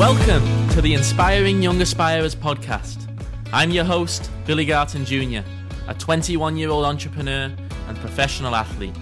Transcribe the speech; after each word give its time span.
Welcome 0.00 0.66
to 0.70 0.80
the 0.80 0.94
Inspiring 0.94 1.60
Young 1.60 1.78
Aspirers 1.78 2.34
podcast. 2.34 3.06
I'm 3.52 3.70
your 3.70 3.84
host, 3.84 4.30
Billy 4.46 4.64
Garton 4.64 5.04
Jr., 5.04 5.40
a 5.88 5.94
21 5.94 6.56
year 6.56 6.70
old 6.70 6.86
entrepreneur 6.86 7.54
and 7.86 7.98
professional 7.98 8.56
athlete. 8.56 8.96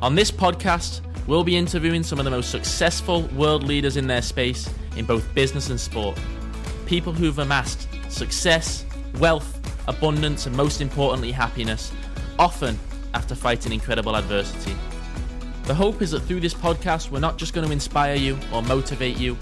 On 0.00 0.14
this 0.14 0.30
podcast, 0.30 1.00
we'll 1.26 1.42
be 1.42 1.56
interviewing 1.56 2.04
some 2.04 2.20
of 2.20 2.24
the 2.24 2.30
most 2.30 2.52
successful 2.52 3.22
world 3.34 3.64
leaders 3.64 3.96
in 3.96 4.06
their 4.06 4.22
space 4.22 4.72
in 4.96 5.04
both 5.04 5.34
business 5.34 5.70
and 5.70 5.80
sport. 5.80 6.16
People 6.86 7.12
who've 7.12 7.40
amassed 7.40 7.88
success, 8.08 8.86
wealth, 9.18 9.60
abundance, 9.88 10.46
and 10.46 10.56
most 10.56 10.80
importantly, 10.80 11.32
happiness, 11.32 11.90
often 12.38 12.78
after 13.14 13.34
fighting 13.34 13.72
incredible 13.72 14.14
adversity. 14.14 14.76
The 15.64 15.74
hope 15.74 16.02
is 16.02 16.12
that 16.12 16.20
through 16.20 16.38
this 16.38 16.54
podcast, 16.54 17.10
we're 17.10 17.18
not 17.18 17.36
just 17.36 17.52
going 17.52 17.66
to 17.66 17.72
inspire 17.72 18.14
you 18.14 18.38
or 18.52 18.62
motivate 18.62 19.16
you, 19.16 19.36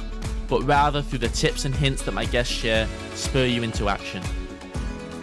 but 0.49 0.63
rather 0.63 1.03
through 1.03 1.21
the 1.21 1.29
tips 1.29 1.65
and 1.65 1.75
hints 1.75 2.03
that 2.03 2.13
my 2.13 2.25
guests 2.25 2.53
share, 2.53 2.89
spur 3.15 3.45
you 3.47 3.63
into 3.63 3.89
action. 3.89 4.23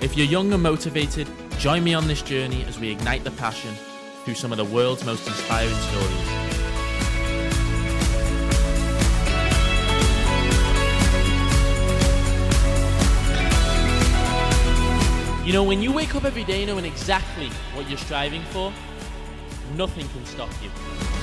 If 0.01 0.17
you're 0.17 0.27
young 0.27 0.51
and 0.53 0.63
motivated, 0.63 1.27
join 1.57 1.83
me 1.83 1.93
on 1.93 2.07
this 2.07 2.21
journey 2.21 2.63
as 2.65 2.79
we 2.79 2.89
ignite 2.89 3.23
the 3.23 3.31
passion 3.31 3.73
through 4.23 4.35
some 4.35 4.51
of 4.51 4.57
the 4.57 4.65
world's 4.65 5.05
most 5.05 5.27
inspiring 5.27 5.73
stories. 5.73 6.51
You 15.45 15.53
know, 15.53 15.63
when 15.63 15.81
you 15.81 15.91
wake 15.91 16.15
up 16.15 16.23
every 16.23 16.43
day 16.43 16.65
knowing 16.65 16.85
exactly 16.85 17.49
what 17.73 17.89
you're 17.89 17.97
striving 17.97 18.43
for, 18.45 18.71
nothing 19.75 20.07
can 20.09 20.25
stop 20.25 20.49
you. 20.63 21.20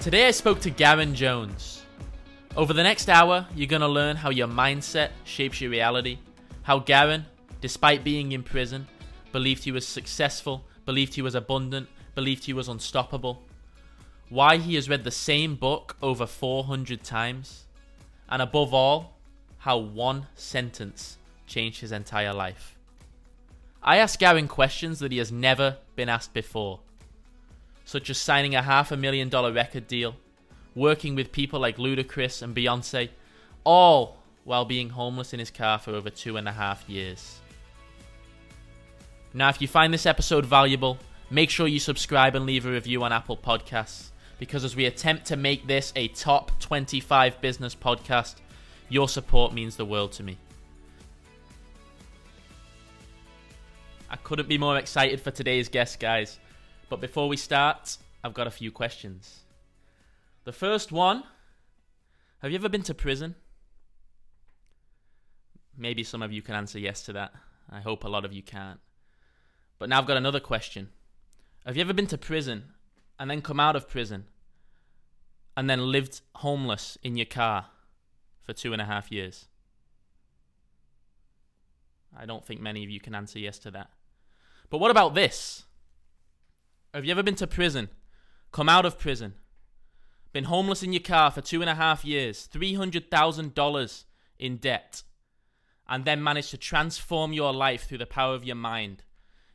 Today 0.00 0.28
I 0.28 0.30
spoke 0.30 0.60
to 0.60 0.70
Garrain 0.70 1.12
Jones. 1.12 1.82
Over 2.56 2.72
the 2.72 2.82
next 2.82 3.10
hour, 3.10 3.46
you're 3.54 3.66
going 3.66 3.82
to 3.82 3.86
learn 3.86 4.16
how 4.16 4.30
your 4.30 4.48
mindset 4.48 5.10
shapes 5.24 5.60
your 5.60 5.70
reality, 5.70 6.16
how 6.62 6.80
Garrain, 6.80 7.26
despite 7.60 8.02
being 8.02 8.32
in 8.32 8.42
prison, 8.42 8.88
believed 9.30 9.64
he 9.64 9.72
was 9.72 9.86
successful, 9.86 10.64
believed 10.86 11.16
he 11.16 11.20
was 11.20 11.34
abundant, 11.34 11.86
believed 12.14 12.44
he 12.44 12.54
was 12.54 12.66
unstoppable, 12.66 13.42
why 14.30 14.56
he 14.56 14.74
has 14.76 14.88
read 14.88 15.04
the 15.04 15.10
same 15.10 15.54
book 15.54 15.98
over 16.00 16.26
400 16.26 17.04
times, 17.04 17.66
and 18.26 18.40
above 18.40 18.72
all, 18.72 19.18
how 19.58 19.76
one 19.76 20.28
sentence 20.34 21.18
changed 21.46 21.82
his 21.82 21.92
entire 21.92 22.32
life. 22.32 22.74
I 23.82 23.98
asked 23.98 24.18
Garrain 24.18 24.48
questions 24.48 24.98
that 25.00 25.12
he 25.12 25.18
has 25.18 25.30
never 25.30 25.76
been 25.94 26.08
asked 26.08 26.32
before 26.32 26.80
such 27.90 28.08
as 28.08 28.16
signing 28.18 28.54
a 28.54 28.62
half 28.62 28.92
a 28.92 28.96
million 28.96 29.28
dollar 29.28 29.52
record 29.52 29.88
deal, 29.88 30.14
working 30.76 31.16
with 31.16 31.32
people 31.32 31.58
like 31.58 31.76
Ludacris 31.76 32.40
and 32.40 32.54
Beyonce, 32.54 33.08
all 33.64 34.18
while 34.44 34.64
being 34.64 34.90
homeless 34.90 35.32
in 35.32 35.40
his 35.40 35.50
car 35.50 35.76
for 35.76 35.90
over 35.90 36.08
two 36.08 36.36
and 36.36 36.46
a 36.46 36.52
half 36.52 36.88
years. 36.88 37.40
Now, 39.34 39.48
if 39.48 39.60
you 39.60 39.66
find 39.66 39.92
this 39.92 40.06
episode 40.06 40.46
valuable, 40.46 40.98
make 41.30 41.50
sure 41.50 41.66
you 41.66 41.80
subscribe 41.80 42.36
and 42.36 42.46
leave 42.46 42.64
a 42.64 42.70
review 42.70 43.02
on 43.02 43.12
Apple 43.12 43.36
Podcasts, 43.36 44.10
because 44.38 44.62
as 44.62 44.76
we 44.76 44.84
attempt 44.84 45.24
to 45.26 45.36
make 45.36 45.66
this 45.66 45.92
a 45.96 46.06
top 46.08 46.60
25 46.60 47.40
business 47.40 47.74
podcast, 47.74 48.36
your 48.88 49.08
support 49.08 49.52
means 49.52 49.74
the 49.74 49.84
world 49.84 50.12
to 50.12 50.22
me. 50.22 50.38
I 54.08 54.14
couldn't 54.14 54.48
be 54.48 54.58
more 54.58 54.78
excited 54.78 55.20
for 55.20 55.32
today's 55.32 55.68
guest, 55.68 55.98
guys. 55.98 56.38
But 56.90 57.00
before 57.00 57.28
we 57.28 57.36
start, 57.36 57.96
I've 58.22 58.34
got 58.34 58.48
a 58.48 58.50
few 58.50 58.72
questions. 58.72 59.44
The 60.44 60.52
first 60.52 60.90
one 60.92 61.22
Have 62.42 62.50
you 62.50 62.58
ever 62.58 62.68
been 62.68 62.82
to 62.82 62.94
prison? 62.94 63.36
Maybe 65.78 66.02
some 66.02 66.20
of 66.20 66.32
you 66.32 66.42
can 66.42 66.56
answer 66.56 66.78
yes 66.78 67.02
to 67.04 67.12
that. 67.12 67.32
I 67.70 67.80
hope 67.80 68.02
a 68.02 68.08
lot 68.08 68.24
of 68.24 68.32
you 68.32 68.42
can't. 68.42 68.80
But 69.78 69.88
now 69.88 69.98
I've 69.98 70.06
got 70.06 70.16
another 70.16 70.40
question. 70.40 70.88
Have 71.64 71.76
you 71.76 71.82
ever 71.82 71.92
been 71.92 72.08
to 72.08 72.18
prison 72.18 72.64
and 73.18 73.30
then 73.30 73.40
come 73.40 73.60
out 73.60 73.76
of 73.76 73.88
prison 73.88 74.24
and 75.56 75.70
then 75.70 75.92
lived 75.92 76.22
homeless 76.36 76.98
in 77.04 77.16
your 77.16 77.26
car 77.26 77.66
for 78.42 78.52
two 78.52 78.72
and 78.72 78.82
a 78.82 78.86
half 78.86 79.12
years? 79.12 79.46
I 82.18 82.26
don't 82.26 82.44
think 82.44 82.60
many 82.60 82.82
of 82.82 82.90
you 82.90 82.98
can 82.98 83.14
answer 83.14 83.38
yes 83.38 83.58
to 83.60 83.70
that. 83.70 83.90
But 84.68 84.78
what 84.78 84.90
about 84.90 85.14
this? 85.14 85.64
Have 86.92 87.04
you 87.04 87.12
ever 87.12 87.22
been 87.22 87.36
to 87.36 87.46
prison? 87.46 87.88
Come 88.50 88.68
out 88.68 88.84
of 88.84 88.98
prison? 88.98 89.34
Been 90.32 90.44
homeless 90.44 90.82
in 90.82 90.92
your 90.92 91.02
car 91.02 91.30
for 91.30 91.40
two 91.40 91.60
and 91.60 91.70
a 91.70 91.76
half 91.76 92.04
years, 92.04 92.48
$300,000 92.52 94.04
in 94.40 94.56
debt, 94.56 95.02
and 95.88 96.04
then 96.04 96.22
managed 96.22 96.50
to 96.50 96.56
transform 96.56 97.32
your 97.32 97.52
life 97.52 97.84
through 97.84 97.98
the 97.98 98.06
power 98.06 98.34
of 98.34 98.44
your 98.44 98.56
mind 98.56 99.04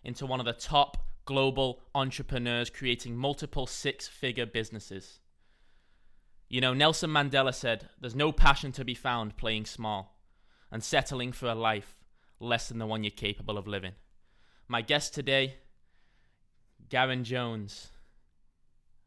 into 0.02 0.26
one 0.26 0.40
of 0.40 0.46
the 0.46 0.54
top 0.54 1.06
global 1.26 1.82
entrepreneurs 1.94 2.70
creating 2.70 3.18
multiple 3.18 3.68
six 3.68 4.08
figure 4.08 4.46
businesses? 4.46 5.20
You 6.48 6.62
know, 6.62 6.74
Nelson 6.74 7.10
Mandela 7.10 7.54
said, 7.54 7.90
There's 8.00 8.16
no 8.16 8.32
passion 8.32 8.72
to 8.74 8.86
be 8.86 8.96
found 8.96 9.36
playing 9.36 9.66
small 9.66 10.22
and 10.72 10.82
settling 10.82 11.34
for 11.34 11.48
a 11.48 11.56
life 11.56 11.98
less 12.40 12.70
than 12.70 12.78
the 12.78 12.86
one 12.86 13.04
you're 13.04 13.12
capable 13.12 13.58
of 13.58 13.68
living. 13.68 13.94
My 14.70 14.82
guest 14.82 15.14
today 15.14 15.56
Garrain 16.90 17.24
Jones 17.24 17.90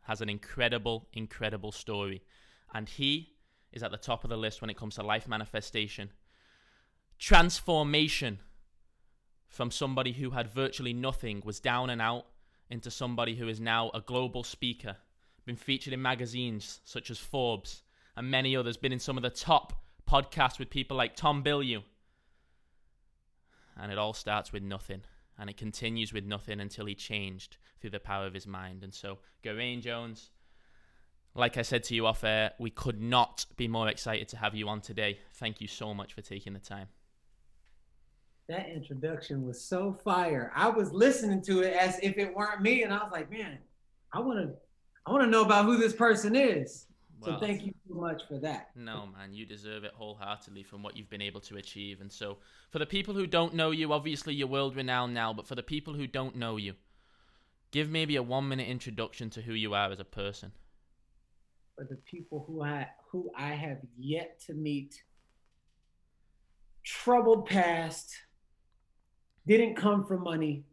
has 0.02 0.20
an 0.20 0.28
incredible, 0.28 1.06
incredible 1.12 1.72
story. 1.72 2.22
And 2.72 2.88
he 2.88 3.34
is 3.72 3.82
at 3.82 3.90
the 3.90 3.96
top 3.98 4.24
of 4.24 4.30
the 4.30 4.36
list 4.36 4.60
when 4.60 4.70
it 4.70 4.76
comes 4.76 4.94
to 4.94 5.02
life 5.02 5.28
manifestation. 5.28 6.10
Transformation 7.18 8.38
from 9.48 9.70
somebody 9.70 10.12
who 10.12 10.30
had 10.30 10.48
virtually 10.48 10.92
nothing, 10.92 11.42
was 11.44 11.60
down 11.60 11.90
and 11.90 12.02
out, 12.02 12.26
into 12.70 12.90
somebody 12.90 13.36
who 13.36 13.48
is 13.48 13.60
now 13.60 13.90
a 13.94 14.00
global 14.00 14.44
speaker, 14.44 14.96
been 15.46 15.56
featured 15.56 15.94
in 15.94 16.02
magazines 16.02 16.80
such 16.84 17.10
as 17.10 17.18
Forbes 17.18 17.82
and 18.16 18.30
many 18.30 18.54
others, 18.54 18.76
been 18.76 18.92
in 18.92 18.98
some 18.98 19.16
of 19.16 19.22
the 19.22 19.30
top 19.30 19.82
podcasts 20.08 20.58
with 20.58 20.68
people 20.68 20.96
like 20.96 21.16
Tom 21.16 21.42
Bilyeu. 21.42 21.82
And 23.76 23.90
it 23.90 23.98
all 23.98 24.12
starts 24.12 24.52
with 24.52 24.62
nothing 24.62 25.02
and 25.38 25.48
it 25.48 25.56
continues 25.56 26.12
with 26.12 26.24
nothing 26.24 26.60
until 26.60 26.86
he 26.86 26.94
changed 26.94 27.56
through 27.80 27.90
the 27.90 28.00
power 28.00 28.26
of 28.26 28.34
his 28.34 28.46
mind. 28.46 28.82
And 28.82 28.92
so, 28.92 29.18
Garrain 29.44 29.80
Jones, 29.80 30.30
like 31.34 31.56
I 31.56 31.62
said 31.62 31.84
to 31.84 31.94
you 31.94 32.06
off 32.06 32.24
air, 32.24 32.52
we 32.58 32.70
could 32.70 33.00
not 33.00 33.46
be 33.56 33.68
more 33.68 33.88
excited 33.88 34.28
to 34.28 34.36
have 34.36 34.54
you 34.54 34.68
on 34.68 34.80
today. 34.80 35.20
Thank 35.34 35.60
you 35.60 35.68
so 35.68 35.94
much 35.94 36.12
for 36.12 36.22
taking 36.22 36.52
the 36.52 36.58
time. 36.58 36.88
That 38.48 38.68
introduction 38.70 39.46
was 39.46 39.62
so 39.62 39.92
fire. 40.04 40.50
I 40.56 40.70
was 40.70 40.90
listening 40.90 41.42
to 41.42 41.60
it 41.60 41.74
as 41.74 42.00
if 42.02 42.16
it 42.16 42.34
weren't 42.34 42.62
me, 42.62 42.82
and 42.82 42.92
I 42.92 42.96
was 42.96 43.12
like, 43.12 43.30
man, 43.30 43.58
I 44.12 44.20
want 44.20 44.38
to, 44.40 44.54
I 45.06 45.12
want 45.12 45.22
to 45.22 45.30
know 45.30 45.44
about 45.44 45.66
who 45.66 45.76
this 45.76 45.92
person 45.92 46.34
is. 46.34 46.87
Well, 47.20 47.40
so 47.40 47.46
thank 47.46 47.66
you 47.66 47.74
so 47.88 47.94
much 47.94 48.22
for 48.28 48.38
that. 48.38 48.70
No, 48.76 49.08
man, 49.16 49.32
you 49.32 49.44
deserve 49.44 49.84
it 49.84 49.92
wholeheartedly 49.94 50.62
from 50.62 50.82
what 50.82 50.96
you've 50.96 51.10
been 51.10 51.22
able 51.22 51.40
to 51.42 51.56
achieve. 51.56 52.00
And 52.00 52.10
so, 52.10 52.38
for 52.70 52.78
the 52.78 52.86
people 52.86 53.14
who 53.14 53.26
don't 53.26 53.54
know 53.54 53.72
you, 53.72 53.92
obviously 53.92 54.34
you're 54.34 54.46
world 54.46 54.76
renowned 54.76 55.14
now, 55.14 55.32
but 55.32 55.46
for 55.46 55.56
the 55.56 55.62
people 55.62 55.94
who 55.94 56.06
don't 56.06 56.36
know 56.36 56.56
you, 56.56 56.74
give 57.72 57.90
maybe 57.90 58.16
a 58.16 58.22
one 58.22 58.48
minute 58.48 58.68
introduction 58.68 59.30
to 59.30 59.42
who 59.42 59.52
you 59.52 59.74
are 59.74 59.90
as 59.90 59.98
a 59.98 60.04
person. 60.04 60.52
For 61.76 61.84
the 61.84 61.96
people 61.96 62.44
who 62.46 62.62
I 62.62 62.88
who 63.10 63.30
I 63.36 63.50
have 63.50 63.78
yet 63.96 64.40
to 64.46 64.54
meet, 64.54 65.02
troubled 66.84 67.46
past, 67.46 68.16
didn't 69.46 69.74
come 69.74 70.06
from 70.06 70.22
money, 70.22 70.64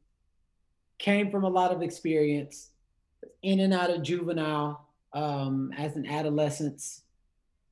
came 0.99 1.31
from 1.31 1.43
a 1.43 1.49
lot 1.49 1.71
of 1.71 1.81
experience, 1.81 2.69
in 3.41 3.61
and 3.61 3.73
out 3.73 3.89
of 3.89 4.03
juvenile 4.03 4.84
um, 5.15 5.71
as 5.75 5.95
an 5.95 6.05
adolescence 6.05 7.01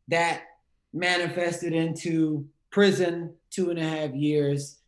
that 0.08 0.44
manifested 0.94 1.74
into 1.74 2.48
prison 2.72 3.34
two 3.52 3.70
and 3.70 3.78
a 3.78 3.84
half 3.84 4.12
years. 4.14 4.80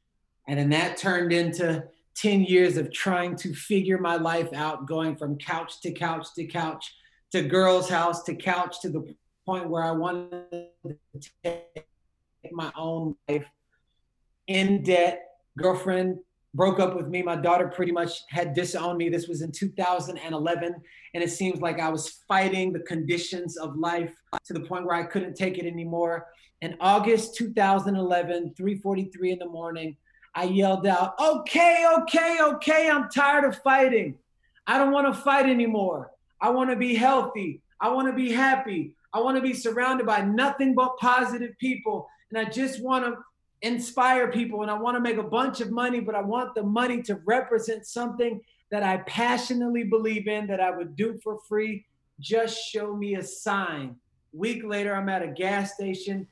And 0.47 0.57
then 0.57 0.69
that 0.69 0.97
turned 0.97 1.31
into 1.31 1.83
10 2.15 2.43
years 2.43 2.77
of 2.77 2.91
trying 2.91 3.35
to 3.35 3.53
figure 3.53 3.97
my 3.97 4.15
life 4.15 4.51
out 4.53 4.87
going 4.87 5.15
from 5.15 5.37
couch 5.37 5.81
to 5.81 5.91
couch 5.91 6.27
to 6.35 6.45
couch 6.45 6.95
to 7.31 7.41
girl's 7.43 7.89
house 7.89 8.23
to 8.23 8.33
couch 8.35 8.79
to 8.81 8.89
the 8.89 9.15
point 9.45 9.69
where 9.69 9.83
i 9.83 9.91
wanted 9.91 10.69
to 10.83 11.29
take 11.43 11.85
my 12.51 12.71
own 12.77 13.15
life 13.27 13.45
in 14.47 14.81
debt 14.83 15.23
girlfriend 15.57 16.17
broke 16.55 16.79
up 16.79 16.95
with 16.95 17.07
me. 17.07 17.21
My 17.21 17.35
daughter 17.35 17.67
pretty 17.67 17.91
much 17.91 18.23
had 18.29 18.53
disowned 18.53 18.97
me. 18.97 19.09
This 19.09 19.27
was 19.27 19.41
in 19.41 19.51
2011. 19.51 20.75
And 21.13 21.23
it 21.23 21.29
seems 21.29 21.59
like 21.61 21.79
I 21.79 21.89
was 21.89 22.23
fighting 22.27 22.71
the 22.71 22.79
conditions 22.79 23.57
of 23.57 23.75
life 23.75 24.15
to 24.45 24.53
the 24.53 24.61
point 24.61 24.85
where 24.85 24.95
I 24.95 25.03
couldn't 25.03 25.35
take 25.35 25.57
it 25.57 25.65
anymore. 25.65 26.27
In 26.61 26.77
August 26.79 27.35
2011, 27.35 28.53
3:43 28.55 29.31
in 29.31 29.39
the 29.39 29.49
morning, 29.49 29.97
I 30.33 30.45
yelled 30.45 30.87
out, 30.87 31.19
"Okay, 31.19 31.85
okay, 31.99 32.37
okay, 32.41 32.89
I'm 32.89 33.09
tired 33.09 33.43
of 33.43 33.61
fighting. 33.61 34.17
I 34.65 34.77
don't 34.77 34.91
want 34.91 35.13
to 35.13 35.21
fight 35.21 35.47
anymore. 35.47 36.11
I 36.41 36.49
want 36.49 36.69
to 36.69 36.75
be 36.75 36.95
healthy. 36.95 37.61
I 37.79 37.89
want 37.89 38.07
to 38.07 38.13
be 38.13 38.31
happy. 38.31 38.95
I 39.13 39.19
want 39.19 39.35
to 39.35 39.41
be 39.41 39.53
surrounded 39.53 40.05
by 40.05 40.21
nothing 40.21 40.73
but 40.73 40.97
positive 40.97 41.57
people. 41.59 42.07
And 42.29 42.39
I 42.39 42.49
just 42.49 42.81
want 42.81 43.05
to 43.05 43.17
inspire 43.61 44.31
people 44.31 44.61
and 44.61 44.71
I 44.71 44.77
want 44.77 44.95
to 44.95 45.01
make 45.01 45.17
a 45.17 45.23
bunch 45.23 45.61
of 45.61 45.71
money, 45.71 45.99
but 45.99 46.15
I 46.15 46.21
want 46.21 46.55
the 46.55 46.63
money 46.63 47.01
to 47.03 47.15
represent 47.25 47.85
something 47.85 48.41
that 48.71 48.83
I 48.83 48.97
passionately 49.07 49.83
believe 49.83 50.27
in 50.27 50.47
that 50.47 50.59
I 50.59 50.71
would 50.71 50.95
do 50.95 51.19
for 51.23 51.39
free. 51.47 51.85
Just 52.19 52.57
show 52.57 52.95
me 52.95 53.15
a 53.15 53.23
sign. 53.23 53.95
Week 54.33 54.63
later, 54.65 54.95
I'm 54.95 55.09
at 55.09 55.23
a 55.23 55.27
gas 55.27 55.73
station 55.73 56.27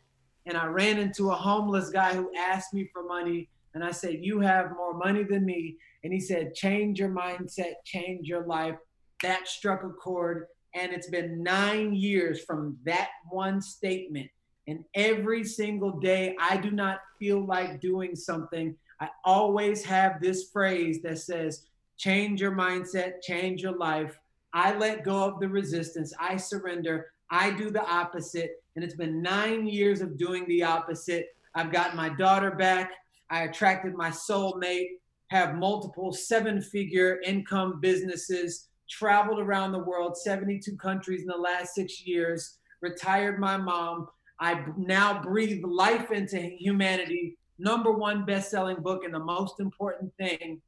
and 0.46 0.58
I 0.58 0.66
ran 0.66 0.98
into 0.98 1.32
a 1.32 1.36
homeless 1.36 1.90
guy 1.90 2.14
who 2.14 2.32
asked 2.38 2.74
me 2.74 2.90
for 2.92 3.04
money. 3.04 3.50
And 3.74 3.84
I 3.84 3.92
said, 3.92 4.20
You 4.22 4.40
have 4.42 4.76
more 4.76 4.94
money 4.94 5.24
than 5.24 5.46
me. 5.46 5.78
And 6.04 6.12
he 6.12 6.20
said, 6.20 6.54
Change 6.54 7.00
your 7.00 7.10
mindset, 7.10 7.74
change 7.86 8.28
your 8.28 8.46
life. 8.46 8.76
That 9.22 9.48
struck 9.48 9.84
a 9.84 9.90
chord. 9.90 10.48
And 10.76 10.92
it's 10.92 11.10
been 11.10 11.44
nine 11.44 11.94
years 11.94 12.44
from 12.44 12.78
that 12.84 13.10
one 13.30 13.62
statement. 13.62 14.30
And 14.68 14.86
every 14.96 15.44
single 15.44 16.00
day, 16.00 16.36
I 16.40 16.58
do 16.58 16.72
not 16.72 17.00
feel 17.20 17.46
like 17.46 17.82
doing 17.82 18.16
something. 18.16 18.76
I 19.00 19.10
always 19.26 19.84
have 19.86 20.22
this 20.22 20.50
phrase 20.52 21.02
that 21.02 21.20
says, 21.20 21.66
change 21.98 22.42
your 22.42 22.54
mindset, 22.54 23.22
change 23.22 23.62
your 23.62 23.78
life. 23.78 24.18
I 24.54 24.76
let 24.78 25.04
go 25.04 25.24
of 25.24 25.40
the 25.40 25.50
resistance. 25.50 26.14
I 26.20 26.38
surrender. 26.38 27.08
I 27.30 27.52
do 27.52 27.70
the 27.70 27.86
opposite. 27.86 28.64
And 28.76 28.84
it's 28.84 28.96
been 28.96 29.22
nine 29.22 29.68
years 29.68 30.02
of 30.02 30.18
doing 30.18 30.48
the 30.48 30.64
opposite. 30.64 31.36
I've 31.56 31.72
got 31.72 31.96
my 31.96 32.10
daughter 32.10 32.52
back. 32.52 32.92
I 33.30 33.44
attracted 33.44 33.96
my 33.96 34.10
soulmate, 34.10 34.90
have 35.28 35.56
multiple 35.56 36.14
seven 36.14 36.62
figure 36.62 37.20
income 37.26 37.80
businesses, 37.80 38.68
traveled 38.90 39.40
around 39.40 39.72
the 39.72 39.80
world, 39.80 40.16
72 40.18 40.76
countries 40.78 41.22
in 41.22 41.28
the 41.28 41.38
last 41.38 41.74
six 41.74 42.06
years, 42.06 42.60
retired 42.82 43.40
my 43.40 43.58
mom. 43.58 44.08
I 44.44 44.62
now 44.76 45.22
breathe 45.22 45.64
life 45.64 46.12
into 46.12 46.38
humanity. 46.38 47.38
Number 47.58 47.94
one 47.94 48.26
best 48.26 48.52
selling 48.52 48.82
book. 48.82 49.06
And 49.06 49.14
the 49.14 49.20
most 49.20 49.62
important 49.62 50.14
thing, 50.18 50.62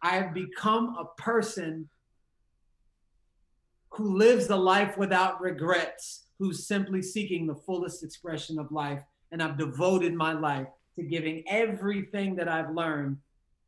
I 0.00 0.16
have 0.16 0.32
become 0.32 0.96
a 0.98 1.20
person 1.20 1.90
who 3.90 4.16
lives 4.16 4.48
a 4.48 4.56
life 4.56 4.96
without 4.96 5.38
regrets, 5.42 6.24
who's 6.38 6.66
simply 6.66 7.02
seeking 7.02 7.46
the 7.46 7.54
fullest 7.54 8.02
expression 8.02 8.58
of 8.58 8.72
life. 8.72 9.02
And 9.32 9.42
I've 9.42 9.58
devoted 9.58 10.14
my 10.14 10.32
life 10.32 10.68
to 10.96 11.02
giving 11.02 11.44
everything 11.46 12.34
that 12.36 12.48
I've 12.48 12.70
learned 12.70 13.18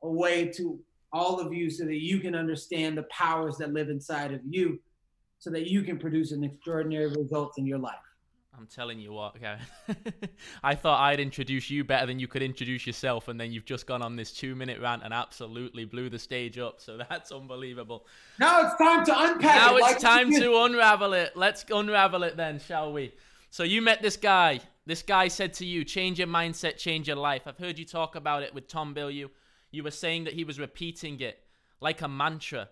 away 0.02 0.46
to 0.56 0.80
all 1.12 1.40
of 1.40 1.52
you 1.52 1.68
so 1.68 1.84
that 1.84 2.00
you 2.00 2.20
can 2.20 2.34
understand 2.34 2.96
the 2.96 3.02
powers 3.04 3.58
that 3.58 3.74
live 3.74 3.90
inside 3.90 4.32
of 4.32 4.40
you 4.48 4.80
so 5.38 5.50
that 5.50 5.66
you 5.70 5.82
can 5.82 5.98
produce 5.98 6.32
an 6.32 6.42
extraordinary 6.42 7.08
results 7.08 7.58
in 7.58 7.66
your 7.66 7.78
life. 7.78 8.05
I'm 8.58 8.66
telling 8.66 8.98
you 8.98 9.12
what, 9.12 9.38
Gavin. 9.38 9.66
I 10.62 10.74
thought 10.74 11.00
I'd 11.00 11.20
introduce 11.20 11.68
you 11.68 11.84
better 11.84 12.06
than 12.06 12.18
you 12.18 12.26
could 12.26 12.42
introduce 12.42 12.86
yourself, 12.86 13.28
and 13.28 13.38
then 13.38 13.52
you've 13.52 13.66
just 13.66 13.86
gone 13.86 14.00
on 14.00 14.16
this 14.16 14.32
two 14.32 14.54
minute 14.54 14.80
rant 14.80 15.02
and 15.04 15.12
absolutely 15.12 15.84
blew 15.84 16.08
the 16.08 16.18
stage 16.18 16.58
up. 16.58 16.80
So 16.80 16.98
that's 17.10 17.32
unbelievable. 17.32 18.06
Now 18.38 18.62
it's 18.62 18.76
time 18.76 19.04
to 19.06 19.12
unpack 19.14 19.56
now 19.56 19.74
it. 19.74 19.80
it's 19.80 19.82
like 19.82 19.98
time 19.98 20.32
to 20.32 20.62
unravel 20.62 21.12
it. 21.12 21.36
Let's 21.36 21.64
unravel 21.70 22.22
it 22.22 22.36
then, 22.36 22.58
shall 22.58 22.92
we? 22.92 23.12
So 23.50 23.62
you 23.62 23.82
met 23.82 24.00
this 24.00 24.16
guy. 24.16 24.60
This 24.86 25.02
guy 25.02 25.28
said 25.28 25.52
to 25.54 25.66
you, 25.66 25.84
change 25.84 26.18
your 26.18 26.28
mindset, 26.28 26.76
change 26.76 27.08
your 27.08 27.16
life. 27.16 27.42
I've 27.46 27.58
heard 27.58 27.78
you 27.78 27.84
talk 27.84 28.14
about 28.14 28.42
it 28.42 28.54
with 28.54 28.68
Tom 28.68 28.94
Bilyeu. 28.94 29.28
You 29.70 29.82
were 29.82 29.90
saying 29.90 30.24
that 30.24 30.32
he 30.32 30.44
was 30.44 30.60
repeating 30.60 31.20
it 31.20 31.40
like 31.80 32.02
a 32.02 32.08
mantra 32.08 32.68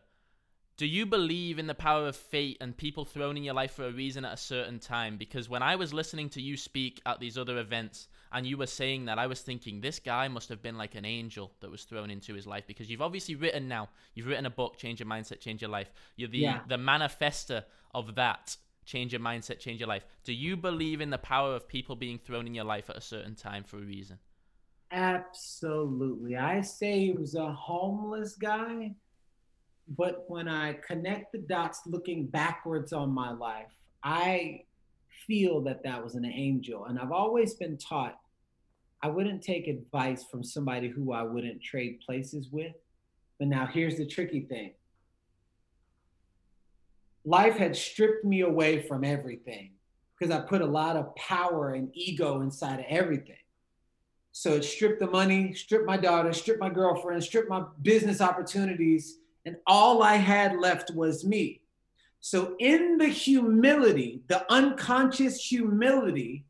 do 0.76 0.86
you 0.86 1.06
believe 1.06 1.60
in 1.60 1.68
the 1.68 1.74
power 1.74 2.08
of 2.08 2.16
fate 2.16 2.56
and 2.60 2.76
people 2.76 3.04
thrown 3.04 3.36
in 3.36 3.44
your 3.44 3.54
life 3.54 3.72
for 3.72 3.86
a 3.86 3.92
reason 3.92 4.24
at 4.24 4.32
a 4.32 4.36
certain 4.36 4.80
time? 4.80 5.16
Because 5.16 5.48
when 5.48 5.62
I 5.62 5.76
was 5.76 5.94
listening 5.94 6.28
to 6.30 6.42
you 6.42 6.56
speak 6.56 7.00
at 7.06 7.20
these 7.20 7.38
other 7.38 7.58
events 7.58 8.08
and 8.32 8.44
you 8.44 8.56
were 8.56 8.66
saying 8.66 9.04
that, 9.04 9.18
I 9.18 9.28
was 9.28 9.40
thinking 9.40 9.80
this 9.80 10.00
guy 10.00 10.26
must 10.26 10.48
have 10.48 10.62
been 10.62 10.76
like 10.76 10.96
an 10.96 11.04
angel 11.04 11.52
that 11.60 11.70
was 11.70 11.84
thrown 11.84 12.10
into 12.10 12.34
his 12.34 12.46
life 12.46 12.66
because 12.66 12.90
you've 12.90 13.02
obviously 13.02 13.36
written 13.36 13.68
now, 13.68 13.88
you've 14.14 14.26
written 14.26 14.46
a 14.46 14.50
book, 14.50 14.76
Change 14.76 14.98
Your 14.98 15.08
Mindset, 15.08 15.38
Change 15.38 15.62
Your 15.62 15.70
Life. 15.70 15.92
You're 16.16 16.28
the, 16.28 16.38
yeah. 16.38 16.60
the 16.66 16.76
manifester 16.76 17.62
of 17.94 18.16
that, 18.16 18.56
Change 18.84 19.12
Your 19.12 19.22
Mindset, 19.22 19.60
Change 19.60 19.78
Your 19.78 19.88
Life. 19.88 20.04
Do 20.24 20.32
you 20.32 20.56
believe 20.56 21.00
in 21.00 21.10
the 21.10 21.18
power 21.18 21.54
of 21.54 21.68
people 21.68 21.94
being 21.94 22.18
thrown 22.18 22.48
in 22.48 22.54
your 22.54 22.64
life 22.64 22.90
at 22.90 22.96
a 22.96 23.00
certain 23.00 23.36
time 23.36 23.62
for 23.62 23.76
a 23.76 23.82
reason? 23.82 24.18
Absolutely. 24.90 26.36
I 26.36 26.62
say 26.62 26.98
he 26.98 27.12
was 27.12 27.36
a 27.36 27.52
homeless 27.52 28.34
guy 28.34 28.96
but 29.88 30.24
when 30.28 30.48
I 30.48 30.74
connect 30.86 31.32
the 31.32 31.38
dots 31.38 31.82
looking 31.86 32.26
backwards 32.26 32.92
on 32.92 33.10
my 33.10 33.32
life, 33.32 33.72
I 34.02 34.62
feel 35.26 35.60
that 35.62 35.82
that 35.84 36.02
was 36.02 36.14
an 36.14 36.24
angel. 36.24 36.86
And 36.86 36.98
I've 36.98 37.12
always 37.12 37.54
been 37.54 37.76
taught 37.76 38.18
I 39.04 39.08
wouldn't 39.08 39.42
take 39.42 39.68
advice 39.68 40.24
from 40.24 40.42
somebody 40.42 40.88
who 40.88 41.12
I 41.12 41.24
wouldn't 41.24 41.62
trade 41.62 42.00
places 42.06 42.48
with. 42.50 42.72
But 43.38 43.48
now 43.48 43.66
here's 43.66 43.98
the 43.98 44.06
tricky 44.06 44.40
thing 44.40 44.72
life 47.26 47.56
had 47.56 47.76
stripped 47.76 48.24
me 48.24 48.40
away 48.40 48.80
from 48.80 49.04
everything 49.04 49.72
because 50.18 50.34
I 50.34 50.40
put 50.40 50.62
a 50.62 50.66
lot 50.66 50.96
of 50.96 51.14
power 51.16 51.74
and 51.74 51.90
ego 51.92 52.40
inside 52.40 52.80
of 52.80 52.86
everything. 52.88 53.36
So 54.32 54.54
it 54.54 54.64
stripped 54.64 55.00
the 55.00 55.06
money, 55.06 55.52
stripped 55.52 55.86
my 55.86 55.98
daughter, 55.98 56.32
stripped 56.32 56.60
my 56.60 56.70
girlfriend, 56.70 57.22
stripped 57.22 57.50
my 57.50 57.64
business 57.82 58.22
opportunities 58.22 59.18
and 59.44 59.56
all 59.66 60.02
I 60.02 60.16
had 60.16 60.58
left 60.58 60.90
was 60.94 61.24
me. 61.24 61.60
So, 62.20 62.56
in 62.58 62.96
the 62.96 63.08
humility, 63.08 64.22
the 64.28 64.50
unconscious 64.50 65.44
humility, 65.44 66.44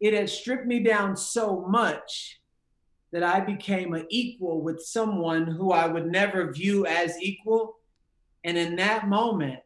it 0.00 0.12
had 0.12 0.28
stripped 0.28 0.66
me 0.66 0.80
down 0.80 1.16
so 1.16 1.64
much 1.68 2.40
that 3.12 3.22
I 3.22 3.40
became 3.40 3.94
an 3.94 4.06
equal 4.08 4.60
with 4.60 4.82
someone 4.82 5.46
who 5.46 5.70
I 5.70 5.86
would 5.86 6.06
never 6.06 6.52
view 6.52 6.86
as 6.86 7.16
equal. 7.20 7.76
And 8.42 8.58
in 8.58 8.74
that 8.76 9.06
moment, 9.06 9.60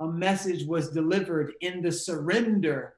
a 0.00 0.08
message 0.08 0.66
was 0.66 0.90
delivered 0.90 1.52
in 1.60 1.82
the 1.82 1.92
surrender 1.92 2.94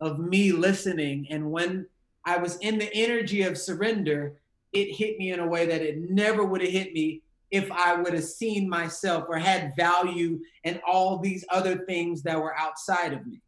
of 0.00 0.20
me 0.20 0.52
listening. 0.52 1.26
And 1.30 1.50
when 1.50 1.86
I 2.24 2.36
was 2.36 2.58
in 2.58 2.78
the 2.78 2.92
energy 2.94 3.42
of 3.42 3.58
surrender, 3.58 4.34
it 4.72 4.94
hit 4.94 5.18
me 5.18 5.32
in 5.32 5.40
a 5.40 5.46
way 5.46 5.66
that 5.66 5.82
it 5.82 6.10
never 6.10 6.44
would 6.44 6.60
have 6.60 6.70
hit 6.70 6.92
me 6.92 7.22
if 7.52 7.70
I 7.70 7.94
would 7.94 8.14
have 8.14 8.24
seen 8.24 8.68
myself 8.68 9.26
or 9.28 9.38
had 9.38 9.76
value 9.76 10.40
and 10.64 10.80
all 10.88 11.18
these 11.18 11.44
other 11.50 11.84
things 11.84 12.22
that 12.22 12.40
were 12.40 12.58
outside 12.58 13.12
of 13.12 13.24
me. 13.26 13.40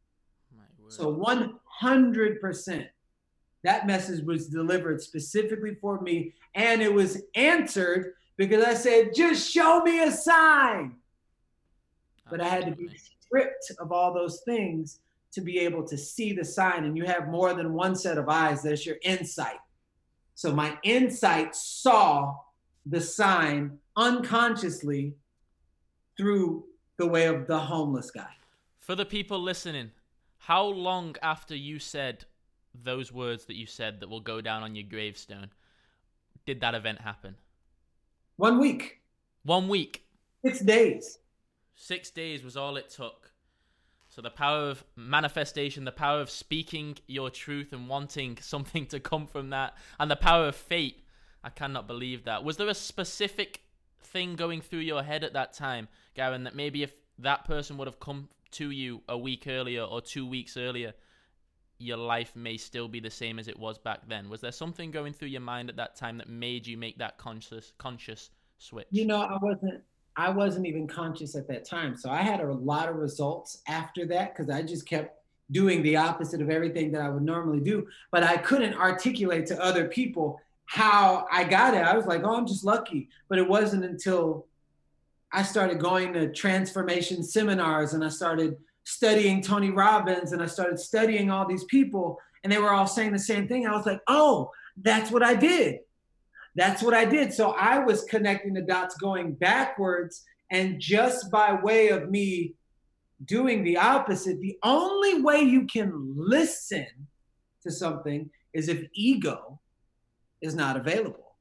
So 0.89 1.13
100% 1.13 2.87
that 3.65 3.87
message 3.87 4.23
was 4.25 4.47
delivered 4.47 5.01
specifically 5.01 5.75
for 5.81 6.01
me 6.03 6.35
and 6.55 6.83
it 6.83 6.93
was 6.93 7.23
answered 7.35 8.13
because 8.37 8.63
I 8.63 8.75
said, 8.75 9.15
just 9.15 9.51
show 9.51 9.83
me 9.83 10.03
a 10.03 10.13
sign. 10.13 10.97
But 12.31 12.43
I 12.43 12.49
had 12.49 12.67
to 12.67 12.73
be 12.73 12.91
stripped 12.97 13.73
of 13.79 13.91
all 13.91 14.13
those 14.13 14.43
things 14.43 15.01
to 15.33 15.41
be 15.41 15.59
able 15.61 15.83
to 15.85 15.97
see 15.97 16.33
the 16.33 16.45
sign. 16.45 16.85
And 16.85 16.97
you 16.97 17.05
have 17.07 17.29
more 17.29 17.55
than 17.55 17.73
one 17.73 17.97
set 17.97 18.19
of 18.19 18.29
eyes. 18.29 18.63
That's 18.63 18.85
your 18.85 18.97
insight. 19.03 19.59
So 20.35 20.55
my 20.55 20.79
insight 20.83 21.55
saw 21.55 22.37
the 22.87 23.01
sign 23.01 23.79
unconsciously 23.97 25.15
through 26.17 26.65
the 26.97 27.07
way 27.07 27.27
of 27.27 27.47
the 27.47 27.59
homeless 27.59 28.11
guy. 28.11 28.31
For 28.79 28.95
the 28.95 29.05
people 29.05 29.41
listening, 29.41 29.91
how 30.39 30.65
long 30.65 31.17
after 31.23 31.57
you 31.57 31.79
said 31.79 32.25
those 32.75 33.13
words 33.13 33.47
that 33.47 33.57
you 33.57 33.67
said 33.67 34.01
that 34.01 34.09
will 34.09 34.21
go 34.21 34.41
down 34.41 34.63
on 34.63 34.75
your 34.75 34.85
gravestone 34.89 35.51
did 36.47 36.61
that 36.61 36.75
event 36.75 37.01
happen? 37.01 37.37
One 38.37 38.59
week. 38.59 39.01
One 39.45 39.69
week. 39.69 40.05
Six 40.45 40.61
days. 40.61 41.19
Six 41.75 42.11
days 42.11 42.45
was 42.45 42.57
all 42.57 42.77
it 42.77 42.91
took. 42.91 43.31
So 44.09 44.23
the 44.23 44.31
power 44.31 44.69
of 44.69 44.85
manifestation, 44.95 45.85
the 45.85 45.93
power 45.93 46.21
of 46.21 46.31
speaking 46.31 46.99
your 47.07 47.31
truth 47.31 47.73
and 47.73 47.89
wanting 47.89 48.39
something 48.41 48.87
to 48.87 49.01
come 49.01 49.27
from 49.27 49.51
that, 49.51 49.75
and 49.99 50.11
the 50.11 50.17
power 50.17 50.47
of 50.47 50.57
fate. 50.57 51.01
I 51.43 51.51
cannot 51.51 51.87
believe 51.87 52.25
that. 52.25 52.43
Was 52.43 52.57
there 52.57 52.69
a 52.69 52.75
specific 52.75 53.61
thing 54.15 54.37
going 54.37 54.63
through 54.63 54.79
your 54.79 55.03
head 55.03 55.25
at 55.25 55.35
that 55.35 55.53
time, 55.53 55.89
Gavin, 56.15 56.45
that 56.45 56.55
maybe 56.55 56.83
if 56.83 56.95
that 57.19 57.45
person 57.45 57.77
would 57.77 57.89
have 57.89 58.01
come 58.01 58.29
to 58.53 58.71
you 58.71 59.03
a 59.09 59.19
week 59.19 59.45
earlier 59.47 59.83
or 59.83 60.01
two 60.01 60.27
weeks 60.27 60.57
earlier, 60.57 60.95
your 61.79 61.97
life 61.99 62.35
may 62.37 62.57
still 62.57 62.89
be 62.89 63.01
the 63.01 63.11
same 63.11 63.39
as 63.39 63.49
it 63.49 63.59
was 63.59 63.77
back 63.77 64.09
then? 64.09 64.31
Was 64.31 64.41
there 64.41 64.53
something 64.53 64.91
going 64.91 65.13
through 65.13 65.29
your 65.29 65.41
mind 65.41 65.69
at 65.69 65.77
that 65.77 65.97
time 65.97 66.17
that 66.19 66.29
made 66.29 66.67
you 66.67 66.79
make 66.79 66.97
that 66.99 67.19
conscious 67.19 67.73
conscious 67.77 68.31
switch? 68.59 68.87
You 68.91 69.07
know, 69.07 69.21
I 69.21 69.37
wasn't 69.43 69.83
I 70.17 70.31
wasn't 70.31 70.67
even 70.67 70.87
conscious 70.87 71.35
at 71.35 71.49
that 71.49 71.65
time. 71.65 71.97
So 71.97 72.09
I 72.09 72.23
had 72.23 72.41
a 72.41 72.53
lot 72.53 72.89
of 72.89 72.97
results 72.97 73.63
after 73.67 74.07
that 74.07 74.33
because 74.33 74.49
I 74.49 74.63
just 74.63 74.87
kept 74.87 75.19
doing 75.51 75.83
the 75.83 75.97
opposite 75.97 76.41
of 76.41 76.51
everything 76.51 76.93
that 76.93 77.03
I 77.03 77.09
would 77.09 77.25
normally 77.25 77.61
do. 77.61 77.87
But 78.13 78.23
I 78.23 78.37
couldn't 78.37 78.75
articulate 78.75 79.47
to 79.47 79.63
other 79.63 79.89
people 79.89 80.41
how 80.67 81.27
I 81.31 81.45
got 81.45 81.75
it. 81.75 81.83
I 81.83 81.97
was 81.97 82.07
like, 82.07 82.23
oh, 82.25 82.37
I'm 82.37 82.47
just 82.47 82.65
lucky. 82.65 83.09
But 83.29 83.39
it 83.39 83.49
wasn't 83.49 83.85
until 83.85 84.47
I 85.33 85.43
started 85.43 85.81
going 85.81 86.13
to 86.15 86.33
transformation 86.33 87.23
seminars 87.23 87.93
and 87.95 88.05
I 88.05 88.09
started 88.09 88.57
studying 88.85 89.43
Tony 89.43 89.71
Robbins 89.71 90.33
and 90.33 90.43
I 90.43 90.47
started 90.47 90.79
studying 90.79 91.31
all 91.31 91.47
these 91.47 91.65
people 91.65 92.19
and 92.43 92.53
they 92.53 92.59
were 92.59 92.71
all 92.71 92.87
saying 92.87 93.13
the 93.13 93.19
same 93.19 93.49
thing. 93.49 93.67
I 93.67 93.75
was 93.75 93.87
like, 93.87 94.01
oh, 94.07 94.51
that's 94.77 95.11
what 95.11 95.23
I 95.23 95.35
did. 95.35 95.81
That's 96.55 96.83
what 96.83 96.95
I 96.95 97.05
did. 97.05 97.33
So 97.33 97.51
I 97.53 97.79
was 97.81 98.05
connecting 98.05 98.55
the 98.55 98.63
dots 98.63 98.97
going 98.97 99.33
backwards. 99.33 100.25
And 100.51 100.79
just 100.79 101.31
by 101.31 101.55
way 101.55 101.89
of 101.89 102.11
me 102.11 102.55
doing 103.25 103.65
the 103.65 103.79
opposite, 103.79 104.41
the 104.41 104.59
only 104.63 105.23
way 105.23 105.41
you 105.41 105.67
can 105.67 106.15
listen 106.17 106.87
to 107.63 107.71
something 107.71 108.31
is 108.53 108.69
if 108.69 108.87
ego 108.93 109.59
is 110.45 110.55
not 110.55 110.77
available. 110.77 111.33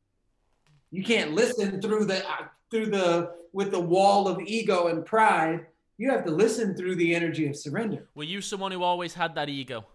You 0.91 1.03
can't 1.03 1.33
listen 1.33 1.81
through 1.81 2.05
the 2.05 2.27
uh, 2.27 2.47
through 2.71 2.87
the 2.87 3.35
with 3.51 3.71
the 3.71 3.79
wall 3.79 4.27
of 4.27 4.39
ego 4.41 4.87
and 4.87 5.05
pride 5.05 5.67
you 5.97 6.09
have 6.09 6.25
to 6.25 6.31
listen 6.31 6.75
through 6.75 6.95
the 6.95 7.13
energy 7.13 7.47
of 7.47 7.55
surrender. 7.55 8.07
Were 8.15 8.23
you 8.23 8.41
someone 8.41 8.71
who 8.71 8.83
always 8.83 9.13
had 9.13 9.35
that 9.35 9.49
ego? 9.49 9.85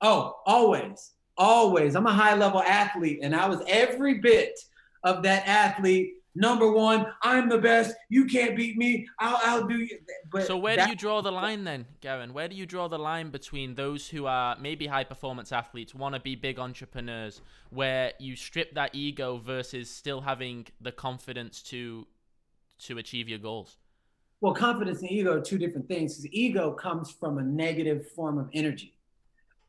Oh, 0.00 0.36
always. 0.44 1.12
Always. 1.38 1.96
I'm 1.96 2.06
a 2.06 2.12
high 2.12 2.34
level 2.34 2.62
athlete, 2.62 3.20
and 3.22 3.34
I 3.34 3.48
was 3.48 3.62
every 3.66 4.14
bit 4.14 4.58
of 5.04 5.22
that 5.22 5.46
athlete. 5.46 6.15
Number 6.36 6.70
one, 6.70 7.06
I'm 7.22 7.48
the 7.48 7.56
best. 7.56 7.94
You 8.10 8.26
can't 8.26 8.54
beat 8.54 8.76
me. 8.76 9.08
I'll 9.18 9.40
I'll 9.42 9.66
do 9.66 9.78
you. 9.78 9.98
But 10.30 10.46
so 10.46 10.58
where 10.58 10.76
that, 10.76 10.84
do 10.84 10.90
you 10.90 10.96
draw 10.96 11.22
the 11.22 11.32
line 11.32 11.64
then, 11.64 11.86
Garrain? 12.02 12.32
Where 12.32 12.46
do 12.46 12.54
you 12.54 12.66
draw 12.66 12.88
the 12.88 12.98
line 12.98 13.30
between 13.30 13.74
those 13.74 14.06
who 14.06 14.26
are 14.26 14.54
maybe 14.60 14.86
high 14.86 15.04
performance 15.04 15.50
athletes, 15.50 15.94
want 15.94 16.14
to 16.14 16.20
be 16.20 16.36
big 16.36 16.58
entrepreneurs, 16.58 17.40
where 17.70 18.12
you 18.18 18.36
strip 18.36 18.74
that 18.74 18.94
ego 18.94 19.38
versus 19.38 19.88
still 19.88 20.20
having 20.20 20.66
the 20.78 20.92
confidence 20.92 21.62
to 21.62 22.06
to 22.80 22.98
achieve 22.98 23.30
your 23.30 23.38
goals? 23.38 23.78
Well, 24.42 24.52
confidence 24.52 25.00
and 25.00 25.10
ego 25.10 25.38
are 25.38 25.40
two 25.40 25.56
different 25.56 25.88
things. 25.88 26.16
Because 26.16 26.30
ego 26.34 26.72
comes 26.72 27.10
from 27.10 27.38
a 27.38 27.42
negative 27.42 28.10
form 28.10 28.36
of 28.36 28.50
energy, 28.52 28.98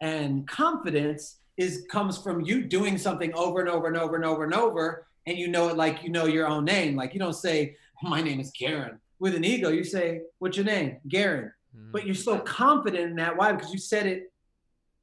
and 0.01 0.45
confidence 0.45 1.37
is 1.55 1.85
comes 1.89 2.17
from 2.17 2.41
you 2.41 2.63
doing 2.63 2.97
something 2.97 3.33
over 3.35 3.61
and 3.61 3.69
over 3.69 3.87
and 3.87 3.95
over 3.95 4.15
and 4.17 4.25
over 4.25 4.43
and 4.43 4.53
over, 4.53 5.07
and 5.27 5.37
you 5.37 5.47
know 5.47 5.67
it 5.67 5.77
like 5.77 6.03
you 6.03 6.09
know 6.09 6.25
your 6.25 6.47
own 6.47 6.65
name. 6.65 6.95
Like 6.95 7.13
you 7.13 7.19
don't 7.19 7.33
say, 7.33 7.75
"My 8.01 8.21
name 8.21 8.39
is 8.39 8.51
Garrain." 8.59 8.97
With 9.19 9.35
an 9.35 9.43
ego, 9.43 9.69
you 9.69 9.83
say, 9.83 10.21
"What's 10.39 10.57
your 10.57 10.65
name?" 10.65 10.97
Garrain. 11.07 11.51
Mm-hmm. 11.75 11.91
But 11.91 12.05
you're 12.05 12.15
so 12.15 12.39
confident 12.39 13.11
in 13.11 13.15
that. 13.17 13.37
Why? 13.37 13.51
Because 13.51 13.71
you 13.71 13.77
said 13.79 14.07
it 14.07 14.31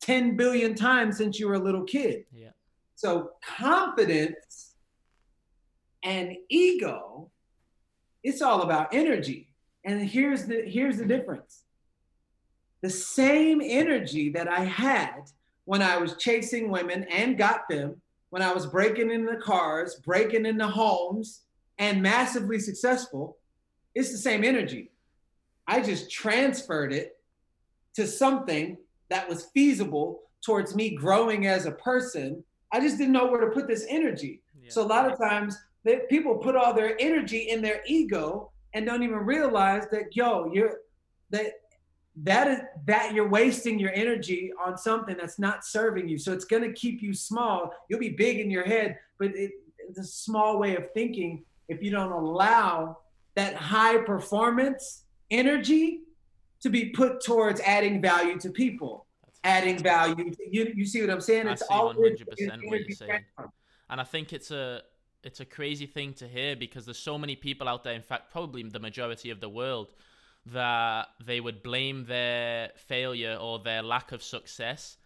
10 0.01 0.37
billion 0.37 0.75
times 0.75 1.19
since 1.19 1.39
you 1.39 1.47
were 1.47 1.55
a 1.55 1.59
little 1.59 1.85
kid. 1.85 2.25
Yeah. 2.33 2.51
So 2.95 3.33
confidence 3.43 4.75
and 6.03 6.37
ego, 6.49 7.31
it's 8.23 8.43
all 8.43 8.63
about 8.63 8.95
energy. 8.95 9.55
And 9.85 10.09
here's 10.09 10.47
the 10.47 10.63
here's 10.63 10.97
the 10.97 11.07
difference. 11.07 11.65
The 12.83 12.91
same 12.91 13.61
energy 13.63 14.31
that 14.31 14.49
I 14.49 14.65
had 14.65 15.31
when 15.65 15.83
I 15.83 15.97
was 15.97 16.17
chasing 16.17 16.71
women 16.71 17.05
and 17.05 17.39
got 17.39 17.69
them, 17.69 18.01
when 18.35 18.43
I 18.43 18.53
was 18.53 18.67
breaking 18.67 19.13
into 19.13 19.37
cars, 19.37 19.95
breaking 19.95 20.45
into 20.45 20.67
homes, 20.67 21.43
and 21.79 22.03
massively 22.03 22.59
successful, 22.59 23.37
it's 23.95 24.11
the 24.11 24.19
same 24.19 24.43
energy. 24.43 24.91
I 25.69 25.81
just 25.81 26.11
transferred 26.11 26.93
it 26.93 27.17
to 27.95 28.09
something 28.09 28.77
that 29.09 29.29
was 29.29 29.45
feasible 29.55 30.23
towards 30.45 30.75
me 30.75 30.97
growing 30.97 31.47
as 31.47 31.67
a 31.67 31.71
person. 31.71 32.43
I 32.73 32.81
just 32.81 32.99
didn't 32.99 33.13
know 33.13 33.27
where 33.27 33.41
to 33.41 33.53
put 33.53 33.69
this 33.69 33.87
energy. 33.89 34.43
Yeah. 34.61 34.69
So 34.69 34.83
a 34.83 34.89
lot 34.89 35.09
of 35.09 35.17
times 35.17 35.57
they, 35.85 36.01
people 36.11 36.35
put 36.35 36.57
all 36.57 36.75
their 36.75 37.01
energy 37.01 37.51
in 37.51 37.63
their 37.63 37.83
ego 37.87 38.51
and 38.73 38.85
don't 38.85 39.05
even 39.05 39.19
realize 39.19 39.85
that 39.93 40.17
yo 40.17 40.51
you're 40.53 40.79
that 41.31 41.53
that 42.23 42.47
is 42.47 42.61
that 42.87 43.13
you're 43.13 43.29
wasting 43.29 43.79
your 43.79 43.91
energy 43.93 44.53
on 44.65 44.79
something 44.79 45.17
that's 45.17 45.39
not 45.39 45.65
serving 45.65 46.09
you. 46.09 46.17
So 46.17 46.33
it's 46.33 46.45
going 46.45 46.63
to 46.63 46.73
keep 46.73 47.03
you 47.03 47.13
small. 47.13 47.75
You'll 47.89 47.99
be 47.99 48.11
big 48.11 48.39
in 48.39 48.51
your 48.51 48.65
head 48.65 48.99
but 49.19 49.35
it, 49.37 49.53
it's 49.79 49.99
a 49.99 50.05
small 50.05 50.59
way 50.59 50.77
of 50.77 50.91
thinking 50.93 51.45
if 51.69 51.83
you 51.83 51.91
don't 51.91 52.13
allow 52.13 52.99
that 53.35 53.55
high 53.55 53.99
performance 53.99 55.05
energy 55.31 56.01
to 56.61 56.71
be 56.71 56.87
put 56.87 57.23
towards 57.23 57.61
adding 57.61 58.01
value 58.01 58.39
to 58.39 58.51
people 58.51 59.07
adding 59.43 59.79
value 59.79 60.33
you, 60.51 60.73
you 60.75 60.87
see 60.87 61.01
what 61.01 61.11
i'm 61.11 61.21
saying? 61.21 61.47
It's 61.47 61.63
all 61.63 61.95
100% 61.95 61.97
what 61.97 62.81
you're 62.81 62.97
saying. 62.97 63.25
and 63.91 64.01
i 64.01 64.05
think 64.05 64.33
it's 64.33 64.51
a 64.51 64.83
it's 65.23 65.41
a 65.41 65.45
crazy 65.45 65.87
thing 65.87 66.13
to 66.15 66.29
hear 66.29 66.55
because 66.55 66.85
there's 66.85 66.99
so 66.99 67.19
many 67.19 67.37
people 67.37 67.69
out 67.69 67.85
there 67.85 67.95
in 67.95 68.03
fact 68.03 68.31
probably 68.31 68.63
the 68.63 68.79
majority 68.79 69.31
of 69.31 69.41
the 69.41 69.49
world 69.49 69.93
that 70.47 71.09
they 71.25 71.41
would 71.41 71.63
blame 71.63 72.05
their 72.07 72.71
failure 72.77 73.37
or 73.41 73.59
their 73.59 73.83
lack 73.83 74.13
of 74.13 74.23
success 74.23 74.97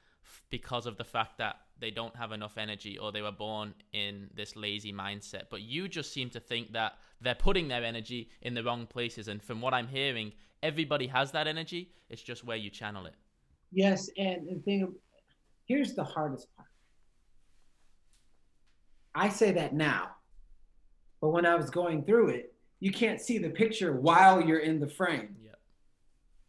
because 0.51 0.87
of 0.87 0.97
the 0.97 1.05
fact 1.05 1.39
that 1.39 1.57
they 1.79 1.91
don't 1.91 2.17
have 2.17 2.33
enough 2.33 2.59
energy 2.59 2.99
or 2.99 3.13
they 3.13 3.23
were 3.23 3.33
born 3.33 3.73
in 3.93 4.29
this 4.35 4.57
lazy 4.57 4.93
mindset. 4.93 5.45
But 5.51 5.63
you 5.63 5.89
just 5.89 6.13
seem 6.13 6.31
to 6.31 6.41
think 6.41 6.73
that 6.73 6.95
they're 7.21 7.35
putting 7.35 7.69
their 7.69 7.85
energy 7.85 8.31
in 8.43 8.55
the 8.55 8.65
wrong 8.65 8.87
places. 8.87 9.29
And 9.29 9.43
from 9.43 9.61
what 9.61 9.75
i'm 9.75 9.87
hearing 9.87 10.33
everybody 10.63 11.07
has 11.07 11.31
that 11.33 11.47
energy. 11.47 11.93
It's 12.09 12.23
just 12.23 12.45
where 12.45 12.57
you 12.57 12.71
channel 12.71 13.07
it. 13.07 13.15
Yes 13.71 14.11
and 14.17 14.49
the 14.49 14.61
thing 14.63 14.95
here's 15.67 15.95
the 15.95 16.05
hardest 16.05 16.49
part. 16.57 16.69
I 19.15 19.29
say 19.29 19.53
that 19.53 19.75
now. 19.75 20.11
But 21.21 21.31
when 21.31 21.45
I 21.45 21.57
was 21.57 21.71
going 21.71 22.05
through 22.05 22.29
it, 22.29 22.55
you 22.81 22.93
can't 22.93 23.21
see 23.21 23.39
the 23.39 23.51
picture 23.51 23.93
while 23.93 24.41
you're 24.41 24.61
in 24.61 24.81
the 24.81 24.89
frame. 24.89 25.37
Yep. 25.43 25.59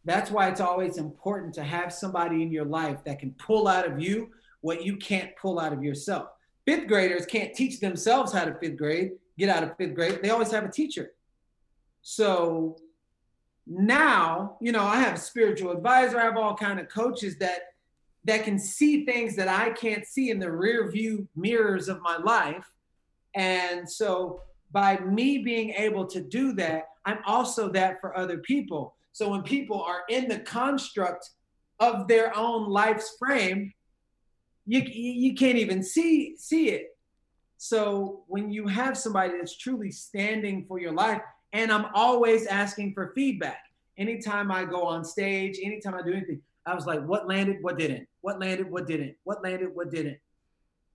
That's 0.04 0.30
why 0.30 0.48
it's 0.48 0.60
always 0.60 0.96
important 0.96 1.54
to 1.54 1.64
have 1.64 1.92
somebody 1.92 2.42
in 2.42 2.52
your 2.52 2.64
life 2.64 3.02
that 3.04 3.18
can 3.18 3.32
pull 3.32 3.68
out 3.68 3.86
of 3.86 4.00
you 4.00 4.30
what 4.60 4.84
you 4.84 4.96
can't 4.96 5.30
pull 5.36 5.58
out 5.58 5.72
of 5.72 5.82
yourself. 5.82 6.28
Fifth 6.66 6.86
graders 6.86 7.26
can't 7.26 7.54
teach 7.54 7.80
themselves 7.80 8.32
how 8.32 8.44
to 8.44 8.54
fifth 8.54 8.76
grade, 8.76 9.12
get 9.38 9.48
out 9.48 9.62
of 9.62 9.76
fifth 9.76 9.94
grade. 9.94 10.20
They 10.22 10.30
always 10.30 10.50
have 10.50 10.64
a 10.64 10.70
teacher. 10.70 11.12
So 12.02 12.76
now, 13.66 14.56
you 14.60 14.72
know, 14.72 14.84
I 14.84 15.00
have 15.00 15.14
a 15.14 15.20
spiritual 15.20 15.72
advisor, 15.72 16.18
I 16.18 16.24
have 16.24 16.36
all 16.36 16.56
kind 16.56 16.78
of 16.78 16.88
coaches 16.88 17.36
that 17.38 17.60
that 18.24 18.44
can 18.44 18.58
see 18.58 19.06
things 19.06 19.34
that 19.36 19.48
I 19.48 19.70
can't 19.70 20.04
see 20.04 20.30
in 20.30 20.38
the 20.38 20.52
rear 20.52 20.90
view 20.90 21.26
mirrors 21.34 21.88
of 21.88 22.02
my 22.02 22.18
life. 22.18 22.70
And 23.34 23.88
so 23.88 24.42
by 24.72 24.98
me 25.00 25.38
being 25.38 25.70
able 25.70 26.06
to 26.06 26.20
do 26.20 26.52
that, 26.54 26.88
I'm 27.04 27.18
also 27.26 27.68
that 27.70 28.00
for 28.00 28.16
other 28.16 28.38
people. 28.38 28.94
So 29.12 29.28
when 29.30 29.42
people 29.42 29.82
are 29.82 30.02
in 30.08 30.28
the 30.28 30.40
construct 30.40 31.30
of 31.80 32.06
their 32.08 32.36
own 32.36 32.68
life's 32.68 33.16
frame, 33.18 33.72
you, 34.66 34.80
you 34.82 35.34
can't 35.34 35.58
even 35.58 35.82
see 35.82 36.36
see 36.36 36.68
it. 36.68 36.96
So 37.56 38.22
when 38.28 38.50
you 38.50 38.66
have 38.68 38.96
somebody 38.96 39.32
that's 39.36 39.56
truly 39.56 39.90
standing 39.90 40.64
for 40.66 40.78
your 40.78 40.92
life, 40.92 41.20
and 41.52 41.72
I'm 41.72 41.86
always 41.94 42.46
asking 42.46 42.94
for 42.94 43.12
feedback. 43.14 43.58
Anytime 43.98 44.50
I 44.50 44.64
go 44.64 44.84
on 44.84 45.04
stage, 45.04 45.58
anytime 45.62 45.94
I 45.94 46.02
do 46.02 46.12
anything, 46.12 46.40
I 46.64 46.74
was 46.74 46.86
like, 46.86 47.04
what 47.04 47.28
landed, 47.28 47.58
what 47.60 47.76
didn't? 47.76 48.06
What 48.20 48.38
landed, 48.40 48.70
what 48.70 48.86
didn't? 48.86 49.16
What 49.24 49.42
landed, 49.42 49.74
what 49.74 49.90
didn't? 49.90 50.18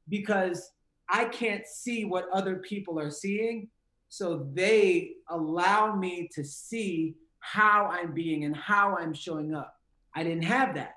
Because 0.09 0.71
I 1.09 1.25
can't 1.25 1.65
see 1.67 2.05
what 2.05 2.27
other 2.33 2.57
people 2.57 2.99
are 2.99 3.11
seeing. 3.11 3.69
So 4.09 4.47
they 4.53 5.13
allow 5.29 5.95
me 5.95 6.29
to 6.33 6.43
see 6.43 7.15
how 7.39 7.87
I'm 7.91 8.13
being 8.13 8.45
and 8.45 8.55
how 8.55 8.95
I'm 8.97 9.13
showing 9.13 9.53
up. 9.53 9.75
I 10.15 10.23
didn't 10.23 10.43
have 10.43 10.75
that. 10.75 10.95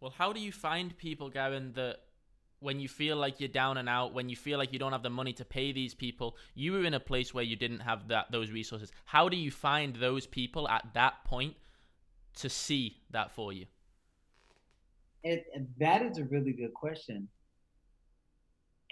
Well, 0.00 0.12
how 0.16 0.32
do 0.32 0.40
you 0.40 0.52
find 0.52 0.96
people, 0.96 1.30
Gavin, 1.30 1.72
that 1.74 2.00
when 2.62 2.78
you 2.78 2.88
feel 2.88 3.16
like 3.16 3.40
you're 3.40 3.48
down 3.48 3.76
and 3.76 3.88
out, 3.88 4.14
when 4.14 4.28
you 4.28 4.36
feel 4.36 4.58
like 4.58 4.72
you 4.72 4.78
don't 4.78 4.92
have 4.92 5.02
the 5.02 5.10
money 5.10 5.32
to 5.34 5.44
pay 5.44 5.72
these 5.72 5.94
people, 5.94 6.36
you 6.54 6.72
were 6.72 6.84
in 6.84 6.94
a 6.94 7.00
place 7.00 7.34
where 7.34 7.44
you 7.44 7.56
didn't 7.56 7.80
have 7.80 8.08
that 8.08 8.30
those 8.30 8.50
resources. 8.50 8.92
How 9.04 9.28
do 9.28 9.36
you 9.36 9.50
find 9.50 9.96
those 9.96 10.26
people 10.26 10.68
at 10.68 10.86
that 10.94 11.24
point 11.24 11.56
to 12.36 12.48
see 12.48 12.98
that 13.10 13.32
for 13.32 13.52
you? 13.52 13.66
It, 15.24 15.44
that 15.78 16.02
is 16.02 16.18
a 16.18 16.24
really 16.24 16.52
good 16.52 16.74
question. 16.74 17.28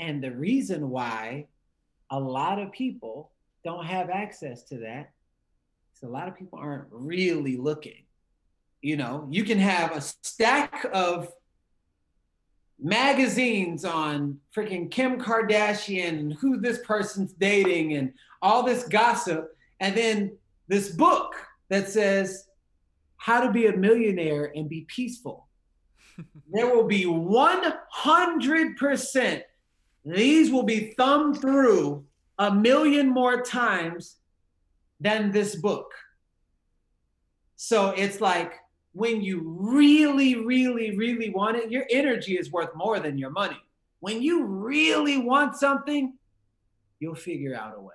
And 0.00 0.24
the 0.24 0.32
reason 0.32 0.88
why 0.88 1.46
a 2.10 2.18
lot 2.18 2.58
of 2.58 2.72
people 2.72 3.30
don't 3.62 3.84
have 3.84 4.08
access 4.08 4.62
to 4.64 4.78
that 4.78 5.12
is 5.94 6.02
a 6.02 6.08
lot 6.08 6.26
of 6.26 6.34
people 6.36 6.58
aren't 6.58 6.86
really 6.90 7.58
looking. 7.58 8.04
You 8.80 8.96
know, 8.96 9.28
you 9.30 9.44
can 9.44 9.58
have 9.58 9.94
a 9.94 10.00
stack 10.00 10.86
of 10.94 11.30
magazines 12.82 13.84
on 13.84 14.38
freaking 14.56 14.90
Kim 14.90 15.20
Kardashian 15.20 16.18
and 16.18 16.32
who 16.32 16.58
this 16.58 16.78
person's 16.78 17.34
dating 17.34 17.92
and 17.92 18.14
all 18.40 18.62
this 18.62 18.88
gossip, 18.88 19.54
and 19.80 19.94
then 19.94 20.34
this 20.66 20.88
book 20.88 21.34
that 21.68 21.90
says 21.90 22.46
how 23.18 23.42
to 23.42 23.52
be 23.52 23.66
a 23.66 23.76
millionaire 23.76 24.50
and 24.56 24.66
be 24.66 24.86
peaceful. 24.88 25.46
there 26.50 26.74
will 26.74 26.86
be 26.86 27.04
100%. 27.04 29.42
These 30.04 30.50
will 30.50 30.62
be 30.62 30.94
thumbed 30.96 31.40
through 31.40 32.04
a 32.38 32.52
million 32.52 33.08
more 33.08 33.42
times 33.42 34.16
than 34.98 35.30
this 35.30 35.56
book. 35.56 35.92
So 37.56 37.90
it's 37.90 38.20
like 38.20 38.54
when 38.92 39.20
you 39.20 39.42
really, 39.44 40.36
really, 40.36 40.96
really 40.96 41.30
want 41.30 41.58
it, 41.58 41.70
your 41.70 41.84
energy 41.90 42.38
is 42.38 42.50
worth 42.50 42.74
more 42.74 42.98
than 42.98 43.18
your 43.18 43.30
money. 43.30 43.58
When 44.00 44.22
you 44.22 44.44
really 44.44 45.18
want 45.18 45.56
something, 45.56 46.14
you'll 46.98 47.14
figure 47.14 47.54
out 47.54 47.74
a 47.76 47.80
way. 47.80 47.94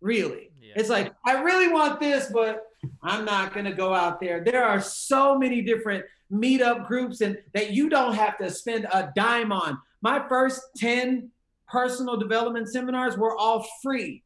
Really. 0.00 0.50
Yeah. 0.60 0.74
It's 0.76 0.88
like, 0.88 1.12
I 1.26 1.42
really 1.42 1.68
want 1.68 2.00
this, 2.00 2.30
but 2.32 2.62
I'm 3.02 3.24
not 3.24 3.52
going 3.52 3.66
to 3.66 3.72
go 3.72 3.94
out 3.94 4.20
there. 4.20 4.42
There 4.44 4.64
are 4.64 4.80
so 4.80 5.38
many 5.38 5.62
different 5.62 6.04
meetup 6.32 6.86
groups 6.86 7.20
and 7.20 7.38
that 7.54 7.72
you 7.72 7.88
don't 7.88 8.14
have 8.14 8.38
to 8.38 8.50
spend 8.50 8.86
a 8.92 9.10
dime 9.14 9.52
on. 9.52 9.78
My 10.02 10.26
first 10.28 10.62
10 10.76 11.30
personal 11.68 12.16
development 12.16 12.68
seminars 12.68 13.16
were 13.16 13.36
all 13.36 13.66
free. 13.82 14.22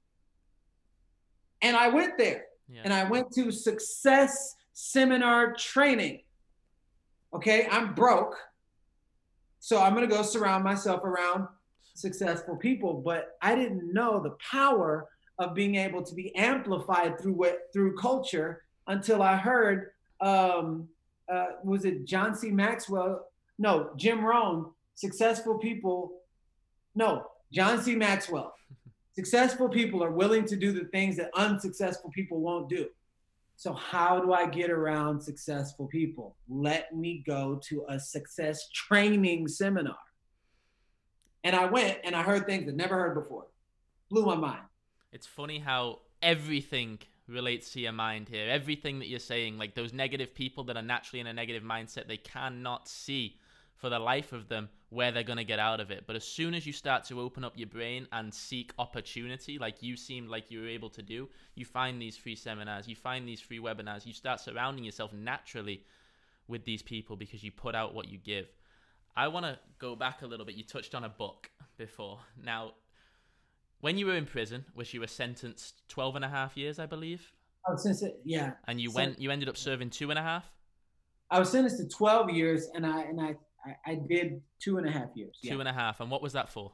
And 1.62 1.76
I 1.76 1.88
went 1.88 2.18
there 2.18 2.44
yeah. 2.68 2.82
and 2.84 2.92
I 2.92 3.04
went 3.04 3.32
to 3.32 3.50
success 3.50 4.54
seminar 4.72 5.54
training. 5.54 6.20
Okay, 7.32 7.66
I'm 7.70 7.94
broke. 7.94 8.36
So 9.60 9.80
I'm 9.80 9.94
going 9.94 10.08
to 10.08 10.14
go 10.14 10.22
surround 10.22 10.62
myself 10.62 11.02
around 11.04 11.48
successful 11.94 12.56
people, 12.56 12.94
but 13.04 13.36
I 13.40 13.54
didn't 13.54 13.92
know 13.92 14.20
the 14.20 14.36
power 14.50 15.08
of 15.38 15.54
being 15.54 15.76
able 15.76 16.02
to 16.02 16.14
be 16.14 16.34
amplified 16.36 17.20
through 17.20 17.32
what 17.32 17.68
through 17.72 17.96
culture 17.96 18.62
until 18.86 19.22
I 19.22 19.36
heard 19.36 19.90
um 20.20 20.88
uh 21.32 21.46
was 21.62 21.84
it 21.84 22.04
John 22.04 22.34
C. 22.34 22.50
Maxwell? 22.50 23.26
No, 23.58 23.90
Jim 23.96 24.24
Rohn, 24.24 24.70
successful 24.94 25.58
people. 25.58 26.12
No, 26.94 27.26
John 27.52 27.82
C. 27.82 27.94
Maxwell. 27.94 28.54
Successful 29.14 29.68
people 29.68 30.02
are 30.02 30.10
willing 30.10 30.44
to 30.44 30.56
do 30.56 30.72
the 30.72 30.86
things 30.86 31.16
that 31.18 31.30
unsuccessful 31.36 32.10
people 32.10 32.40
won't 32.40 32.68
do. 32.68 32.88
So, 33.56 33.72
how 33.72 34.20
do 34.20 34.32
I 34.32 34.46
get 34.46 34.70
around 34.70 35.22
successful 35.22 35.86
people? 35.86 36.36
Let 36.48 36.94
me 36.94 37.22
go 37.24 37.60
to 37.68 37.84
a 37.88 38.00
success 38.00 38.68
training 38.70 39.46
seminar. 39.48 39.96
And 41.44 41.54
I 41.54 41.66
went 41.66 41.98
and 42.04 42.16
I 42.16 42.22
heard 42.22 42.46
things 42.46 42.66
that 42.66 42.74
never 42.74 42.96
heard 42.96 43.14
before. 43.14 43.46
Blew 44.10 44.24
my 44.24 44.34
mind. 44.34 44.64
It's 45.14 45.28
funny 45.28 45.60
how 45.60 46.00
everything 46.22 46.98
relates 47.28 47.70
to 47.74 47.80
your 47.80 47.92
mind 47.92 48.28
here. 48.28 48.50
Everything 48.50 48.98
that 48.98 49.06
you're 49.06 49.20
saying, 49.20 49.56
like 49.56 49.76
those 49.76 49.92
negative 49.92 50.34
people 50.34 50.64
that 50.64 50.76
are 50.76 50.82
naturally 50.82 51.20
in 51.20 51.28
a 51.28 51.32
negative 51.32 51.62
mindset, 51.62 52.08
they 52.08 52.16
cannot 52.16 52.88
see 52.88 53.38
for 53.76 53.88
the 53.88 53.98
life 54.00 54.32
of 54.32 54.48
them 54.48 54.68
where 54.90 55.12
they're 55.12 55.22
going 55.22 55.36
to 55.36 55.44
get 55.44 55.60
out 55.60 55.78
of 55.78 55.92
it. 55.92 56.02
But 56.08 56.16
as 56.16 56.24
soon 56.24 56.52
as 56.52 56.66
you 56.66 56.72
start 56.72 57.04
to 57.04 57.20
open 57.20 57.44
up 57.44 57.52
your 57.54 57.68
brain 57.68 58.08
and 58.10 58.34
seek 58.34 58.72
opportunity, 58.76 59.56
like 59.56 59.84
you 59.84 59.96
seemed 59.96 60.30
like 60.30 60.50
you 60.50 60.62
were 60.62 60.68
able 60.68 60.90
to 60.90 61.02
do, 61.02 61.28
you 61.54 61.64
find 61.64 62.02
these 62.02 62.16
free 62.16 62.34
seminars, 62.34 62.88
you 62.88 62.96
find 62.96 63.28
these 63.28 63.40
free 63.40 63.60
webinars, 63.60 64.04
you 64.04 64.12
start 64.12 64.40
surrounding 64.40 64.82
yourself 64.82 65.12
naturally 65.12 65.84
with 66.48 66.64
these 66.64 66.82
people 66.82 67.14
because 67.14 67.44
you 67.44 67.52
put 67.52 67.76
out 67.76 67.94
what 67.94 68.08
you 68.08 68.18
give. 68.18 68.48
I 69.16 69.28
want 69.28 69.46
to 69.46 69.60
go 69.78 69.94
back 69.94 70.22
a 70.22 70.26
little 70.26 70.44
bit. 70.44 70.56
You 70.56 70.64
touched 70.64 70.96
on 70.96 71.04
a 71.04 71.08
book 71.08 71.50
before. 71.78 72.18
Now, 72.42 72.72
when 73.84 73.98
you 73.98 74.06
were 74.06 74.14
in 74.14 74.24
prison, 74.24 74.64
which 74.72 74.94
you 74.94 75.00
were 75.00 75.06
sentenced 75.06 75.86
12 75.88 76.16
and 76.16 76.24
a 76.24 76.28
half 76.28 76.56
years, 76.56 76.78
I 76.78 76.86
believe. 76.86 77.30
Oh, 77.68 77.76
since 77.76 78.00
it, 78.02 78.18
yeah. 78.24 78.52
And 78.66 78.80
you 78.80 78.88
so, 78.88 78.96
went, 78.96 79.20
you 79.20 79.30
ended 79.30 79.46
up 79.46 79.58
serving 79.58 79.90
two 79.90 80.08
and 80.08 80.18
a 80.18 80.22
half. 80.22 80.50
I 81.30 81.38
was 81.38 81.50
sentenced 81.50 81.76
to 81.76 81.88
12 81.88 82.30
years, 82.30 82.70
and 82.74 82.86
I 82.86 83.02
and 83.02 83.20
I 83.20 83.34
I, 83.86 83.96
did 83.96 84.40
two 84.58 84.78
and 84.78 84.88
a 84.88 84.90
half 84.90 85.08
years. 85.14 85.38
Two 85.42 85.48
yeah. 85.48 85.60
and 85.60 85.68
a 85.68 85.72
half. 85.72 86.00
And 86.00 86.10
what 86.10 86.22
was 86.22 86.32
that 86.32 86.48
for? 86.48 86.72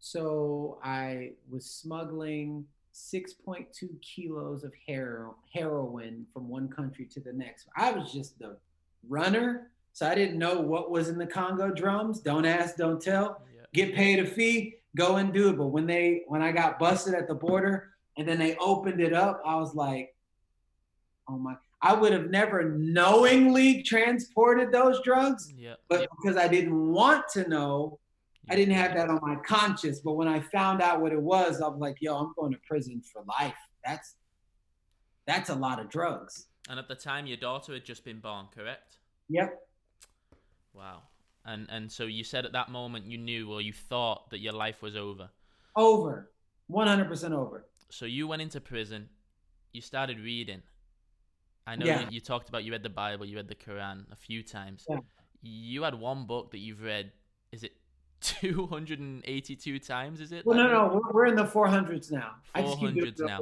So 0.00 0.80
I 0.82 1.34
was 1.48 1.66
smuggling 1.66 2.64
6.2 2.92 3.66
kilos 4.02 4.64
of 4.64 4.72
hero, 4.74 5.36
heroin 5.54 6.26
from 6.32 6.48
one 6.48 6.68
country 6.68 7.06
to 7.12 7.20
the 7.20 7.32
next. 7.32 7.68
I 7.76 7.92
was 7.92 8.12
just 8.12 8.40
the 8.40 8.56
runner. 9.08 9.70
So 9.92 10.08
I 10.08 10.16
didn't 10.16 10.38
know 10.38 10.60
what 10.60 10.90
was 10.90 11.08
in 11.08 11.16
the 11.16 11.26
Congo 11.26 11.70
drums. 11.70 12.18
Don't 12.20 12.44
ask, 12.44 12.76
don't 12.76 13.00
tell. 13.00 13.42
Get 13.72 13.94
paid 13.94 14.20
a 14.20 14.26
fee, 14.26 14.76
go 14.96 15.16
and 15.16 15.32
do 15.32 15.50
it. 15.50 15.58
But 15.58 15.68
when 15.68 15.86
they 15.86 16.22
when 16.26 16.42
I 16.42 16.50
got 16.50 16.80
busted 16.80 17.14
at 17.14 17.28
the 17.28 17.34
border 17.34 17.90
and 18.18 18.26
then 18.26 18.38
they 18.38 18.56
opened 18.56 19.00
it 19.00 19.12
up, 19.12 19.40
I 19.46 19.54
was 19.56 19.74
like, 19.74 20.14
oh 21.28 21.38
my 21.38 21.54
I 21.82 21.92
would 21.92 22.12
have 22.12 22.30
never 22.30 22.70
knowingly 22.70 23.82
transported 23.82 24.72
those 24.72 25.00
drugs. 25.02 25.52
Yeah. 25.56 25.74
But 25.88 26.08
because 26.18 26.36
I 26.36 26.48
didn't 26.48 26.92
want 26.92 27.28
to 27.34 27.48
know, 27.48 28.00
I 28.48 28.56
didn't 28.56 28.74
have 28.74 28.94
that 28.94 29.08
on 29.08 29.20
my 29.22 29.36
conscience. 29.46 30.00
But 30.00 30.14
when 30.14 30.26
I 30.26 30.40
found 30.40 30.80
out 30.80 31.00
what 31.00 31.12
it 31.12 31.20
was, 31.20 31.60
I 31.60 31.68
was 31.68 31.78
like, 31.78 31.98
yo, 32.00 32.16
I'm 32.16 32.32
going 32.36 32.52
to 32.52 32.58
prison 32.66 33.02
for 33.02 33.22
life. 33.38 33.54
That's 33.84 34.16
that's 35.26 35.50
a 35.50 35.54
lot 35.54 35.78
of 35.78 35.88
drugs. 35.88 36.46
And 36.68 36.78
at 36.78 36.88
the 36.88 36.94
time 36.94 37.26
your 37.26 37.36
daughter 37.36 37.74
had 37.74 37.84
just 37.84 38.04
been 38.04 38.20
born, 38.20 38.46
correct? 38.54 38.98
Yep. 39.28 39.56
Wow. 40.72 41.02
And 41.46 41.66
and 41.70 41.90
so 41.90 42.04
you 42.04 42.24
said 42.24 42.44
at 42.44 42.52
that 42.52 42.70
moment 42.70 43.06
you 43.06 43.18
knew 43.18 43.52
or 43.52 43.60
you 43.60 43.72
thought 43.72 44.30
that 44.30 44.40
your 44.40 44.52
life 44.52 44.82
was 44.82 44.96
over. 44.96 45.30
Over. 45.76 46.30
100% 46.70 47.32
over. 47.32 47.66
So 47.90 48.06
you 48.06 48.26
went 48.26 48.42
into 48.42 48.60
prison, 48.60 49.08
you 49.72 49.80
started 49.80 50.18
reading 50.18 50.62
I 51.66 51.76
know 51.76 51.86
yeah. 51.86 52.00
you, 52.02 52.06
you, 52.10 52.20
talked 52.20 52.48
about 52.48 52.64
you 52.64 52.72
read 52.72 52.82
the 52.82 52.88
Bible, 52.88 53.26
you 53.26 53.36
read 53.36 53.48
the 53.48 53.54
Quran 53.54 54.04
a 54.12 54.16
few 54.16 54.42
times. 54.42 54.86
Yeah. 54.88 54.98
You 55.42 55.82
had 55.82 55.94
one 55.94 56.26
book 56.26 56.52
that 56.52 56.58
you've 56.58 56.82
read. 56.82 57.10
Is 57.50 57.64
it 57.64 57.72
282 58.40 59.78
times? 59.78 60.20
Is 60.20 60.32
it? 60.32 60.44
Well, 60.44 60.56
no, 60.56 60.68
no, 60.68 61.00
we're, 61.02 61.12
we're 61.12 61.26
in 61.26 61.36
the 61.36 61.44
400s 61.44 62.10
now. 62.10 62.32
400s 62.54 63.20
now. 63.20 63.40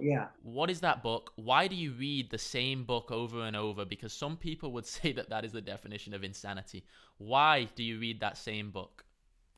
Yeah. 0.00 0.26
What 0.42 0.70
is 0.70 0.80
that 0.80 1.02
book? 1.02 1.32
Why 1.36 1.68
do 1.68 1.76
you 1.76 1.92
read 1.92 2.30
the 2.30 2.38
same 2.38 2.84
book 2.84 3.10
over 3.10 3.42
and 3.42 3.56
over? 3.56 3.84
Because 3.84 4.12
some 4.12 4.36
people 4.36 4.72
would 4.72 4.86
say 4.96 5.12
that 5.12 5.30
that 5.30 5.44
is 5.44 5.52
the 5.52 5.60
definition 5.60 6.14
of 6.14 6.24
insanity. 6.24 6.84
Why 7.18 7.68
do 7.74 7.82
you 7.82 7.98
read 7.98 8.20
that 8.20 8.36
same 8.36 8.70
book? 8.70 9.04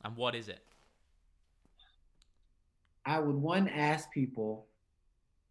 And 0.03 0.15
what 0.15 0.35
is 0.35 0.47
it? 0.47 0.63
I 3.05 3.19
would 3.19 3.35
one 3.35 3.67
ask 3.67 4.11
people, 4.11 4.67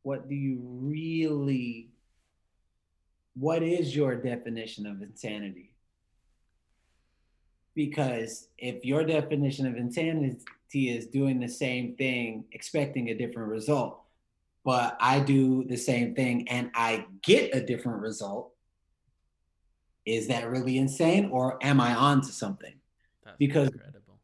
what 0.02 0.28
do 0.28 0.34
you 0.34 0.58
really 0.62 1.90
what 3.38 3.62
is 3.62 3.94
your 3.94 4.16
definition 4.16 4.86
of 4.86 5.00
insanity? 5.00 5.67
Because 7.78 8.48
if 8.58 8.84
your 8.84 9.04
definition 9.04 9.64
of 9.64 9.76
insanity 9.76 10.40
is 10.72 11.06
doing 11.06 11.38
the 11.38 11.48
same 11.48 11.94
thing, 11.94 12.44
expecting 12.50 13.10
a 13.10 13.14
different 13.14 13.48
result, 13.48 14.00
but 14.64 14.96
I 15.00 15.20
do 15.20 15.62
the 15.62 15.76
same 15.76 16.12
thing 16.16 16.48
and 16.48 16.72
I 16.74 17.06
get 17.22 17.54
a 17.54 17.64
different 17.64 18.00
result, 18.00 18.50
is 20.04 20.26
that 20.26 20.50
really 20.50 20.76
insane 20.76 21.30
or 21.30 21.56
am 21.62 21.80
I 21.80 21.94
on 21.94 22.20
to 22.22 22.32
something? 22.32 22.74
That's 23.24 23.36
because 23.38 23.68
incredible. 23.68 24.18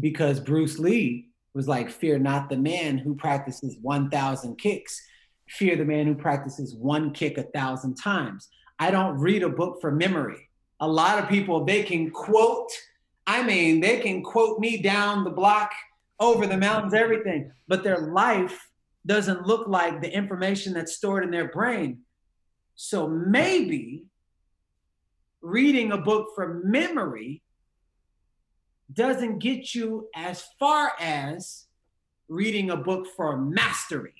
because 0.00 0.40
Bruce 0.40 0.78
Lee 0.78 1.28
was 1.52 1.68
like, 1.68 1.90
fear 1.90 2.18
not 2.18 2.48
the 2.48 2.56
man 2.56 2.96
who 2.96 3.14
practices 3.14 3.76
1,000 3.82 4.56
kicks 4.56 4.98
fear 5.48 5.76
the 5.76 5.84
man 5.84 6.06
who 6.06 6.14
practices 6.14 6.74
one 6.74 7.12
kick 7.12 7.36
a 7.36 7.42
thousand 7.42 7.96
times. 7.96 8.48
I 8.78 8.90
don't 8.90 9.18
read 9.18 9.42
a 9.42 9.48
book 9.50 9.78
for 9.80 9.90
memory. 9.90 10.48
A 10.80 10.88
lot 10.88 11.22
of 11.22 11.28
people, 11.28 11.64
they 11.64 11.82
can 11.82 12.10
quote, 12.10 12.72
I 13.26 13.42
mean, 13.42 13.80
they 13.80 14.00
can 14.00 14.22
quote 14.22 14.58
me 14.58 14.82
down 14.82 15.24
the 15.24 15.30
block, 15.30 15.72
over 16.20 16.46
the 16.46 16.56
mountains, 16.56 16.94
everything, 16.94 17.50
but 17.66 17.82
their 17.82 17.98
life 17.98 18.70
doesn't 19.06 19.46
look 19.46 19.66
like 19.66 20.00
the 20.00 20.12
information 20.12 20.72
that's 20.72 20.94
stored 20.94 21.24
in 21.24 21.30
their 21.30 21.48
brain. 21.48 22.00
So 22.76 23.08
maybe 23.08 24.04
reading 25.42 25.92
a 25.92 25.98
book 25.98 26.28
from 26.34 26.70
memory 26.70 27.42
doesn't 28.92 29.40
get 29.40 29.74
you 29.74 30.08
as 30.14 30.44
far 30.58 30.92
as 31.00 31.66
reading 32.28 32.70
a 32.70 32.76
book 32.76 33.06
for 33.16 33.36
mastery. 33.36 34.14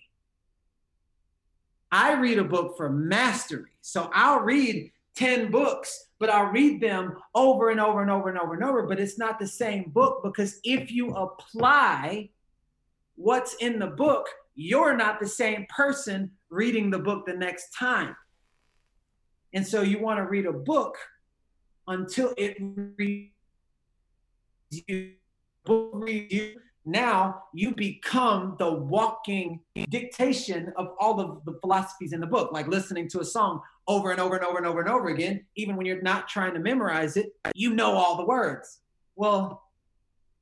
I 1.91 2.15
read 2.15 2.39
a 2.39 2.45
book 2.45 2.77
for 2.77 2.91
mastery. 2.91 3.71
So 3.81 4.11
I'll 4.13 4.41
read 4.41 4.91
10 5.17 5.51
books, 5.51 6.09
but 6.19 6.31
I'll 6.31 6.51
read 6.51 6.81
them 6.81 7.17
over 7.35 7.71
and 7.71 7.81
over 7.81 8.03
and 8.03 8.11
over 8.11 8.29
and 8.29 8.39
over 8.39 8.55
and 8.55 8.65
over. 8.65 8.83
But 8.87 9.01
it's 9.01 9.19
not 9.19 9.39
the 9.39 9.47
same 9.47 9.91
book 9.91 10.23
because 10.23 10.61
if 10.65 10.91
you 10.91 11.11
apply 11.11 12.31
what's 13.17 13.55
in 13.55 13.79
the 13.79 13.87
book, 13.87 14.27
you're 14.55 14.97
not 14.97 15.21
the 15.21 15.29
same 15.29 15.67
person 15.75 16.31
reading 16.51 16.91
the 16.91 16.99
book 16.99 17.27
the 17.27 17.35
next 17.35 17.71
time. 17.77 18.17
And 19.53 19.67
so 19.67 19.83
you 19.83 20.01
want 20.01 20.19
to 20.19 20.25
read 20.25 20.47
a 20.47 20.53
book 20.53 20.97
until 21.87 22.35
it 22.37 22.57
reads 22.97 23.31
you. 24.89 25.13
Now 26.87 27.45
you 27.55 27.75
become 27.75 28.57
the 28.59 28.71
walking 28.71 29.61
dictation 29.89 30.73
of 30.77 30.89
all 31.01 31.19
of 31.19 31.45
the 31.47 31.59
philosophies 31.61 32.13
in 32.13 32.21
the 32.21 32.27
book, 32.27 32.53
like 32.53 32.67
listening 32.69 33.09
to 33.11 33.21
a 33.21 33.25
song 33.25 33.63
over 33.87 34.11
and 34.11 34.21
over 34.21 34.37
and 34.37 34.45
over 34.45 34.59
and 34.59 34.67
over 34.67 34.81
and 34.81 34.89
over 34.89 35.09
again. 35.09 35.45
Even 35.57 35.77
when 35.77 35.87
you're 35.87 36.03
not 36.03 36.29
trying 36.29 36.55
to 36.55 36.61
memorize 36.61 37.17
it, 37.17 37.35
you 37.55 37.75
know 37.75 37.93
all 37.93 38.17
the 38.17 38.25
words. 38.25 38.81
Well, 39.17 39.63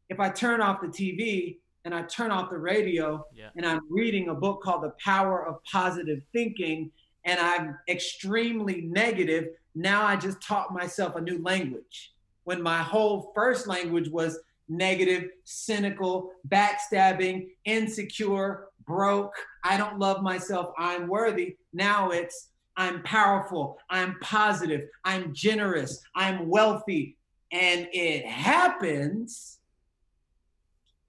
if 0.09 0.21
I 0.21 0.31
turn 0.31 0.61
off 0.61 0.81
the 0.81 0.89
TV 0.89 1.59
and 1.85 1.95
I 1.95 2.03
turn 2.03 2.31
off 2.31 2.51
the 2.51 2.59
radio 2.59 3.27
yeah. 3.35 3.49
and 3.57 3.67
I'm 3.67 3.81
reading 3.91 4.29
a 4.29 4.35
book 4.35 4.63
called 4.63 4.83
The 4.83 4.95
Power 5.03 5.47
of 5.47 5.63
Positive 5.65 6.21
Thinking 6.33 6.91
and 7.25 7.41
I'm 7.41 7.79
extremely 7.89 8.83
negative, 8.83 9.49
now 9.75 10.05
I 10.05 10.17
just 10.17 10.41
taught 10.41 10.73
myself 10.73 11.17
a 11.17 11.21
new 11.21 11.43
language. 11.43 12.15
When 12.45 12.61
my 12.61 12.79
whole 12.79 13.33
first 13.35 13.67
language 13.67 14.09
was 14.09 14.39
negative, 14.69 15.31
cynical, 15.45 16.33
backstabbing, 16.49 17.49
insecure, 17.65 18.69
broke, 18.87 19.35
I 19.65 19.77
don't 19.77 19.99
love 19.99 20.23
myself, 20.23 20.73
I'm 20.77 21.07
worthy. 21.07 21.57
Now 21.73 22.11
it's 22.11 22.49
I'm 22.77 23.03
powerful, 23.03 23.79
I'm 23.91 24.19
positive, 24.21 24.89
I'm 25.05 25.35
generous, 25.35 26.01
I'm 26.15 26.49
wealthy. 26.49 27.17
And 27.53 27.87
it 27.93 28.25
happens 28.27 29.59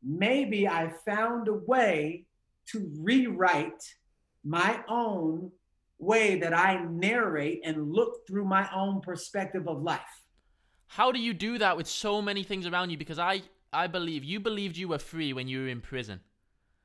maybe 0.04 0.68
I 0.68 0.92
found 1.06 1.48
a 1.48 1.54
way 1.54 2.26
to 2.68 2.92
rewrite 3.00 3.84
my 4.44 4.84
own 4.90 5.52
way 6.00 6.40
that 6.40 6.54
I 6.54 6.84
narrate 6.84 7.62
and 7.64 7.92
look 7.94 8.28
through 8.28 8.46
my 8.46 8.70
own 8.76 9.00
perspective 9.02 9.68
of 9.68 9.82
life. 9.82 10.02
How 10.88 11.12
do 11.12 11.20
you 11.20 11.34
do 11.34 11.58
that 11.58 11.78
with 11.78 11.88
so 11.88 12.22
many 12.22 12.44
things 12.44 12.68
around 12.68 12.90
you? 12.90 12.98
Because 12.98 13.20
I, 13.20 13.44
I 13.72 13.88
believe 13.88 14.24
you 14.24 14.40
believed 14.40 14.78
you 14.78 14.90
were 14.90 15.00
free 15.00 15.34
when 15.34 15.48
you 15.48 15.62
were 15.62 15.68
in 15.68 15.82
prison. 15.82 16.20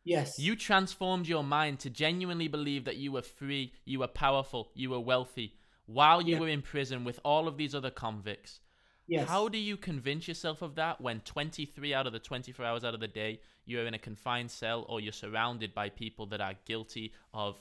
Yes. 0.05 0.39
You 0.39 0.57
transformed 0.57 1.27
your 1.27 1.45
mind 1.45 1.81
to 1.81 1.91
genuinely 1.91 2.49
believe 2.49 2.85
that 2.85 2.97
you 2.97 3.13
were 3.13 3.23
free, 3.23 3.73
you 3.85 3.99
were 3.99 4.09
powerful, 4.09 4.71
you 4.75 4.91
were 4.91 5.01
wealthy 5.01 5.55
while 5.87 6.21
you 6.21 6.35
yeah. 6.35 6.41
were 6.41 6.49
in 6.49 6.63
prison 6.63 7.03
with 7.05 7.19
all 7.25 7.49
of 7.49 7.57
these 7.57 7.75
other 7.75 7.91
convicts. 7.91 8.61
Yes. 9.09 9.27
How 9.27 9.49
do 9.49 9.57
you 9.57 9.79
convince 9.79 10.29
yourself 10.29 10.61
of 10.61 10.75
that 10.75 11.01
when 11.01 11.21
23 11.21 11.95
out 11.95 12.07
of 12.07 12.13
the 12.13 12.19
24 12.19 12.65
hours 12.65 12.85
out 12.85 12.93
of 12.93 13.01
the 13.01 13.09
day 13.09 13.41
you're 13.65 13.87
in 13.87 13.95
a 13.95 13.99
confined 13.99 14.51
cell 14.51 14.85
or 14.87 15.01
you're 15.01 15.13
surrounded 15.13 15.75
by 15.75 15.89
people 15.89 16.27
that 16.27 16.43
are 16.43 16.55
guilty 16.67 17.15
of 17.33 17.57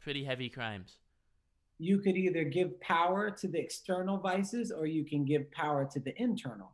pretty 0.00 0.24
heavy 0.24 0.48
crimes? 0.48 0.96
You 1.78 1.98
could 1.98 2.16
either 2.16 2.44
give 2.44 2.80
power 2.80 3.30
to 3.30 3.46
the 3.46 3.58
external 3.58 4.16
vices 4.16 4.72
or 4.72 4.86
you 4.86 5.04
can 5.04 5.26
give 5.26 5.50
power 5.50 5.84
to 5.92 6.00
the 6.00 6.20
internal. 6.20 6.72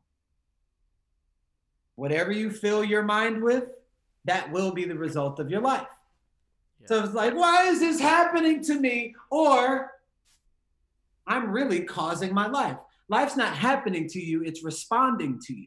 Whatever 1.96 2.30
you 2.30 2.50
fill 2.50 2.84
your 2.84 3.02
mind 3.02 3.42
with, 3.42 3.64
that 4.24 4.50
will 4.52 4.72
be 4.72 4.85
the 4.85 4.96
result 4.96 5.40
of 5.40 5.50
your 5.50 5.61
life. 5.61 5.87
Yeah. 6.80 6.87
So 6.87 7.04
it's 7.04 7.14
like, 7.14 7.35
why 7.35 7.66
is 7.66 7.80
this 7.80 8.00
happening 8.00 8.62
to 8.64 8.78
me? 8.78 9.14
Or 9.30 9.92
I'm 11.26 11.50
really 11.50 11.83
causing 11.83 12.35
my 12.35 12.46
life. 12.46 12.76
Life's 13.09 13.37
not 13.37 13.56
happening 13.56 14.09
to 14.09 14.20
you, 14.20 14.42
it's 14.42 14.62
responding 14.62 15.40
to 15.46 15.54
you. 15.54 15.66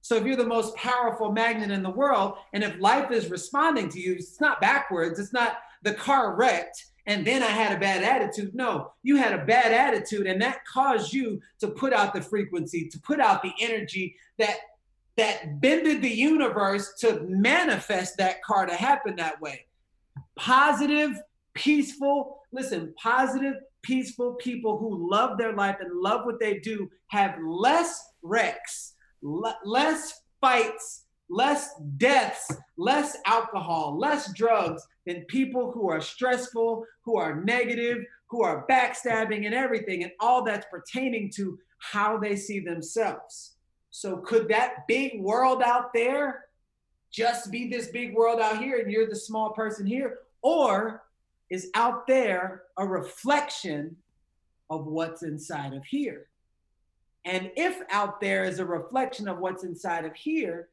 So 0.00 0.16
if 0.16 0.24
you're 0.24 0.36
the 0.36 0.46
most 0.46 0.74
powerful 0.74 1.30
magnet 1.30 1.70
in 1.70 1.82
the 1.82 1.90
world, 1.90 2.38
and 2.52 2.64
if 2.64 2.80
life 2.80 3.10
is 3.12 3.30
responding 3.30 3.88
to 3.90 4.00
you, 4.00 4.14
it's 4.14 4.40
not 4.40 4.60
backwards, 4.60 5.18
it's 5.20 5.32
not 5.32 5.58
the 5.82 5.94
car 5.94 6.34
wrecked 6.34 6.92
and 7.06 7.26
then 7.26 7.42
I 7.42 7.46
had 7.46 7.76
a 7.76 7.80
bad 7.80 8.04
attitude. 8.04 8.54
No, 8.54 8.92
you 9.02 9.16
had 9.16 9.32
a 9.32 9.44
bad 9.44 9.72
attitude, 9.72 10.26
and 10.26 10.40
that 10.40 10.64
caused 10.64 11.12
you 11.12 11.40
to 11.60 11.68
put 11.68 11.92
out 11.92 12.14
the 12.14 12.20
frequency, 12.20 12.88
to 12.88 12.98
put 13.00 13.20
out 13.20 13.42
the 13.42 13.52
energy 13.60 14.16
that 14.38 14.56
that 15.16 15.60
bended 15.60 16.02
the 16.02 16.08
universe 16.08 16.94
to 17.00 17.20
manifest 17.28 18.16
that 18.18 18.42
car 18.42 18.66
to 18.66 18.74
happen 18.74 19.16
that 19.16 19.40
way. 19.40 19.66
Positive, 20.36 21.20
peaceful, 21.54 22.40
listen, 22.52 22.94
positive, 23.00 23.54
peaceful 23.82 24.34
people 24.34 24.78
who 24.78 25.10
love 25.10 25.38
their 25.38 25.54
life 25.54 25.76
and 25.80 26.00
love 26.00 26.24
what 26.24 26.40
they 26.40 26.58
do 26.60 26.88
have 27.08 27.36
less 27.42 28.02
wrecks, 28.22 28.94
less 29.22 30.22
fights, 30.40 31.04
less 31.28 31.70
deaths, 31.96 32.50
less 32.76 33.16
alcohol, 33.26 33.98
less 33.98 34.32
drugs 34.34 34.82
than 35.06 35.24
people 35.26 35.72
who 35.72 35.90
are 35.90 36.00
stressful, 36.00 36.84
who 37.04 37.16
are 37.16 37.42
negative, 37.42 37.98
who 38.28 38.42
are 38.42 38.66
backstabbing 38.70 39.44
and 39.44 39.54
everything, 39.54 40.02
and 40.02 40.12
all 40.20 40.44
that's 40.44 40.66
pertaining 40.70 41.30
to 41.30 41.58
how 41.78 42.16
they 42.16 42.36
see 42.36 42.60
themselves. 42.60 43.51
So, 43.92 44.16
could 44.16 44.48
that 44.48 44.88
big 44.88 45.20
world 45.20 45.62
out 45.62 45.92
there 45.92 46.46
just 47.12 47.52
be 47.52 47.68
this 47.68 47.88
big 47.88 48.14
world 48.14 48.40
out 48.40 48.58
here 48.58 48.80
and 48.80 48.90
you're 48.90 49.08
the 49.08 49.14
small 49.14 49.50
person 49.50 49.86
here? 49.86 50.18
Or 50.40 51.04
is 51.50 51.70
out 51.74 52.06
there 52.06 52.62
a 52.78 52.86
reflection 52.86 53.94
of 54.70 54.86
what's 54.86 55.22
inside 55.22 55.74
of 55.74 55.84
here. 55.84 56.28
And 57.26 57.52
if 57.56 57.82
out 57.90 58.22
there 58.22 58.44
is 58.44 58.58
a 58.58 58.64
reflection 58.64 59.28
of 59.28 59.38
what's 59.38 59.62
inside 59.62 60.06
of 60.06 60.14
here, 60.14 60.70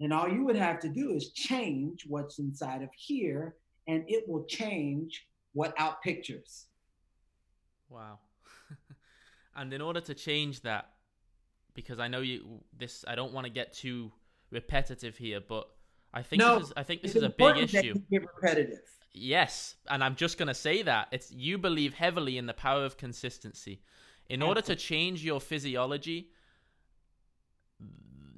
then 0.00 0.12
all 0.12 0.28
you 0.28 0.44
would 0.44 0.56
have 0.56 0.80
to 0.80 0.88
do 0.88 1.12
is 1.12 1.30
change 1.32 2.06
what's 2.08 2.38
inside 2.38 2.82
of 2.82 2.88
here, 2.96 3.54
and 3.86 4.02
it 4.08 4.26
will 4.26 4.44
change 4.44 5.26
what 5.52 5.74
out 5.78 6.02
pictures. 6.02 6.66
Wow. 7.90 8.18
and 9.56 9.72
in 9.74 9.82
order 9.82 10.00
to 10.00 10.14
change 10.14 10.62
that, 10.62 10.93
because 11.74 11.98
I 11.98 12.08
know 12.08 12.20
you 12.20 12.60
this 12.76 13.04
I 13.06 13.14
don't 13.14 13.32
want 13.32 13.46
to 13.46 13.52
get 13.52 13.72
too 13.72 14.12
repetitive 14.50 15.16
here, 15.16 15.40
but 15.40 15.68
I 16.12 16.22
think 16.22 16.40
no, 16.40 16.58
this 16.58 16.68
is 16.68 16.72
I 16.76 16.82
think 16.82 17.02
this 17.02 17.16
is 17.16 17.22
a 17.22 17.28
big 17.28 17.56
issue. 17.56 17.94
get 18.10 18.22
repetitive. 18.22 18.80
Yes, 19.12 19.76
and 19.88 20.02
I'm 20.02 20.16
just 20.16 20.38
going 20.38 20.48
to 20.48 20.54
say 20.54 20.82
that. 20.82 21.08
It's 21.12 21.30
you 21.30 21.56
believe 21.56 21.94
heavily 21.94 22.36
in 22.36 22.46
the 22.46 22.54
power 22.54 22.84
of 22.84 22.96
consistency. 22.96 23.80
In 24.28 24.42
order 24.42 24.60
to 24.62 24.74
change 24.74 25.24
your 25.24 25.40
physiology, 25.40 26.30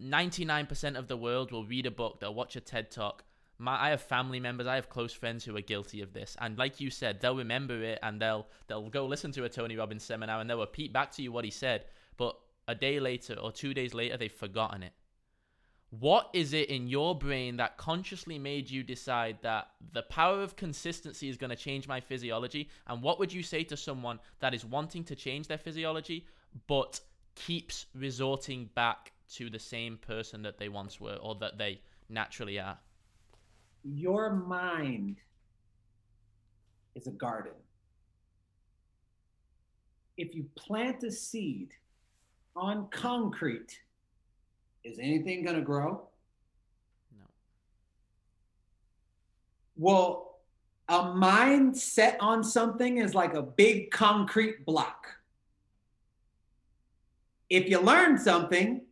99% 0.00 0.98
of 0.98 1.08
the 1.08 1.16
world 1.16 1.52
will 1.52 1.64
read 1.64 1.86
a 1.86 1.90
book, 1.90 2.20
they'll 2.20 2.34
watch 2.34 2.56
a 2.56 2.60
TED 2.60 2.90
Talk. 2.90 3.24
My, 3.58 3.86
I 3.86 3.90
have 3.90 4.02
family 4.02 4.38
members, 4.40 4.66
I 4.66 4.74
have 4.74 4.90
close 4.90 5.14
friends 5.14 5.44
who 5.44 5.56
are 5.56 5.62
guilty 5.62 6.02
of 6.02 6.12
this, 6.12 6.36
and 6.40 6.58
like 6.58 6.78
you 6.78 6.90
said, 6.90 7.20
they'll 7.20 7.36
remember 7.36 7.82
it 7.82 7.98
and 8.02 8.20
they'll 8.20 8.46
they'll 8.66 8.90
go 8.90 9.06
listen 9.06 9.32
to 9.32 9.44
a 9.44 9.48
Tony 9.48 9.76
Robbins 9.76 10.02
seminar 10.02 10.40
and 10.40 10.50
they'll 10.50 10.60
repeat 10.60 10.92
back 10.92 11.10
to 11.12 11.22
you 11.22 11.32
what 11.32 11.44
he 11.44 11.50
said. 11.50 11.86
But 12.18 12.36
a 12.68 12.74
day 12.74 13.00
later 13.00 13.34
or 13.34 13.52
two 13.52 13.74
days 13.74 13.94
later, 13.94 14.16
they've 14.16 14.32
forgotten 14.32 14.82
it. 14.82 14.92
What 15.90 16.30
is 16.32 16.52
it 16.52 16.68
in 16.68 16.88
your 16.88 17.16
brain 17.16 17.56
that 17.58 17.76
consciously 17.76 18.38
made 18.38 18.68
you 18.68 18.82
decide 18.82 19.38
that 19.42 19.68
the 19.92 20.02
power 20.02 20.42
of 20.42 20.56
consistency 20.56 21.28
is 21.28 21.36
going 21.36 21.50
to 21.50 21.56
change 21.56 21.86
my 21.86 22.00
physiology? 22.00 22.68
And 22.88 23.02
what 23.02 23.18
would 23.18 23.32
you 23.32 23.42
say 23.42 23.62
to 23.64 23.76
someone 23.76 24.18
that 24.40 24.52
is 24.52 24.64
wanting 24.64 25.04
to 25.04 25.14
change 25.14 25.46
their 25.46 25.58
physiology 25.58 26.26
but 26.66 27.00
keeps 27.36 27.86
resorting 27.94 28.68
back 28.74 29.12
to 29.34 29.48
the 29.48 29.58
same 29.58 29.96
person 29.96 30.42
that 30.42 30.58
they 30.58 30.68
once 30.68 31.00
were 31.00 31.16
or 31.16 31.36
that 31.36 31.56
they 31.56 31.80
naturally 32.08 32.58
are? 32.58 32.78
Your 33.84 34.30
mind 34.30 35.18
is 36.96 37.06
a 37.06 37.12
garden. 37.12 37.52
If 40.16 40.34
you 40.34 40.46
plant 40.56 41.04
a 41.04 41.12
seed 41.12 41.74
on 42.56 42.88
concrete, 42.90 43.78
is 44.84 44.98
anything 44.98 45.44
going 45.44 45.56
to 45.56 45.62
grow? 45.62 46.02
No. 47.16 47.24
Well, 49.76 50.38
a 50.88 51.12
mind 51.12 51.76
set 51.76 52.16
on 52.20 52.42
something 52.42 52.98
is 52.98 53.14
like 53.14 53.34
a 53.34 53.42
big 53.42 53.90
concrete 53.90 54.64
block. 54.64 55.06
If 57.50 57.68
you 57.68 57.80
learn 57.80 58.18
something, 58.18 58.82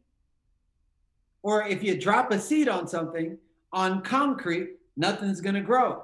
or 1.43 1.67
if 1.67 1.83
you 1.83 1.99
drop 1.99 2.33
a 2.33 2.39
seed 2.39 2.69
on 2.69 2.87
something 2.87 3.39
on 3.73 4.03
concrete, 4.03 4.77
nothing's 4.97 5.41
going 5.41 5.55
to 5.55 5.61
grow. 5.61 6.03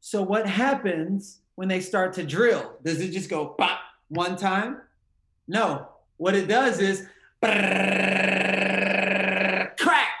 So, 0.00 0.22
what 0.22 0.46
happens 0.46 1.40
when 1.56 1.68
they 1.68 1.80
start 1.80 2.12
to 2.14 2.24
drill? 2.24 2.76
Does 2.84 3.00
it 3.00 3.10
just 3.10 3.28
go 3.28 3.46
pop 3.46 3.80
one 4.08 4.36
time? 4.36 4.82
No. 5.48 5.88
What 6.16 6.34
it 6.34 6.48
does 6.48 6.80
is 6.80 7.06
crack. 9.76 10.12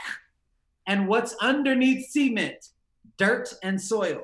and 0.86 1.08
what's 1.08 1.34
underneath 1.40 2.10
cement, 2.10 2.68
dirt 3.16 3.52
and 3.62 3.80
soil. 3.80 4.22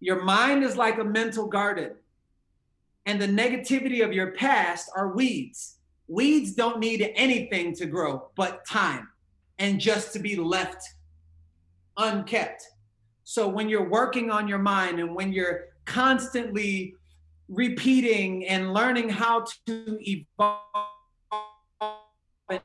Your 0.00 0.22
mind 0.22 0.64
is 0.64 0.76
like 0.76 0.98
a 0.98 1.04
mental 1.04 1.46
garden, 1.46 1.92
and 3.06 3.20
the 3.20 3.28
negativity 3.28 4.04
of 4.04 4.12
your 4.12 4.32
past 4.32 4.90
are 4.96 5.14
weeds. 5.14 5.76
Weeds 6.08 6.54
don't 6.54 6.80
need 6.80 7.12
anything 7.14 7.74
to 7.76 7.86
grow 7.86 8.30
but 8.34 8.66
time 8.66 9.08
and 9.58 9.80
just 9.80 10.12
to 10.12 10.18
be 10.18 10.36
left 10.36 10.82
unkept. 11.96 12.66
So 13.22 13.48
when 13.48 13.68
you're 13.68 13.88
working 13.88 14.30
on 14.30 14.48
your 14.48 14.58
mind 14.58 15.00
and 15.00 15.14
when 15.14 15.32
you're 15.32 15.68
constantly 15.84 16.96
repeating 17.48 18.46
and 18.46 18.72
learning 18.72 19.08
how 19.08 19.44
to 19.66 19.98
evolve 20.00 20.60
and 22.50 22.60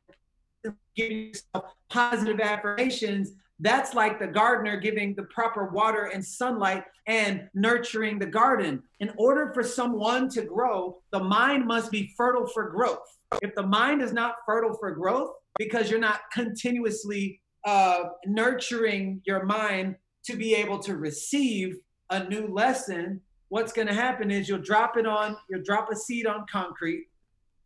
giving 0.95 1.27
yourself 1.27 1.65
positive 1.89 2.39
affirmations 2.39 3.33
that's 3.59 3.93
like 3.93 4.19
the 4.19 4.27
gardener 4.27 4.77
giving 4.77 5.13
the 5.15 5.23
proper 5.23 5.69
water 5.69 6.05
and 6.05 6.23
sunlight 6.25 6.83
and 7.07 7.49
nurturing 7.53 8.17
the 8.17 8.25
garden. 8.25 8.81
In 9.01 9.11
order 9.17 9.51
for 9.53 9.63
someone 9.63 10.29
to 10.29 10.43
grow, 10.43 11.01
the 11.11 11.19
mind 11.19 11.65
must 11.65 11.91
be 11.91 12.13
fertile 12.15 12.47
for 12.47 12.69
growth. 12.69 13.05
If 13.41 13.53
the 13.55 13.65
mind 13.65 14.01
is 14.01 14.13
not 14.13 14.35
fertile 14.45 14.77
for 14.79 14.91
growth, 14.91 15.31
because 15.57 15.91
you're 15.91 15.99
not 15.99 16.21
continuously 16.31 17.41
uh, 17.65 18.03
nurturing 18.25 19.21
your 19.25 19.43
mind 19.43 19.95
to 20.25 20.37
be 20.37 20.55
able 20.55 20.79
to 20.79 20.95
receive 20.95 21.75
a 22.11 22.23
new 22.29 22.47
lesson, 22.47 23.19
what's 23.49 23.73
going 23.73 23.87
to 23.87 23.93
happen 23.93 24.31
is 24.31 24.47
you'll 24.47 24.59
drop 24.59 24.97
it 24.97 25.05
on, 25.05 25.35
you'll 25.49 25.63
drop 25.63 25.91
a 25.91 25.95
seed 25.95 26.25
on 26.25 26.45
concrete, 26.51 27.07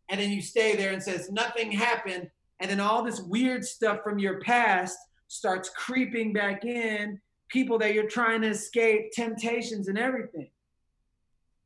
and 0.08 0.20
then 0.20 0.30
you 0.30 0.42
stay 0.42 0.76
there 0.76 0.92
and 0.92 1.02
says 1.02 1.30
nothing 1.30 1.70
happened, 1.70 2.28
and 2.60 2.70
then 2.70 2.80
all 2.80 3.02
this 3.02 3.20
weird 3.20 3.64
stuff 3.64 4.00
from 4.02 4.18
your 4.18 4.40
past 4.40 4.98
starts 5.28 5.70
creeping 5.70 6.32
back 6.32 6.64
in, 6.64 7.20
people 7.48 7.78
that 7.78 7.94
you're 7.94 8.08
trying 8.08 8.42
to 8.42 8.48
escape, 8.48 9.12
temptations 9.12 9.88
and 9.88 9.98
everything. 9.98 10.48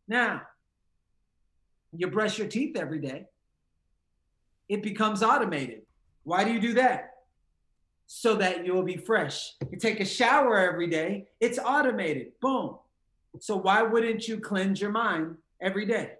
Now, 0.06 0.42
you 1.92 2.08
brush 2.08 2.38
your 2.38 2.48
teeth 2.48 2.76
every 2.76 3.00
day. 3.00 3.26
It 4.68 4.82
becomes 4.82 5.22
automated. 5.22 5.82
Why 6.24 6.44
do 6.44 6.52
you 6.52 6.60
do 6.60 6.74
that? 6.74 7.12
So 8.06 8.36
that 8.36 8.66
you'll 8.66 8.82
be 8.82 8.96
fresh. 8.96 9.54
You 9.70 9.78
take 9.78 10.00
a 10.00 10.04
shower 10.04 10.58
every 10.58 10.88
day, 10.88 11.28
it's 11.40 11.58
automated. 11.58 12.32
Boom. 12.40 12.78
So 13.40 13.56
why 13.56 13.82
wouldn't 13.82 14.26
you 14.26 14.38
cleanse 14.40 14.80
your 14.80 14.90
mind 14.90 15.36
every 15.60 15.86
day? 15.86 16.12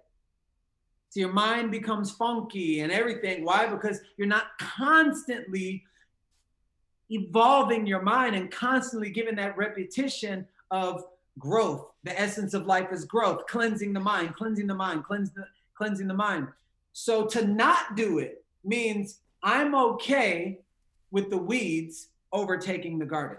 So 1.09 1.19
your 1.19 1.33
mind 1.33 1.71
becomes 1.71 2.11
funky 2.11 2.81
and 2.81 2.91
everything. 2.91 3.43
Why? 3.43 3.65
Because 3.65 3.99
you're 4.17 4.27
not 4.27 4.57
constantly 4.59 5.83
evolving 7.09 7.87
your 7.87 8.01
mind 8.01 8.35
and 8.35 8.51
constantly 8.51 9.09
giving 9.09 9.35
that 9.37 9.57
repetition 9.57 10.45
of 10.69 11.03
growth. 11.39 11.87
The 12.03 12.19
essence 12.19 12.53
of 12.53 12.67
life 12.67 12.89
is 12.91 13.05
growth, 13.05 13.47
cleansing 13.47 13.93
the 13.93 13.99
mind, 13.99 14.35
cleansing 14.35 14.67
the 14.67 14.75
mind, 14.75 15.03
cleanse 15.03 15.31
the, 15.31 15.45
cleansing 15.75 16.07
the 16.07 16.13
mind. 16.13 16.47
So 16.93 17.25
to 17.25 17.47
not 17.47 17.95
do 17.95 18.19
it 18.19 18.43
means 18.63 19.19
I'm 19.41 19.73
okay 19.73 20.59
with 21.11 21.29
the 21.29 21.37
weeds 21.37 22.09
overtaking 22.31 22.99
the 22.99 23.05
garden. 23.05 23.37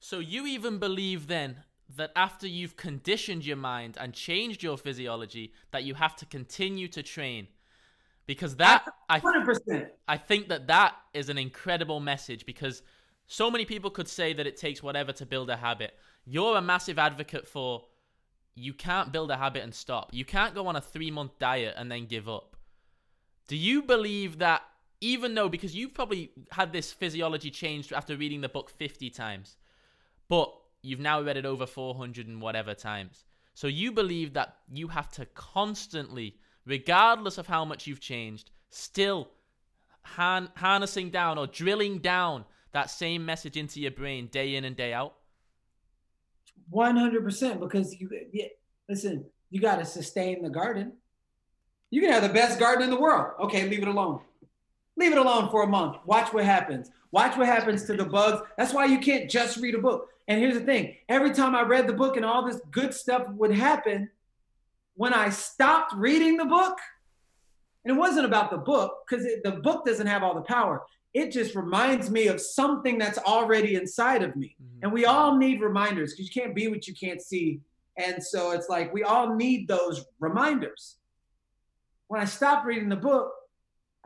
So 0.00 0.18
you 0.18 0.46
even 0.46 0.78
believe 0.78 1.26
then 1.28 1.62
that 1.94 2.10
after 2.16 2.46
you've 2.46 2.76
conditioned 2.76 3.46
your 3.46 3.56
mind 3.56 3.96
and 4.00 4.12
changed 4.12 4.62
your 4.62 4.76
physiology 4.76 5.52
that 5.70 5.84
you 5.84 5.94
have 5.94 6.16
to 6.16 6.26
continue 6.26 6.88
to 6.88 7.02
train 7.02 7.46
because 8.26 8.56
that 8.56 8.84
100%. 9.10 9.58
I, 9.68 10.14
I 10.14 10.16
think 10.16 10.48
that 10.48 10.66
that 10.66 10.96
is 11.14 11.28
an 11.28 11.38
incredible 11.38 12.00
message 12.00 12.44
because 12.44 12.82
so 13.26 13.50
many 13.50 13.64
people 13.64 13.90
could 13.90 14.08
say 14.08 14.32
that 14.32 14.46
it 14.46 14.56
takes 14.56 14.82
whatever 14.82 15.12
to 15.12 15.26
build 15.26 15.48
a 15.48 15.56
habit. 15.56 15.94
You're 16.24 16.56
a 16.56 16.62
massive 16.62 16.98
advocate 16.98 17.46
for 17.46 17.84
you 18.56 18.72
can't 18.72 19.12
build 19.12 19.30
a 19.30 19.36
habit 19.36 19.62
and 19.62 19.74
stop. 19.74 20.10
You 20.12 20.24
can't 20.24 20.54
go 20.54 20.66
on 20.66 20.76
a 20.76 20.80
three 20.80 21.10
month 21.10 21.38
diet 21.38 21.74
and 21.76 21.90
then 21.90 22.06
give 22.06 22.28
up. 22.28 22.56
Do 23.48 23.56
you 23.56 23.82
believe 23.82 24.38
that 24.38 24.62
even 25.00 25.34
though, 25.34 25.48
because 25.48 25.74
you've 25.74 25.94
probably 25.94 26.30
had 26.50 26.72
this 26.72 26.92
physiology 26.92 27.50
changed 27.50 27.92
after 27.92 28.16
reading 28.16 28.40
the 28.40 28.48
book 28.48 28.70
50 28.70 29.10
times, 29.10 29.56
but 30.28 30.52
you've 30.86 31.00
now 31.00 31.20
read 31.20 31.36
it 31.36 31.46
over 31.46 31.66
400 31.66 32.26
and 32.26 32.40
whatever 32.40 32.74
times. 32.74 33.24
So 33.54 33.66
you 33.66 33.92
believe 33.92 34.34
that 34.34 34.56
you 34.72 34.88
have 34.88 35.10
to 35.12 35.26
constantly 35.26 36.36
regardless 36.66 37.38
of 37.38 37.46
how 37.46 37.64
much 37.64 37.86
you've 37.86 38.00
changed, 38.00 38.50
still 38.70 39.28
han- 40.02 40.50
harnessing 40.56 41.10
down 41.10 41.38
or 41.38 41.46
drilling 41.46 41.98
down 41.98 42.44
that 42.72 42.90
same 42.90 43.24
message 43.24 43.56
into 43.56 43.80
your 43.80 43.92
brain 43.92 44.26
day 44.26 44.56
in 44.56 44.64
and 44.64 44.76
day 44.76 44.92
out? 44.92 45.14
100% 46.72 47.60
because 47.60 47.94
you 47.98 48.10
yeah, 48.32 48.46
listen, 48.88 49.24
you 49.50 49.60
got 49.60 49.76
to 49.76 49.84
sustain 49.84 50.42
the 50.42 50.50
garden. 50.50 50.92
You 51.90 52.00
can 52.00 52.10
have 52.10 52.24
the 52.24 52.28
best 52.28 52.58
garden 52.58 52.84
in 52.84 52.90
the 52.90 53.00
world. 53.00 53.34
Okay, 53.40 53.68
leave 53.68 53.82
it 53.82 53.88
alone. 53.88 54.20
Leave 54.96 55.12
it 55.12 55.18
alone 55.18 55.48
for 55.50 55.62
a 55.62 55.66
month. 55.66 55.98
Watch 56.04 56.32
what 56.32 56.44
happens. 56.44 56.90
Watch 57.16 57.38
what 57.38 57.46
happens 57.46 57.84
to 57.84 57.96
the 57.96 58.04
bugs. 58.04 58.42
That's 58.58 58.74
why 58.74 58.84
you 58.84 58.98
can't 58.98 59.30
just 59.30 59.56
read 59.56 59.74
a 59.74 59.78
book. 59.78 60.10
And 60.28 60.38
here's 60.38 60.52
the 60.52 60.60
thing 60.60 60.96
every 61.08 61.32
time 61.32 61.54
I 61.54 61.62
read 61.62 61.86
the 61.86 61.94
book 61.94 62.16
and 62.16 62.26
all 62.26 62.44
this 62.44 62.60
good 62.70 62.92
stuff 62.92 63.26
would 63.30 63.52
happen, 63.52 64.10
when 64.96 65.14
I 65.14 65.30
stopped 65.30 65.94
reading 65.94 66.36
the 66.36 66.44
book, 66.44 66.76
and 67.82 67.96
it 67.96 67.98
wasn't 67.98 68.26
about 68.26 68.50
the 68.50 68.58
book 68.58 68.98
because 69.08 69.26
the 69.42 69.52
book 69.52 69.86
doesn't 69.86 70.06
have 70.06 70.22
all 70.22 70.34
the 70.34 70.42
power. 70.42 70.82
It 71.14 71.32
just 71.32 71.54
reminds 71.54 72.10
me 72.10 72.26
of 72.26 72.38
something 72.38 72.98
that's 72.98 73.16
already 73.16 73.76
inside 73.76 74.22
of 74.22 74.36
me. 74.36 74.54
Mm-hmm. 74.62 74.80
And 74.82 74.92
we 74.92 75.06
all 75.06 75.38
need 75.38 75.62
reminders 75.62 76.12
because 76.12 76.26
you 76.26 76.42
can't 76.42 76.54
be 76.54 76.68
what 76.68 76.86
you 76.86 76.92
can't 76.94 77.22
see. 77.22 77.62
And 77.96 78.22
so 78.22 78.50
it's 78.50 78.68
like 78.68 78.92
we 78.92 79.04
all 79.04 79.34
need 79.34 79.68
those 79.68 80.04
reminders. 80.20 80.96
When 82.08 82.20
I 82.20 82.26
stopped 82.26 82.66
reading 82.66 82.90
the 82.90 82.96
book, 82.96 83.32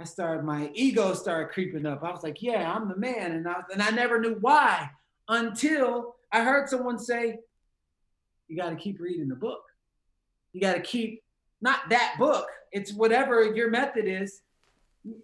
I 0.00 0.04
started, 0.04 0.44
my 0.44 0.70
ego 0.72 1.12
started 1.12 1.50
creeping 1.50 1.84
up. 1.84 2.02
I 2.02 2.10
was 2.10 2.22
like, 2.22 2.40
yeah, 2.40 2.72
I'm 2.72 2.88
the 2.88 2.96
man. 2.96 3.32
And 3.32 3.46
I, 3.46 3.56
and 3.70 3.82
I 3.82 3.90
never 3.90 4.18
knew 4.18 4.38
why 4.40 4.88
until 5.28 6.16
I 6.32 6.42
heard 6.42 6.70
someone 6.70 6.98
say, 6.98 7.40
you 8.48 8.56
got 8.56 8.70
to 8.70 8.76
keep 8.76 8.98
reading 8.98 9.28
the 9.28 9.36
book. 9.36 9.62
You 10.54 10.60
got 10.62 10.74
to 10.74 10.80
keep 10.80 11.22
not 11.60 11.80
that 11.90 12.16
book, 12.18 12.48
it's 12.72 12.94
whatever 12.94 13.54
your 13.54 13.70
method 13.70 14.06
is, 14.06 14.40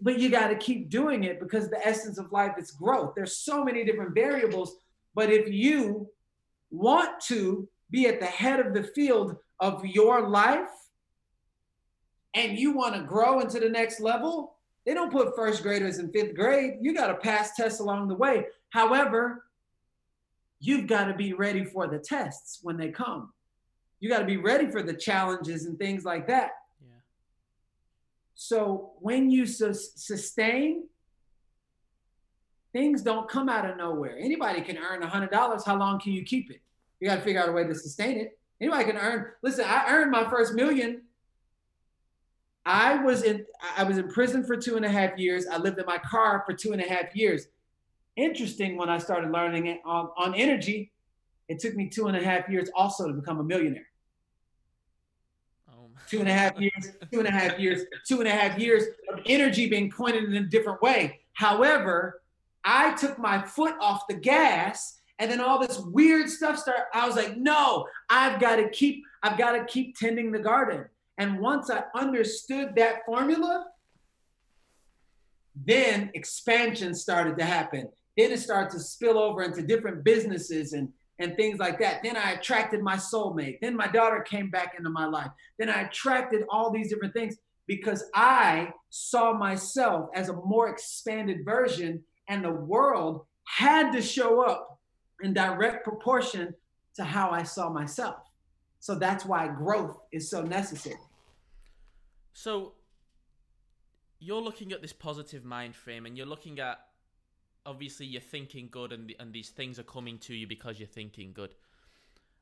but 0.02 0.18
you 0.18 0.28
got 0.28 0.48
to 0.48 0.56
keep 0.56 0.90
doing 0.90 1.24
it 1.24 1.40
because 1.40 1.70
the 1.70 1.84
essence 1.86 2.18
of 2.18 2.30
life 2.30 2.52
is 2.58 2.70
growth. 2.70 3.14
There's 3.16 3.38
so 3.38 3.64
many 3.64 3.82
different 3.82 4.14
variables, 4.14 4.76
but 5.14 5.30
if 5.30 5.48
you 5.50 6.10
want 6.70 7.18
to 7.28 7.66
be 7.90 8.06
at 8.08 8.20
the 8.20 8.26
head 8.26 8.60
of 8.60 8.74
the 8.74 8.82
field 8.82 9.36
of 9.58 9.82
your 9.86 10.28
life 10.28 10.68
and 12.34 12.58
you 12.58 12.72
want 12.72 12.94
to 12.94 13.00
grow 13.00 13.40
into 13.40 13.58
the 13.58 13.70
next 13.70 14.00
level, 14.00 14.55
they 14.86 14.94
don't 14.94 15.12
put 15.12 15.36
first 15.36 15.62
graders 15.62 15.98
in 15.98 16.10
fifth 16.12 16.34
grade. 16.34 16.74
You 16.80 16.94
got 16.94 17.08
to 17.08 17.16
pass 17.16 17.56
tests 17.56 17.80
along 17.80 18.08
the 18.08 18.14
way. 18.14 18.46
However, 18.70 19.44
you've 20.60 20.86
got 20.86 21.06
to 21.06 21.14
be 21.14 21.32
ready 21.32 21.64
for 21.64 21.86
the 21.88 21.98
tests 21.98 22.60
when 22.62 22.76
they 22.76 22.90
come 22.90 23.32
you 24.00 24.08
got 24.08 24.18
to 24.20 24.24
be 24.24 24.36
ready 24.36 24.70
for 24.70 24.82
the 24.82 24.94
challenges 24.94 25.64
and 25.66 25.78
things 25.78 26.04
like 26.04 26.26
that. 26.26 26.50
Yeah. 26.80 26.96
So 28.34 28.92
when 29.00 29.30
you 29.30 29.46
su- 29.46 29.72
sustain, 29.72 30.88
things 32.72 33.02
don't 33.02 33.28
come 33.28 33.48
out 33.48 33.68
of 33.68 33.76
nowhere. 33.76 34.18
Anybody 34.18 34.60
can 34.60 34.76
earn 34.76 35.02
a 35.02 35.08
hundred 35.08 35.30
dollars. 35.30 35.64
How 35.64 35.78
long 35.78 35.98
can 35.98 36.12
you 36.12 36.24
keep 36.24 36.50
it? 36.50 36.60
You 37.00 37.08
got 37.08 37.16
to 37.16 37.22
figure 37.22 37.42
out 37.42 37.48
a 37.48 37.52
way 37.52 37.64
to 37.64 37.74
sustain 37.74 38.18
it. 38.18 38.38
Anybody 38.60 38.84
can 38.84 38.96
earn. 38.96 39.26
Listen, 39.42 39.64
I 39.66 39.86
earned 39.88 40.10
my 40.10 40.28
first 40.28 40.54
million. 40.54 41.02
I 42.66 42.96
was 42.96 43.22
in 43.22 43.46
I 43.76 43.84
was 43.84 43.96
in 43.96 44.08
prison 44.08 44.44
for 44.44 44.56
two 44.56 44.76
and 44.76 44.84
a 44.84 44.88
half 44.88 45.16
years. 45.16 45.46
I 45.46 45.56
lived 45.56 45.78
in 45.78 45.86
my 45.86 45.98
car 45.98 46.42
for 46.44 46.52
two 46.52 46.72
and 46.72 46.82
a 46.82 46.84
half 46.84 47.14
years. 47.14 47.46
Interesting 48.16 48.76
when 48.76 48.88
I 48.88 48.98
started 48.98 49.30
learning 49.30 49.66
it 49.66 49.80
on, 49.84 50.10
on 50.16 50.34
energy, 50.34 50.90
it 51.48 51.60
took 51.60 51.76
me 51.76 51.88
two 51.88 52.08
and 52.08 52.16
a 52.16 52.24
half 52.24 52.48
years 52.48 52.68
also 52.74 53.06
to 53.06 53.12
become 53.12 53.38
a 53.38 53.44
millionaire. 53.44 53.86
Um. 55.68 55.94
Two 56.08 56.18
and 56.18 56.28
a 56.28 56.32
half 56.32 56.54
years, 56.60 56.92
two 57.12 57.20
and 57.20 57.28
a 57.28 57.30
half 57.30 57.56
years, 57.60 57.82
two 58.04 58.18
and 58.18 58.28
a 58.28 58.32
half 58.32 58.58
years 58.58 58.82
of 59.12 59.20
energy 59.26 59.68
being 59.68 59.88
pointed 59.88 60.24
in 60.24 60.34
a 60.34 60.46
different 60.46 60.82
way. 60.82 61.20
However, 61.34 62.22
I 62.64 62.94
took 62.94 63.16
my 63.16 63.42
foot 63.42 63.74
off 63.80 64.08
the 64.08 64.14
gas 64.14 64.98
and 65.20 65.30
then 65.30 65.40
all 65.40 65.60
this 65.60 65.78
weird 65.78 66.28
stuff 66.28 66.58
started. 66.58 66.86
I 66.92 67.06
was 67.06 67.14
like, 67.14 67.36
no, 67.36 67.86
I've 68.10 68.40
got 68.40 68.56
to 68.56 68.68
keep, 68.70 69.04
I've 69.22 69.38
got 69.38 69.52
to 69.52 69.64
keep 69.66 69.96
tending 69.96 70.32
the 70.32 70.40
garden. 70.40 70.86
And 71.18 71.40
once 71.40 71.70
I 71.70 71.84
understood 71.94 72.74
that 72.76 73.04
formula, 73.06 73.66
then 75.54 76.10
expansion 76.14 76.94
started 76.94 77.38
to 77.38 77.44
happen. 77.44 77.88
Then 78.16 78.32
it 78.32 78.40
started 78.40 78.70
to 78.72 78.80
spill 78.80 79.18
over 79.18 79.42
into 79.42 79.62
different 79.62 80.04
businesses 80.04 80.72
and 80.72 80.90
and 81.18 81.36
things 81.36 81.58
like 81.58 81.78
that. 81.78 82.02
Then 82.02 82.16
I 82.16 82.32
attracted 82.32 82.82
my 82.82 82.96
soulmate. 82.96 83.60
Then 83.60 83.76
my 83.76 83.86
daughter 83.86 84.20
came 84.20 84.50
back 84.50 84.74
into 84.76 84.90
my 84.90 85.06
life. 85.06 85.30
Then 85.58 85.70
I 85.70 85.82
attracted 85.82 86.44
all 86.50 86.70
these 86.70 86.90
different 86.90 87.14
things 87.14 87.36
because 87.66 88.04
I 88.14 88.72
saw 88.90 89.32
myself 89.32 90.10
as 90.14 90.28
a 90.28 90.34
more 90.34 90.68
expanded 90.68 91.44
version, 91.44 92.02
and 92.28 92.44
the 92.44 92.52
world 92.52 93.24
had 93.44 93.92
to 93.92 94.02
show 94.02 94.42
up 94.42 94.80
in 95.22 95.32
direct 95.32 95.84
proportion 95.84 96.54
to 96.96 97.04
how 97.04 97.30
I 97.30 97.42
saw 97.42 97.70
myself. 97.70 98.16
So 98.80 98.94
that's 98.94 99.24
why 99.24 99.48
growth 99.48 99.96
is 100.12 100.30
so 100.30 100.42
necessary. 100.42 100.96
So 102.36 102.74
you're 104.18 104.42
looking 104.42 104.70
at 104.72 104.82
this 104.82 104.92
positive 104.92 105.42
mind 105.42 105.74
frame 105.74 106.04
and 106.04 106.18
you're 106.18 106.26
looking 106.26 106.60
at 106.60 106.80
obviously 107.64 108.04
you're 108.04 108.20
thinking 108.20 108.68
good 108.70 108.92
and, 108.92 109.14
and 109.18 109.32
these 109.32 109.48
things 109.48 109.78
are 109.78 109.84
coming 109.84 110.18
to 110.18 110.34
you 110.34 110.46
because 110.46 110.78
you're 110.78 110.86
thinking 110.86 111.32
good. 111.32 111.54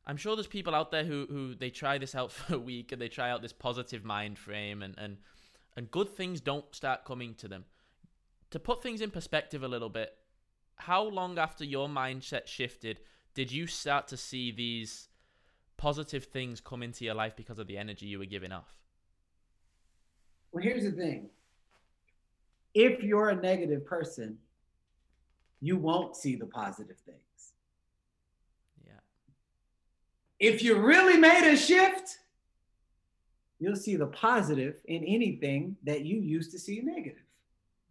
I'm 0.05 0.17
sure 0.17 0.35
there's 0.35 0.49
people 0.49 0.75
out 0.75 0.91
there 0.91 1.05
who 1.05 1.27
who 1.31 1.55
they 1.55 1.71
try 1.71 1.99
this 1.99 2.17
out 2.17 2.33
for 2.33 2.57
a 2.57 2.59
week 2.59 2.91
and 2.91 3.01
they 3.01 3.09
try 3.09 3.31
out 3.31 3.41
this 3.41 3.53
positive 3.53 4.05
mind 4.05 4.37
frame 4.37 4.83
and 4.83 4.97
and 4.99 5.19
and 5.77 5.89
good 5.93 6.09
things 6.09 6.41
don't 6.41 6.75
start 6.75 7.05
coming 7.05 7.35
to 7.37 7.47
them. 7.47 7.65
To 8.51 8.59
put 8.59 8.83
things 8.83 9.01
in 9.01 9.13
perspective 9.13 9.63
a 9.63 9.69
little 9.69 9.91
bit, 9.91 10.13
how 10.75 11.05
long 11.05 11.39
after 11.39 11.65
your 11.65 11.87
mindset 11.87 12.49
shifted 12.49 12.99
did 13.33 13.53
you 13.53 13.69
start 13.69 14.09
to 14.09 14.17
see 14.17 14.51
these 14.51 15.09
positive 15.77 16.25
things 16.25 16.61
come 16.61 16.83
into 16.83 17.05
your 17.05 17.15
life 17.15 17.37
because 17.37 17.61
of 17.61 17.69
the 17.69 17.79
energy 17.79 18.07
you 18.07 18.19
were 18.19 18.25
giving 18.25 18.51
off? 18.51 18.84
Well, 20.55 20.63
here's 20.63 20.85
the 20.85 20.93
thing. 20.93 21.31
If 22.75 23.03
you're 23.03 23.31
a 23.31 23.35
negative 23.35 23.85
person, 23.85 24.39
you 25.61 25.77
won't 25.77 26.15
see 26.15 26.37
the 26.37 26.47
positive 26.47 26.97
things. 27.05 27.19
Yeah. 28.87 28.93
If 30.39 30.63
you 30.63 30.79
really 30.79 31.17
made 31.17 31.53
a 31.53 31.57
shift, 31.57 32.19
you'll 33.59 33.75
see 33.75 33.97
the 33.97 34.07
positive 34.07 34.77
in 34.85 35.03
anything 35.03 35.77
that 35.83 36.03
you 36.03 36.21
used 36.21 36.53
to 36.53 36.59
see 36.61 36.81
negative. 36.81 37.25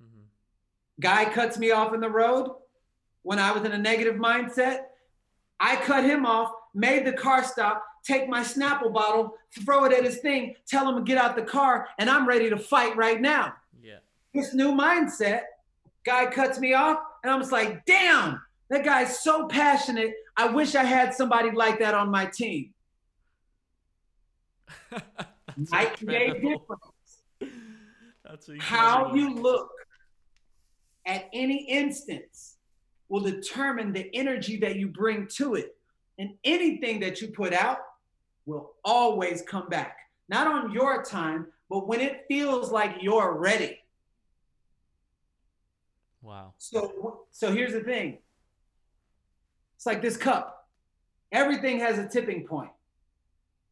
Mm-hmm. 0.01 0.21
Guy 1.01 1.25
cuts 1.33 1.57
me 1.57 1.71
off 1.71 1.93
in 1.93 1.99
the 1.99 2.09
road 2.09 2.49
when 3.23 3.39
I 3.39 3.51
was 3.51 3.65
in 3.65 3.73
a 3.73 3.77
negative 3.77 4.15
mindset. 4.15 4.83
I 5.59 5.75
cut 5.75 6.05
him 6.05 6.25
off, 6.25 6.53
made 6.73 7.05
the 7.05 7.13
car 7.13 7.43
stop, 7.43 7.83
take 8.03 8.27
my 8.27 8.41
Snapple 8.41 8.93
bottle, 8.93 9.35
throw 9.63 9.85
it 9.85 9.93
at 9.93 10.03
his 10.03 10.17
thing, 10.17 10.55
tell 10.67 10.87
him 10.87 10.95
to 10.95 11.01
get 11.01 11.17
out 11.17 11.35
the 11.35 11.43
car, 11.43 11.87
and 11.97 12.09
I'm 12.09 12.27
ready 12.27 12.49
to 12.49 12.57
fight 12.57 12.95
right 12.95 13.19
now. 13.19 13.53
Yeah. 13.81 13.97
This 14.33 14.53
new 14.53 14.71
mindset, 14.71 15.41
guy 16.05 16.25
cuts 16.27 16.59
me 16.59 16.73
off, 16.73 16.99
and 17.23 17.31
I'm 17.31 17.39
just 17.39 17.51
like, 17.51 17.85
damn, 17.85 18.41
that 18.69 18.83
guy's 18.83 19.19
so 19.19 19.47
passionate. 19.47 20.13
I 20.35 20.47
wish 20.47 20.75
I 20.75 20.83
had 20.83 21.13
somebody 21.13 21.51
like 21.51 21.79
that 21.79 21.93
on 21.93 22.09
my 22.09 22.25
team. 22.25 22.73
Night 25.71 26.05
day 26.05 26.33
difference. 26.33 27.53
That's 28.23 28.49
How 28.59 29.13
you 29.13 29.35
look 29.35 29.69
at 31.05 31.29
any 31.33 31.65
instance 31.65 32.55
will 33.09 33.21
determine 33.21 33.93
the 33.93 34.09
energy 34.15 34.57
that 34.57 34.77
you 34.77 34.87
bring 34.87 35.27
to 35.27 35.55
it. 35.55 35.75
And 36.17 36.31
anything 36.43 36.99
that 37.01 37.21
you 37.21 37.27
put 37.27 37.53
out 37.53 37.77
will 38.45 38.73
always 38.83 39.41
come 39.41 39.69
back. 39.69 39.97
Not 40.29 40.47
on 40.47 40.71
your 40.71 41.03
time, 41.03 41.47
but 41.69 41.87
when 41.87 42.01
it 42.01 42.25
feels 42.27 42.71
like 42.71 42.97
you're 43.01 43.33
ready. 43.37 43.79
Wow. 46.21 46.53
So 46.57 47.25
so 47.31 47.51
here's 47.51 47.73
the 47.73 47.81
thing. 47.81 48.19
It's 49.75 49.85
like 49.85 50.01
this 50.01 50.15
cup. 50.15 50.69
Everything 51.31 51.79
has 51.79 51.99
a 51.99 52.07
tipping 52.07 52.47
point. 52.47 52.71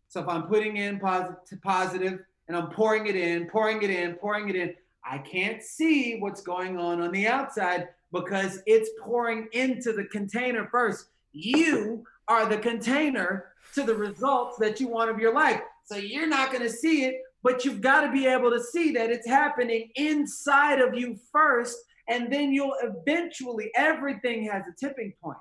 So 0.10 0.20
if 0.20 0.28
I'm 0.28 0.44
putting 0.44 0.78
in 0.78 1.00
positive 1.00 1.62
positive 1.62 2.20
and 2.48 2.58
I'm 2.58 2.70
pouring 2.70 3.08
it 3.08 3.16
in, 3.16 3.48
pouring 3.48 3.82
it 3.82 3.90
in, 3.90 4.16
pouring 4.16 4.50
it 4.50 4.56
in, 4.56 4.76
I 5.06 5.20
can't 5.20 5.64
see 5.64 6.20
what's 6.20 6.42
going 6.42 6.78
on 6.78 7.02
on 7.02 7.12
the 7.12 7.28
outside 7.28 7.90
because 8.12 8.62
it's 8.66 8.90
pouring 9.02 9.48
into 9.54 9.94
the 9.94 10.04
container 10.06 10.68
first. 10.70 11.08
You 11.32 12.04
are 12.28 12.46
the 12.46 12.58
container 12.58 13.51
to 13.74 13.84
the 13.84 13.96
results 13.96 14.58
that 14.60 14.80
you 14.80 14.88
want 14.88 15.10
of 15.10 15.20
your 15.20 15.34
life. 15.34 15.62
So 15.86 15.96
you're 15.96 16.28
not 16.28 16.52
going 16.52 16.64
to 16.64 16.70
see 16.70 17.06
it, 17.06 17.16
but 17.44 17.66
you've 17.66 17.82
got 17.82 18.02
to 18.02 18.12
be 18.12 18.28
able 18.28 18.52
to 18.52 18.64
see 18.64 18.92
that 18.94 19.10
it's 19.10 19.28
happening 19.28 19.90
inside 19.96 20.80
of 20.80 20.94
you 20.94 21.18
first. 21.32 21.78
And 22.08 22.32
then 22.32 22.52
you'll 22.52 22.76
eventually, 22.82 23.72
everything 23.76 24.44
has 24.46 24.64
a 24.68 24.76
tipping 24.80 25.14
point. 25.24 25.38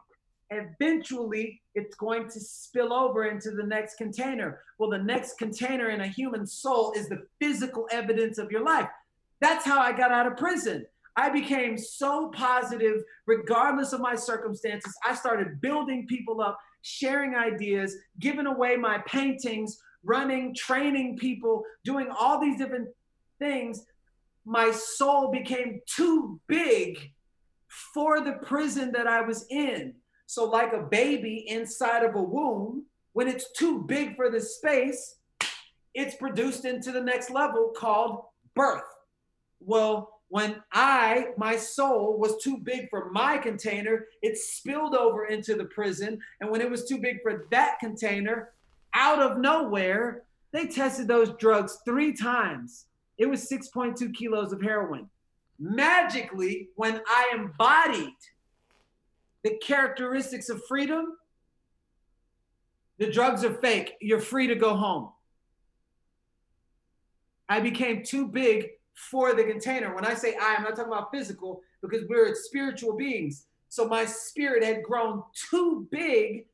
Eventually, 0.51 1.61
it's 1.75 1.95
going 1.95 2.29
to 2.29 2.41
spill 2.41 2.93
over 2.93 3.27
into 3.27 3.53
the 3.53 3.63
next 3.63 3.97
container. 3.97 4.61
Well, 4.79 4.91
the 4.91 4.99
next 4.99 5.39
container 5.39 5.91
in 5.91 6.01
a 6.01 6.09
human 6.09 6.47
soul 6.47 6.93
is 6.97 7.09
the 7.09 7.25
physical 7.41 7.87
evidence 7.93 8.39
of 8.39 8.51
your 8.51 8.65
life. 8.65 8.89
That's 9.41 9.65
how 9.65 9.81
I 9.81 9.93
got 9.93 10.11
out 10.11 10.27
of 10.27 10.37
prison. 10.37 10.87
I 11.17 11.29
became 11.29 11.77
so 11.77 12.31
positive, 12.35 13.03
regardless 13.27 13.93
of 13.93 14.01
my 14.01 14.17
circumstances. 14.17 14.95
I 15.07 15.15
started 15.15 15.61
building 15.61 16.07
people 16.09 16.41
up, 16.41 16.59
sharing 16.83 17.35
ideas, 17.35 17.97
giving 18.19 18.47
away 18.47 18.77
my 18.77 18.99
paintings, 19.07 19.79
running, 20.03 20.55
training 20.55 21.17
people, 21.19 21.63
doing 21.85 22.09
all 22.11 22.41
these 22.41 22.59
different 22.59 22.89
things. 23.39 23.85
My 24.45 24.71
soul 24.71 25.31
became 25.31 25.81
too 25.87 26.41
big 26.49 27.13
for 27.95 28.21
the 28.21 28.35
prison 28.43 28.93
that 28.93 29.07
I 29.07 29.21
was 29.21 29.47
in. 29.51 29.95
So, 30.27 30.45
like 30.45 30.73
a 30.73 30.83
baby 30.83 31.45
inside 31.49 32.05
of 32.05 32.15
a 32.15 32.23
womb, 32.23 32.85
when 33.13 33.29
it's 33.29 33.53
too 33.53 33.83
big 33.83 34.17
for 34.17 34.31
the 34.31 34.41
space, 34.41 35.17
it's 35.95 36.15
produced 36.17 36.65
into 36.65 36.93
the 36.93 37.01
next 37.01 37.31
level 37.31 37.73
called 37.77 38.23
birth. 38.55 38.83
Well, 39.61 40.20
when 40.31 40.63
I, 40.73 41.31
my 41.37 41.57
soul, 41.57 42.17
was 42.17 42.41
too 42.43 42.59
big 42.59 42.89
for 42.89 43.11
my 43.11 43.37
container, 43.37 44.07
it 44.23 44.39
spilled 44.39 44.95
over 44.95 45.27
into 45.27 45.57
the 45.57 45.65
prison. 45.65 46.21
And 46.41 46.51
when 46.51 46.61
it 46.61 46.71
was 46.71 46.85
too 46.85 46.99
big 46.99 47.21
for 47.21 47.49
that 47.51 47.81
container, 47.81 48.53
out 48.95 49.21
of 49.21 49.39
nowhere, 49.39 50.23
they 50.53 50.69
tested 50.69 51.09
those 51.09 51.33
drugs 51.39 51.79
three 51.85 52.13
times. 52.13 52.87
It 53.19 53.27
was 53.27 53.51
6.2 53.51 54.15
kilos 54.15 54.53
of 54.53 54.63
heroin. 54.63 55.11
Magically, 55.59 56.69
when 56.77 57.01
I 57.09 57.33
embodied 57.35 58.15
the 59.43 59.59
characteristics 59.61 60.49
of 60.49 60.65
freedom, 60.67 61.17
the 62.99 63.11
drugs 63.11 63.45
are 63.45 63.55
fake. 63.55 63.95
You're 64.01 64.21
free 64.21 64.47
to 64.47 64.55
go 64.55 64.77
home. 64.77 65.11
I 67.49 67.59
became 67.59 68.05
too 68.05 68.29
big 68.29 68.69
for 69.09 69.35
the 69.35 69.45
container. 69.45 69.95
When 69.95 70.05
I 70.05 70.15
say 70.15 70.37
I, 70.41 70.57
I'm 70.57 70.65
not 70.65 70.77
talking 70.77 70.93
about 70.93 71.11
physical 71.13 71.63
because 71.81 72.03
we're 72.09 72.35
spiritual 72.35 72.97
beings. 72.97 73.47
So 73.69 73.87
my 73.87 74.05
spirit 74.05 74.63
had 74.63 74.83
grown 74.83 75.23
too 75.51 75.87
big 75.91 76.47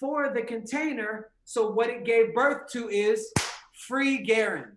for 0.00 0.32
the 0.32 0.42
container. 0.42 1.30
So 1.44 1.70
what 1.70 1.90
it 1.90 2.04
gave 2.04 2.34
birth 2.34 2.70
to 2.72 2.88
is 2.88 3.32
free 3.74 4.24
Garrain. 4.24 4.72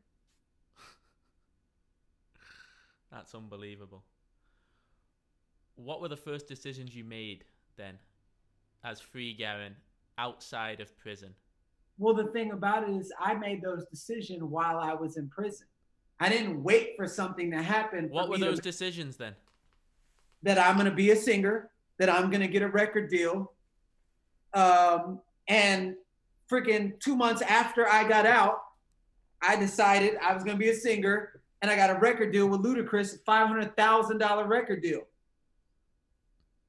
That's 3.11 3.33
unbelievable. 3.33 4.03
What 5.75 6.01
were 6.01 6.09
the 6.09 6.17
first 6.17 6.47
decisions 6.47 6.95
you 6.95 7.03
made 7.03 7.45
then 7.77 7.97
as 8.83 8.99
free 8.99 9.37
Garrain 9.37 9.75
outside 10.17 10.81
of 10.81 10.97
prison? 10.97 11.33
Well, 11.97 12.13
the 12.13 12.27
thing 12.27 12.51
about 12.51 12.89
it 12.89 12.93
is, 12.93 13.13
I 13.17 13.35
made 13.35 13.61
those 13.61 13.85
decisions 13.85 14.43
while 14.43 14.79
I 14.79 14.93
was 14.93 15.15
in 15.15 15.29
prison. 15.29 15.67
I 16.19 16.29
didn't 16.29 16.63
wait 16.63 16.95
for 16.95 17.07
something 17.07 17.51
to 17.51 17.61
happen. 17.61 18.09
What 18.09 18.29
were 18.29 18.37
those 18.37 18.57
to, 18.57 18.61
decisions 18.61 19.17
then? 19.17 19.35
That 20.43 20.57
I'm 20.57 20.75
going 20.75 20.89
to 20.89 20.95
be 20.95 21.11
a 21.11 21.15
singer, 21.15 21.69
that 21.97 22.09
I'm 22.09 22.29
going 22.29 22.41
to 22.41 22.47
get 22.47 22.61
a 22.61 22.67
record 22.67 23.09
deal. 23.09 23.51
Um, 24.53 25.19
and 25.47 25.95
freaking 26.49 26.99
two 26.99 27.15
months 27.15 27.41
after 27.41 27.87
I 27.87 28.07
got 28.07 28.25
out, 28.25 28.61
I 29.41 29.55
decided 29.57 30.17
I 30.23 30.33
was 30.33 30.43
going 30.43 30.57
to 30.57 30.63
be 30.63 30.69
a 30.69 30.75
singer 30.75 31.41
and 31.61 31.69
I 31.69 31.75
got 31.75 31.89
a 31.89 31.99
record 31.99 32.31
deal 32.31 32.47
with 32.47 32.61
Ludacris, 32.61 33.19
$500,000 33.27 34.47
record 34.47 34.81
deal. 34.81 35.01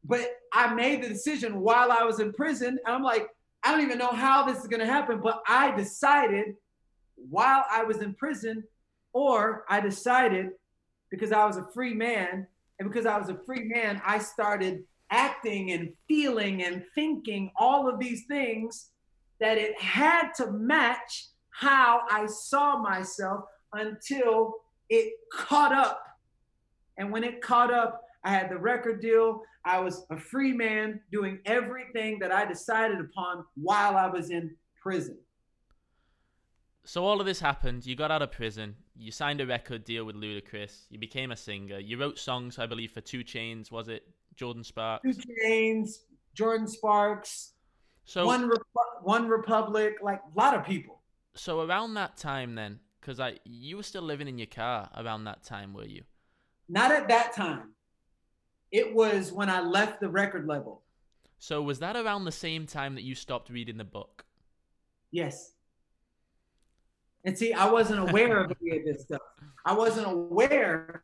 But 0.05 0.31
I 0.53 0.73
made 0.75 1.03
the 1.03 1.09
decision 1.09 1.61
while 1.61 1.93
I 1.93 2.05
was 2.05 2.21
in 2.21 2.33
prison. 2.33 2.79
And 2.85 2.95
I'm 2.95 3.03
like, 3.03 3.29
I 3.63 3.73
don't 3.73 3.83
even 3.83 3.99
know 3.99 4.13
how 4.13 4.45
this 4.45 4.59
is 4.59 4.67
going 4.69 4.81
to 4.81 4.87
happen, 4.87 5.21
but 5.21 5.43
I 5.47 5.77
decided 5.77 6.55
while 7.17 7.65
I 7.71 7.83
was 7.83 7.99
in 7.99 8.15
prison 8.15 8.65
or 9.17 9.65
I 9.71 9.81
decided 9.81 10.51
because 11.11 11.33
I 11.33 11.47
was 11.47 11.57
a 11.57 11.67
free 11.73 11.95
man, 11.95 12.47
and 12.79 12.87
because 12.91 13.07
I 13.07 13.17
was 13.17 13.31
a 13.31 13.41
free 13.47 13.65
man, 13.65 14.03
I 14.05 14.19
started 14.19 14.85
acting 15.11 15.71
and 15.71 15.95
feeling 16.07 16.63
and 16.65 16.85
thinking 16.95 17.51
all 17.59 17.89
of 17.89 17.99
these 17.99 18.27
things 18.27 18.91
that 19.41 19.57
it 19.57 19.81
had 19.81 20.33
to 20.33 20.53
match 20.53 21.29
how 21.49 22.03
I 22.11 22.27
saw 22.27 22.77
myself 22.77 23.47
until 23.73 24.57
it 24.91 25.15
caught 25.33 25.73
up. 25.73 26.03
And 26.99 27.11
when 27.11 27.25
it 27.25 27.41
caught 27.41 27.73
up, 27.73 28.03
I 28.23 28.33
had 28.33 28.51
the 28.51 28.59
record 28.59 29.01
deal. 29.01 29.41
I 29.65 29.81
was 29.81 30.05
a 30.11 30.19
free 30.19 30.53
man 30.53 31.01
doing 31.11 31.39
everything 31.47 32.19
that 32.19 32.33
I 32.33 32.45
decided 32.45 33.01
upon 33.01 33.47
while 33.55 33.97
I 33.97 34.09
was 34.09 34.29
in 34.29 34.55
prison. 34.83 35.17
So 36.87 37.05
all 37.05 37.19
of 37.21 37.27
this 37.27 37.41
happened. 37.41 37.85
You 37.85 37.97
got 37.97 38.13
out 38.13 38.23
of 38.23 38.31
prison. 38.31 38.77
You 38.95 39.11
signed 39.11 39.41
a 39.41 39.47
record 39.47 39.85
deal 39.85 40.05
with 40.05 40.15
Ludacris. 40.15 40.85
You 40.89 41.01
became 41.01 41.33
a 41.33 41.37
singer. 41.37 41.81
You 41.81 41.99
wrote 41.99 42.17
songs, 42.17 42.61
I 42.61 42.67
believe, 42.67 42.93
for 42.93 43.01
2 43.01 43.25
Chainz. 43.25 43.73
Was 43.73 43.89
it 43.89 44.07
Jordin 44.37 44.65
Sparks? 44.65 45.03
2 45.03 45.23
Chainz, 45.45 46.05
Jordin 46.37 46.69
Sparks. 46.69 47.55
So 48.05 48.25
one 48.25 48.49
Repu- 48.49 49.05
OneRepublic, 49.05 49.95
like 50.01 50.21
a 50.21 50.39
lot 50.39 50.55
of 50.55 50.65
people. 50.65 51.01
So 51.35 51.61
around 51.61 51.95
that 51.95 52.17
time, 52.17 52.55
then, 52.55 52.79
because 53.01 53.19
I 53.19 53.41
you 53.45 53.79
were 53.79 53.83
still 53.83 54.03
living 54.03 54.29
in 54.29 54.39
your 54.39 54.47
car 54.47 54.89
around 54.97 55.25
that 55.25 55.43
time, 55.43 55.75
were 55.75 55.87
you? 55.87 56.05
Not 56.69 56.93
at 56.93 57.09
that 57.09 57.33
time. 57.33 57.73
It 58.71 58.95
was 58.95 59.33
when 59.33 59.51
I 59.51 59.61
left 59.61 59.99
the 59.99 60.09
record 60.09 60.47
label. 60.47 60.83
So 61.41 61.63
was 61.63 61.81
that 61.81 61.97
around 61.97 62.27
the 62.27 62.33
same 62.33 62.65
time 62.65 62.95
that 62.95 63.03
you 63.03 63.17
stopped 63.17 63.51
reading 63.51 63.77
the 63.77 63.85
book? 63.85 64.25
Yes. 65.11 65.56
And 67.27 67.37
see, 67.37 67.53
I 67.53 67.69
wasn't 67.69 68.09
aware 68.09 68.39
of 68.39 68.53
any 68.63 68.79
of 68.79 68.85
this 68.85 69.03
stuff. 69.03 69.21
I 69.65 69.75
wasn't 69.75 70.07
aware. 70.07 71.03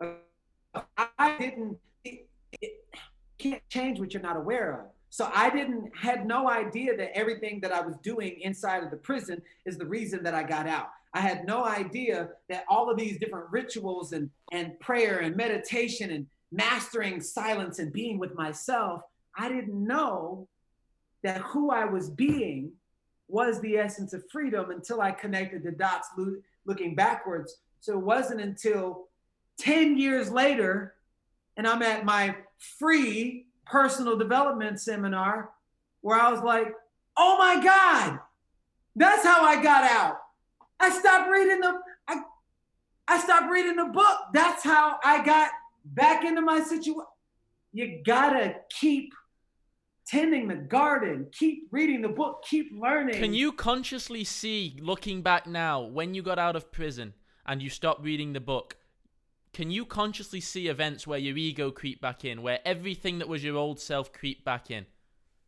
I 0.00 1.36
didn't. 1.38 1.76
It, 2.02 2.26
it 2.62 2.72
can't 3.36 3.62
change 3.68 4.00
what 4.00 4.14
you're 4.14 4.22
not 4.22 4.38
aware 4.38 4.80
of. 4.80 4.86
So 5.10 5.30
I 5.32 5.50
didn't 5.50 5.94
had 5.94 6.26
no 6.26 6.48
idea 6.48 6.96
that 6.96 7.16
everything 7.16 7.60
that 7.60 7.72
I 7.72 7.82
was 7.82 7.96
doing 7.98 8.40
inside 8.40 8.82
of 8.82 8.90
the 8.90 8.96
prison 8.96 9.42
is 9.66 9.76
the 9.76 9.86
reason 9.86 10.22
that 10.22 10.34
I 10.34 10.42
got 10.42 10.66
out. 10.66 10.88
I 11.12 11.20
had 11.20 11.46
no 11.46 11.64
idea 11.64 12.30
that 12.48 12.64
all 12.70 12.90
of 12.90 12.96
these 12.96 13.18
different 13.18 13.50
rituals 13.50 14.12
and 14.12 14.30
and 14.52 14.80
prayer 14.80 15.18
and 15.18 15.36
meditation 15.36 16.10
and 16.12 16.26
mastering 16.50 17.20
silence 17.20 17.78
and 17.78 17.92
being 17.92 18.18
with 18.18 18.34
myself, 18.34 19.02
I 19.36 19.50
didn't 19.50 19.86
know 19.86 20.48
that 21.22 21.42
who 21.42 21.70
I 21.70 21.84
was 21.84 22.08
being 22.08 22.72
was 23.28 23.60
the 23.60 23.76
essence 23.76 24.12
of 24.12 24.28
freedom 24.30 24.70
until 24.70 25.00
I 25.00 25.10
connected 25.10 25.62
the 25.62 25.72
dots 25.72 26.08
lo- 26.16 26.36
looking 26.64 26.94
backwards. 26.94 27.56
So 27.80 27.94
it 27.94 28.04
wasn't 28.04 28.40
until 28.40 29.08
10 29.58 29.98
years 29.98 30.30
later, 30.30 30.94
and 31.56 31.66
I'm 31.66 31.82
at 31.82 32.04
my 32.04 32.36
free 32.78 33.46
personal 33.64 34.16
development 34.16 34.80
seminar 34.80 35.50
where 36.00 36.20
I 36.20 36.30
was 36.30 36.40
like, 36.40 36.72
oh 37.16 37.36
my 37.38 37.62
God, 37.62 38.20
that's 38.94 39.24
how 39.24 39.42
I 39.42 39.62
got 39.62 39.84
out. 39.84 40.18
I 40.78 40.90
stopped 40.90 41.30
reading 41.30 41.60
the 41.60 41.78
I, 42.08 42.20
I 43.08 43.18
stopped 43.18 43.50
reading 43.50 43.76
the 43.76 43.86
book. 43.86 44.18
That's 44.32 44.62
how 44.62 44.98
I 45.04 45.24
got 45.24 45.50
back 45.84 46.24
into 46.24 46.42
my 46.42 46.60
situation. 46.60 47.02
You 47.72 48.02
gotta 48.04 48.56
keep 48.70 49.12
tending 50.06 50.48
the 50.48 50.54
garden, 50.54 51.26
keep 51.32 51.68
reading 51.70 52.00
the 52.00 52.08
book, 52.08 52.44
keep 52.44 52.70
learning. 52.72 53.16
Can 53.16 53.34
you 53.34 53.52
consciously 53.52 54.24
see, 54.24 54.78
looking 54.80 55.22
back 55.22 55.46
now, 55.46 55.82
when 55.82 56.14
you 56.14 56.22
got 56.22 56.38
out 56.38 56.56
of 56.56 56.70
prison 56.70 57.14
and 57.44 57.60
you 57.60 57.68
stopped 57.68 58.02
reading 58.02 58.32
the 58.32 58.40
book? 58.40 58.76
Can 59.52 59.70
you 59.70 59.84
consciously 59.84 60.40
see 60.40 60.68
events 60.68 61.06
where 61.06 61.18
your 61.18 61.36
ego 61.36 61.70
creep 61.70 62.00
back 62.00 62.24
in, 62.24 62.42
where 62.42 62.60
everything 62.64 63.18
that 63.18 63.28
was 63.28 63.42
your 63.42 63.56
old 63.56 63.80
self 63.80 64.12
creep 64.12 64.44
back 64.44 64.70
in? 64.70 64.86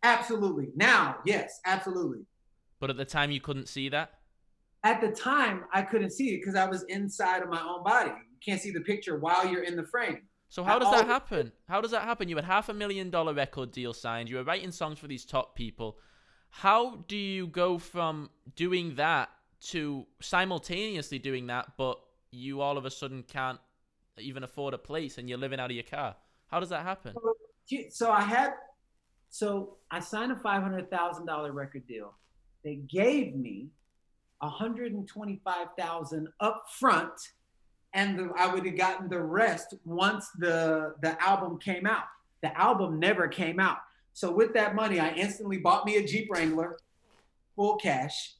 Absolutely. 0.02 0.68
Now, 0.74 1.18
yes, 1.24 1.60
absolutely. 1.64 2.20
But 2.80 2.90
at 2.90 2.96
the 2.96 3.04
time, 3.04 3.30
you 3.30 3.40
couldn't 3.40 3.68
see 3.68 3.88
that? 3.90 4.12
At 4.84 5.00
the 5.00 5.10
time, 5.10 5.64
I 5.72 5.82
couldn't 5.82 6.12
see 6.12 6.30
it 6.30 6.38
because 6.40 6.54
I 6.54 6.66
was 6.66 6.84
inside 6.84 7.42
of 7.42 7.48
my 7.48 7.60
own 7.60 7.82
body. 7.82 8.10
You 8.10 8.38
can't 8.44 8.60
see 8.60 8.70
the 8.70 8.80
picture 8.80 9.18
while 9.18 9.46
you're 9.46 9.64
in 9.64 9.76
the 9.76 9.86
frame. 9.86 10.22
So 10.48 10.64
how 10.64 10.78
does 10.78 10.90
that 10.90 11.06
happen? 11.06 11.52
How 11.68 11.80
does 11.80 11.90
that 11.90 12.02
happen? 12.02 12.28
You 12.28 12.36
had 12.36 12.44
half 12.44 12.68
a 12.68 12.74
million 12.74 13.10
dollar 13.10 13.34
record 13.34 13.70
deal 13.70 13.92
signed. 13.92 14.28
You 14.28 14.36
were 14.36 14.44
writing 14.44 14.72
songs 14.72 14.98
for 14.98 15.06
these 15.06 15.24
top 15.24 15.54
people. 15.54 15.98
How 16.50 17.04
do 17.06 17.16
you 17.16 17.46
go 17.46 17.78
from 17.78 18.30
doing 18.56 18.94
that 18.94 19.28
to 19.60 20.06
simultaneously 20.20 21.18
doing 21.18 21.48
that, 21.48 21.72
but 21.76 22.00
you 22.30 22.62
all 22.62 22.78
of 22.78 22.86
a 22.86 22.90
sudden 22.90 23.22
can't 23.22 23.58
even 24.16 24.42
afford 24.42 24.72
a 24.74 24.78
place 24.78 25.18
and 25.18 25.28
you're 25.28 25.38
living 25.38 25.60
out 25.60 25.70
of 25.70 25.76
your 25.76 25.84
car? 25.84 26.16
How 26.46 26.60
does 26.60 26.70
that 26.70 26.82
happen? 26.82 27.14
So 27.90 28.10
I 28.10 28.22
had, 28.22 28.52
so 29.28 29.76
I 29.90 30.00
signed 30.00 30.32
a 30.32 30.36
five 30.36 30.62
hundred 30.62 30.90
thousand 30.90 31.26
dollar 31.26 31.52
record 31.52 31.86
deal. 31.86 32.14
They 32.64 32.76
gave 32.76 33.36
me 33.36 33.68
one 34.38 34.50
hundred 34.50 34.92
and 34.92 35.06
twenty 35.06 35.42
five 35.44 35.68
thousand 35.78 36.28
up 36.40 36.64
front 36.78 37.12
and 37.94 38.18
the, 38.18 38.30
I 38.36 38.52
would 38.52 38.64
have 38.66 38.76
gotten 38.76 39.08
the 39.08 39.20
rest 39.20 39.74
once 39.84 40.28
the 40.38 40.94
the 41.02 41.20
album 41.22 41.58
came 41.58 41.86
out. 41.86 42.04
The 42.42 42.56
album 42.58 42.98
never 42.98 43.28
came 43.28 43.58
out. 43.58 43.78
So 44.12 44.30
with 44.30 44.52
that 44.54 44.74
money, 44.74 45.00
I 45.00 45.10
instantly 45.10 45.58
bought 45.58 45.86
me 45.86 45.96
a 45.96 46.06
Jeep 46.06 46.28
Wrangler, 46.30 46.76
full 47.56 47.76
cash, 47.76 48.34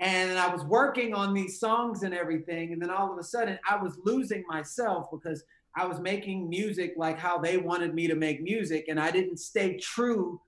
and 0.00 0.38
I 0.38 0.52
was 0.52 0.64
working 0.64 1.14
on 1.14 1.32
these 1.32 1.58
songs 1.58 2.02
and 2.02 2.12
everything. 2.14 2.72
And 2.72 2.82
then 2.82 2.90
all 2.90 3.12
of 3.12 3.18
a 3.18 3.22
sudden, 3.22 3.58
I 3.68 3.76
was 3.76 3.98
losing 4.04 4.44
myself 4.48 5.08
because 5.10 5.44
I 5.76 5.86
was 5.86 6.00
making 6.00 6.48
music 6.48 6.94
like 6.96 7.18
how 7.18 7.38
they 7.38 7.56
wanted 7.56 7.94
me 7.94 8.06
to 8.08 8.14
make 8.14 8.42
music, 8.42 8.86
and 8.88 9.00
I 9.00 9.10
didn't 9.10 9.38
stay 9.38 9.76
true 9.78 10.40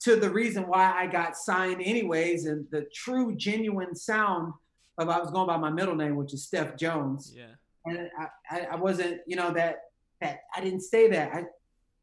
to 0.00 0.14
the 0.14 0.30
reason 0.30 0.64
why 0.68 0.92
I 0.92 1.06
got 1.06 1.36
signed 1.36 1.82
anyways, 1.82 2.46
and 2.46 2.66
the 2.70 2.86
true 2.94 3.34
genuine 3.36 3.94
sound 3.94 4.52
of 4.96 5.08
I 5.08 5.18
was 5.18 5.30
going 5.30 5.46
by 5.46 5.56
my 5.56 5.70
middle 5.70 5.94
name, 5.94 6.16
which 6.16 6.34
is 6.34 6.44
Steph 6.44 6.76
Jones. 6.76 7.32
Yeah 7.36 7.54
and 7.84 8.10
I, 8.50 8.60
I 8.72 8.76
wasn't, 8.76 9.20
you 9.26 9.36
know, 9.36 9.52
that 9.52 9.84
that 10.20 10.40
I 10.54 10.60
didn't 10.60 10.80
stay 10.80 11.08
there. 11.08 11.32
I, 11.32 11.44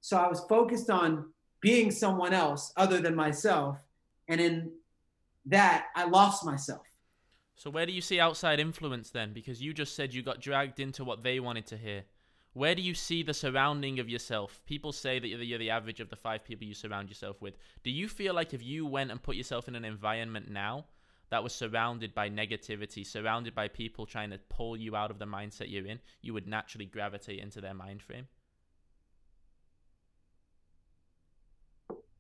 so 0.02 0.18
I 0.18 0.28
was 0.28 0.42
focused 0.48 0.90
on 0.90 1.32
being 1.62 1.92
someone 1.92 2.34
else 2.34 2.72
other 2.78 3.00
than 3.02 3.16
myself, 3.16 3.78
and 4.28 4.40
in 4.40 4.72
that 5.46 5.88
I 5.96 6.06
lost 6.06 6.46
myself. 6.46 6.82
So 7.56 7.70
where 7.70 7.86
do 7.86 7.94
you 7.94 8.02
see 8.02 8.20
outside 8.20 8.60
influence 8.60 9.12
then? 9.12 9.34
Because 9.34 9.62
you 9.62 9.74
just 9.74 9.96
said 9.96 10.14
you 10.14 10.22
got 10.22 10.42
dragged 10.42 10.80
into 10.80 11.04
what 11.04 11.24
they 11.24 11.40
wanted 11.40 11.66
to 11.68 11.78
hear. 11.78 12.04
Where 12.54 12.76
do 12.76 12.82
you 12.82 12.94
see 12.94 13.24
the 13.24 13.34
surrounding 13.34 14.00
of 14.00 14.10
yourself? 14.10 14.62
People 14.66 14.94
say 14.94 15.20
that 15.20 15.28
you're 15.28 15.60
the 15.60 15.70
average 15.70 16.00
of 16.00 16.10
the 16.10 16.16
five 16.16 16.44
people 16.44 16.66
you 16.66 16.74
surround 16.74 17.10
yourself 17.10 17.42
with. 17.42 17.58
Do 17.84 17.92
you 17.92 18.08
feel 18.08 18.34
like 18.34 18.54
if 18.54 18.64
you 18.64 18.86
went 18.86 19.12
and 19.12 19.22
put 19.22 19.36
yourself 19.36 19.68
in 19.68 19.76
an 19.76 19.84
environment 19.86 20.50
now 20.50 20.86
that 21.30 21.44
was 21.44 21.54
surrounded 21.54 22.14
by 22.14 22.30
negativity, 22.30 23.06
surrounded 23.06 23.56
by 23.56 23.68
people 23.68 24.06
trying 24.06 24.30
to 24.32 24.40
pull 24.50 24.78
you 24.78 24.96
out 24.96 25.12
of 25.12 25.20
the 25.20 25.26
mindset 25.26 25.72
you're 25.72 25.86
in, 25.86 26.00
you 26.22 26.34
would 26.34 26.48
naturally 26.48 26.86
gravitate 26.86 27.40
into 27.40 27.62
their 27.62 27.74
mind 27.74 28.02
frame? 28.02 28.28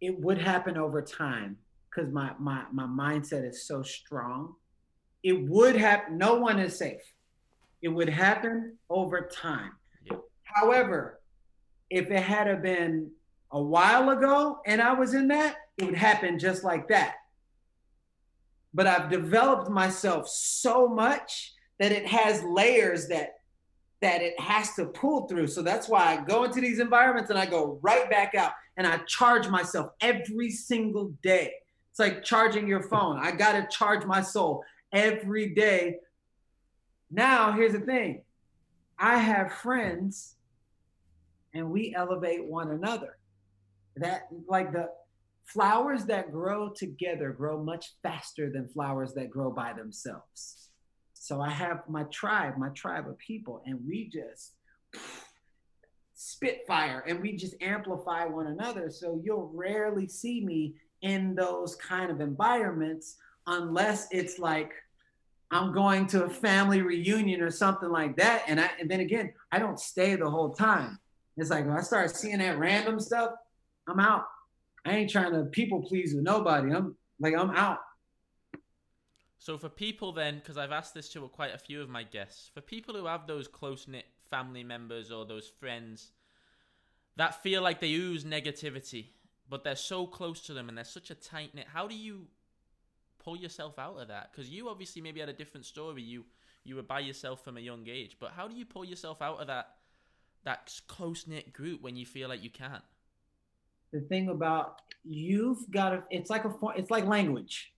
It 0.02 0.20
would 0.20 0.38
happen 0.38 0.78
over 0.78 1.02
time 1.02 1.58
because 1.90 2.12
my, 2.12 2.32
my 2.40 2.64
my 2.72 2.84
mindset 2.84 3.48
is 3.48 3.66
so 3.66 3.82
strong. 3.82 4.56
It 5.24 5.48
would 5.48 5.76
happen. 5.76 6.18
No 6.18 6.36
one 6.36 6.60
is 6.60 6.78
safe. 6.78 7.02
It 7.82 7.88
would 7.90 8.10
happen 8.10 8.78
over 8.90 9.30
time. 9.32 9.72
Yeah. 10.04 10.18
However, 10.44 11.22
if 11.90 12.12
it 12.12 12.22
had 12.22 12.62
been 12.62 13.12
a 13.52 13.62
while 13.62 14.10
ago 14.10 14.60
and 14.66 14.82
I 14.82 14.94
was 14.94 15.14
in 15.14 15.28
that, 15.30 15.58
it 15.78 15.86
would 15.86 15.96
happen 15.96 16.38
just 16.38 16.64
like 16.64 16.88
that 16.90 17.16
but 18.76 18.86
I've 18.86 19.10
developed 19.10 19.70
myself 19.70 20.28
so 20.28 20.88
much 20.88 21.54
that 21.80 21.94
it 21.94 22.06
has 22.06 22.44
layers 22.44 23.08
that 23.08 23.36
that 24.02 24.22
it 24.22 24.40
has 24.40 24.76
to 24.76 24.86
pull 24.86 25.28
through. 25.28 25.48
So 25.48 25.62
that's 25.62 25.88
why 25.88 26.14
I 26.14 26.24
go 26.24 26.44
into 26.44 26.60
these 26.60 26.80
environments 26.80 27.30
and 27.30 27.40
I 27.40 27.46
go 27.46 27.80
right 27.82 28.08
back 28.10 28.36
out 28.36 28.52
and 28.76 28.86
I 28.86 28.98
charge 29.08 29.48
myself 29.48 29.92
every 30.02 30.52
single 30.52 31.14
day. 31.24 31.54
It's 31.90 32.00
like 32.00 32.22
charging 32.22 32.68
your 32.68 32.84
phone. 32.84 33.18
I 33.18 33.32
got 33.32 33.54
to 33.54 33.66
charge 33.76 34.06
my 34.06 34.22
soul 34.22 34.64
every 34.92 35.56
day. 35.56 35.96
Now, 37.10 37.54
here's 37.54 37.72
the 37.72 37.80
thing. 37.80 38.24
I 39.00 39.18
have 39.18 39.54
friends 39.54 40.36
and 41.54 41.72
we 41.72 41.96
elevate 41.96 42.46
one 42.46 42.72
another. 42.72 43.18
That 43.96 44.28
like 44.48 44.74
the 44.74 44.90
flowers 45.46 46.06
that 46.06 46.32
grow 46.32 46.70
together 46.70 47.32
grow 47.32 47.64
much 47.64 47.94
faster 48.04 48.50
than 48.50 48.68
flowers 48.68 49.14
that 49.14 49.30
grow 49.30 49.52
by 49.52 49.74
themselves. 49.74 50.70
So 51.14 51.42
I 51.42 51.50
have 51.50 51.84
my 51.88 52.04
tribe, 52.06 52.58
my 52.58 52.70
tribe 52.70 53.08
of 53.08 53.18
people, 53.18 53.62
and 53.66 53.80
we 53.88 54.10
just 54.10 54.54
spitfire 56.14 57.04
and 57.08 57.22
we 57.22 57.36
just 57.36 57.56
amplify 57.62 58.26
one 58.26 58.48
another. 58.48 58.90
So 58.90 59.22
you'll 59.24 59.52
rarely 59.54 60.08
see 60.08 60.44
me 60.44 60.76
in 61.02 61.36
those 61.36 61.76
kind 61.76 62.10
of 62.10 62.22
environments 62.22 63.18
unless 63.48 64.08
it's 64.12 64.40
like 64.40 64.72
I'm 65.52 65.72
going 65.72 66.08
to 66.08 66.26
a 66.26 66.30
family 66.30 66.82
reunion 66.82 67.42
or 67.42 67.52
something 67.52 67.90
like 67.90 68.18
that. 68.18 68.44
And 68.48 68.60
I 68.60 68.70
and 68.80 68.90
then 68.90 69.02
again, 69.02 69.34
I 69.52 69.60
don't 69.60 69.80
stay 69.80 70.16
the 70.16 70.30
whole 70.30 70.54
time. 70.54 71.00
It's 71.38 71.50
like 71.50 71.66
when 71.66 71.78
I 71.78 71.82
start 71.82 72.16
seeing 72.16 72.40
that 72.40 72.58
random 72.58 73.00
stuff, 73.00 73.32
I'm 73.88 74.00
out. 74.00 74.26
I 74.86 74.98
ain't 74.98 75.10
trying 75.10 75.34
to 75.34 75.44
people 75.46 75.82
please 75.82 76.14
with 76.14 76.24
nobody. 76.24 76.72
I'm 76.72 76.96
like 77.20 77.34
I'm 77.36 77.50
out. 77.52 77.80
So 79.40 79.58
for 79.58 79.70
people 79.70 80.12
then, 80.12 80.36
because 80.36 80.58
I've 80.58 80.72
asked 80.72 80.94
this 80.94 81.10
to 81.10 81.28
quite 81.28 81.54
a 81.54 81.58
few 81.58 81.82
of 81.82 81.90
my 81.90 82.04
guests, 82.04 82.50
for 82.54 82.62
people 82.62 82.96
who 82.96 83.06
have 83.06 83.28
those 83.28 83.48
close 83.48 83.88
knit 83.88 84.06
family 84.30 84.64
members 84.64 85.12
or 85.12 85.26
those 85.26 85.48
friends 85.60 86.12
that 87.18 87.44
feel 87.44 87.62
like 87.62 87.80
they 87.80 87.94
ooze 87.94 88.24
negativity, 88.24 89.08
but 89.50 89.64
they're 89.64 89.76
so 89.76 90.08
close 90.08 90.42
to 90.42 90.54
them 90.54 90.68
and 90.68 90.78
they're 90.78 90.86
such 90.86 91.12
a 91.12 91.16
tight 91.16 91.54
knit, 91.54 91.68
how 91.72 91.88
do 91.88 91.96
you 91.96 92.28
pull 93.24 93.38
yourself 93.38 93.78
out 93.80 93.98
of 94.00 94.08
that? 94.08 94.32
Because 94.32 94.50
you 94.50 94.70
obviously 94.70 95.02
maybe 95.02 95.20
had 95.20 95.30
a 95.30 95.34
different 95.34 95.66
story. 95.66 96.02
You 96.02 96.26
you 96.64 96.76
were 96.76 96.84
by 96.84 97.00
yourself 97.00 97.44
from 97.44 97.58
a 97.58 97.62
young 97.62 97.88
age, 97.88 98.18
but 98.20 98.32
how 98.32 98.48
do 98.48 98.56
you 98.56 98.66
pull 98.66 98.86
yourself 98.86 99.22
out 99.22 99.40
of 99.40 99.48
that 99.48 99.76
that 100.44 100.72
close 100.88 101.28
knit 101.28 101.54
group 101.54 101.82
when 101.82 101.96
you 101.96 102.06
feel 102.06 102.30
like 102.30 102.44
you 102.44 102.50
can't? 102.50 102.84
The 103.96 104.02
thing 104.02 104.30
about 104.30 104.82
you've 105.04 105.64
got 105.72 105.90
to 105.90 106.04
it's 106.18 106.30
like 106.30 106.46
a 106.46 106.52
it's 106.76 106.92
like 106.96 107.06
language 107.06 107.74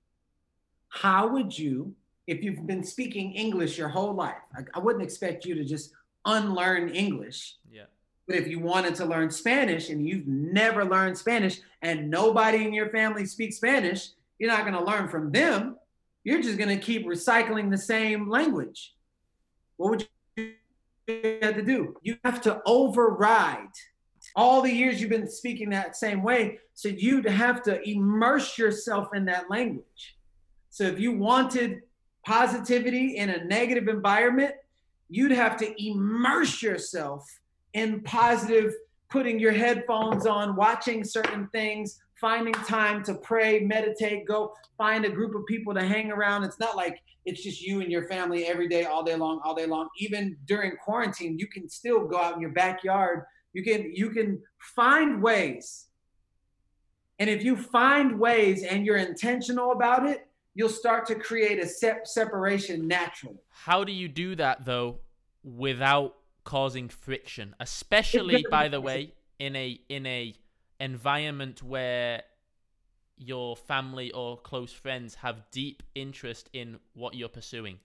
how 1.04 1.28
would 1.34 1.52
you 1.58 1.94
if 2.26 2.44
you've 2.44 2.66
been 2.66 2.84
speaking 2.84 3.34
english 3.34 3.78
your 3.78 3.92
whole 3.98 4.14
life 4.14 4.44
I, 4.58 4.62
I 4.78 4.80
wouldn't 4.80 5.04
expect 5.04 5.46
you 5.46 5.54
to 5.56 5.66
just 5.74 5.94
unlearn 6.26 6.86
english 6.90 7.40
yeah 7.78 7.90
But 8.28 8.36
if 8.36 8.48
you 8.48 8.60
wanted 8.60 8.94
to 8.96 9.06
learn 9.06 9.32
Spanish 9.32 9.90
and 9.90 10.06
you've 10.08 10.28
never 10.28 10.84
learned 10.84 11.18
Spanish 11.18 11.62
and 11.82 12.10
nobody 12.10 12.66
in 12.66 12.74
your 12.74 12.90
family 12.90 13.26
speaks 13.26 13.56
Spanish, 13.56 14.10
you're 14.38 14.52
not 14.52 14.62
going 14.62 14.74
to 14.74 14.84
learn 14.84 15.08
from 15.08 15.32
them. 15.32 15.78
You're 16.26 16.42
just 16.42 16.58
going 16.58 16.78
to 16.78 16.84
keep 16.90 17.08
recycling 17.08 17.72
the 17.72 17.78
same 17.78 18.30
language. 18.30 18.94
What 19.78 19.90
would 19.92 20.08
you 20.36 20.56
have 21.42 21.56
to 21.56 21.64
do? 21.64 21.96
You 22.02 22.18
have 22.26 22.42
to 22.42 22.62
override 22.66 23.72
all 24.38 24.62
the 24.62 24.72
years 24.72 25.02
you've 25.02 25.10
been 25.10 25.30
speaking 25.30 25.72
that 25.72 25.98
same 25.98 26.22
way. 26.22 26.60
So 26.76 26.90
you'd 26.90 27.28
have 27.28 27.64
to 27.64 27.82
immerse 27.90 28.58
yourself 28.58 29.10
in 29.16 29.26
that 29.26 29.50
language. 29.50 30.16
So 30.70 30.84
if 30.84 31.00
you 31.00 31.12
wanted 31.18 31.82
positivity 32.24 33.18
in 33.18 33.32
a 33.32 33.44
negative 33.44 33.88
environment, 33.88 34.54
you'd 35.10 35.32
have 35.32 35.58
to 35.58 35.84
immerse 35.84 36.62
yourself 36.62 37.26
in 37.74 38.02
positive, 38.02 38.74
putting 39.10 39.40
your 39.40 39.54
headphones 39.54 40.28
on, 40.28 40.56
watching 40.56 41.04
certain 41.04 41.48
things, 41.48 42.00
finding 42.22 42.54
time 42.54 43.04
to 43.06 43.16
pray, 43.16 43.60
meditate, 43.62 44.28
go 44.28 44.54
find 44.78 45.04
a 45.04 45.10
group 45.10 45.34
of 45.34 45.46
people 45.48 45.74
to 45.74 45.82
hang 45.82 46.12
around. 46.12 46.44
It's 46.44 46.60
not 46.60 46.76
like 46.76 47.02
it's 47.26 47.44
just 47.44 47.62
you 47.62 47.82
and 47.82 47.92
your 47.92 48.08
family 48.08 48.46
every 48.46 48.68
day, 48.68 48.86
all 48.86 49.04
day 49.04 49.16
long, 49.16 49.42
all 49.44 49.56
day 49.56 49.66
long. 49.66 49.88
Even 49.98 50.38
during 50.46 50.78
quarantine, 50.78 51.40
you 51.40 51.48
can 51.48 51.68
still 51.70 52.06
go 52.06 52.18
out 52.18 52.36
in 52.36 52.42
your 52.42 52.52
backyard. 52.52 53.24
You 53.54 53.64
can 53.64 53.92
you 53.94 54.10
can 54.12 54.42
find 54.60 55.22
ways. 55.22 55.88
And 57.20 57.30
if 57.30 57.44
you 57.44 57.56
find 57.56 58.20
ways 58.20 58.64
and 58.64 58.86
you're 58.86 58.98
intentional 58.98 59.72
about 59.72 60.08
it, 60.08 60.28
you'll 60.54 60.70
start 60.70 61.06
to 61.08 61.16
create 61.16 61.60
a 61.60 61.68
se- 61.68 62.02
separation 62.04 62.88
naturally. 62.88 63.38
How 63.50 63.84
do 63.84 63.92
you 63.92 64.08
do 64.08 64.36
that 64.36 64.66
though 64.66 65.00
without 65.44 66.16
causing 66.44 66.90
friction, 66.90 67.56
especially 67.60 68.46
by 68.50 68.68
the 68.68 68.82
way, 68.82 69.14
in 69.40 69.56
a 69.56 69.80
in 69.90 70.06
a 70.06 70.34
environment 70.80 71.64
where 71.64 72.24
your 73.18 73.56
family 73.56 74.12
or 74.12 74.38
close 74.38 74.72
friends 74.72 75.16
have 75.16 75.42
deep 75.52 75.84
interest 75.96 76.50
in 76.54 76.80
what 76.94 77.16
you're 77.16 77.30
pursuing? 77.30 77.80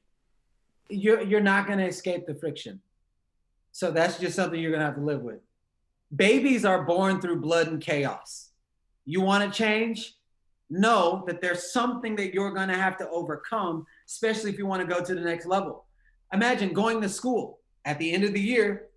You're 0.89 1.23
you're 1.23 1.41
not 1.41 1.67
going 1.67 1.79
to 1.79 1.87
escape 1.87 2.27
the 2.27 2.35
friction. 2.35 2.81
So 3.71 3.91
that's 3.91 4.19
just 4.19 4.37
something 4.37 4.61
you're 4.61 4.71
going 4.71 4.81
to 4.81 4.87
have 4.87 4.97
to 4.97 5.03
live 5.03 5.23
with. 5.23 5.41
Babies 6.15 6.65
are 6.65 6.85
born 6.85 7.21
through 7.21 7.41
blood 7.41 7.69
and 7.69 7.81
chaos. 7.81 8.51
You 9.05 9.21
want 9.21 9.45
to 9.45 9.57
change? 9.57 10.15
Know 10.69 11.25
that 11.27 11.41
there's 11.41 11.73
something 11.73 12.17
that 12.17 12.35
you're 12.35 12.53
going 12.53 12.69
to 12.69 12.77
have 12.77 12.97
to 12.99 13.09
overcome, 13.11 13.87
especially 14.07 14.51
if 14.51 14.59
you 14.59 14.67
want 14.67 14.81
to 14.81 14.95
go 14.95 15.03
to 15.03 15.15
the 15.15 15.21
next 15.21 15.47
level. 15.47 15.87
Imagine 16.33 16.73
going 16.73 17.01
to 17.01 17.09
school 17.09 17.61
at 17.85 17.99
the 17.99 18.13
end 18.13 18.25
of 18.25 18.33
the 18.33 18.41
year, 18.41 18.89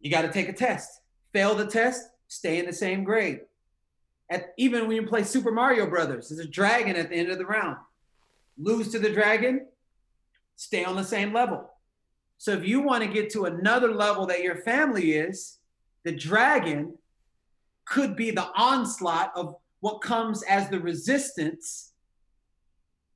you 0.00 0.10
got 0.10 0.22
to 0.22 0.32
take 0.32 0.48
a 0.48 0.52
test. 0.52 1.00
Fail 1.32 1.54
the 1.54 1.66
test, 1.66 2.08
stay 2.28 2.58
in 2.58 2.66
the 2.66 2.72
same 2.72 3.04
grade. 3.04 3.40
At, 4.30 4.54
even 4.56 4.86
when 4.86 4.96
you 4.96 5.06
play 5.06 5.24
Super 5.24 5.50
Mario 5.50 5.86
Brothers, 5.86 6.28
there's 6.28 6.40
a 6.40 6.48
dragon 6.48 6.96
at 6.96 7.10
the 7.10 7.16
end 7.16 7.30
of 7.30 7.38
the 7.38 7.46
round. 7.46 7.76
Lose 8.56 8.90
to 8.92 8.98
the 8.98 9.10
dragon, 9.10 9.66
stay 10.56 10.84
on 10.84 10.96
the 10.96 11.04
same 11.04 11.32
level. 11.32 11.70
So 12.38 12.52
if 12.52 12.66
you 12.66 12.80
want 12.80 13.02
to 13.04 13.10
get 13.10 13.30
to 13.30 13.44
another 13.44 13.92
level 13.92 14.26
that 14.26 14.42
your 14.42 14.56
family 14.56 15.12
is, 15.12 15.58
the 16.04 16.12
dragon 16.12 16.94
could 17.84 18.16
be 18.16 18.30
the 18.30 18.48
onslaught 18.56 19.32
of 19.34 19.56
what 19.80 20.00
comes 20.00 20.42
as 20.44 20.68
the 20.68 20.78
resistance 20.78 21.92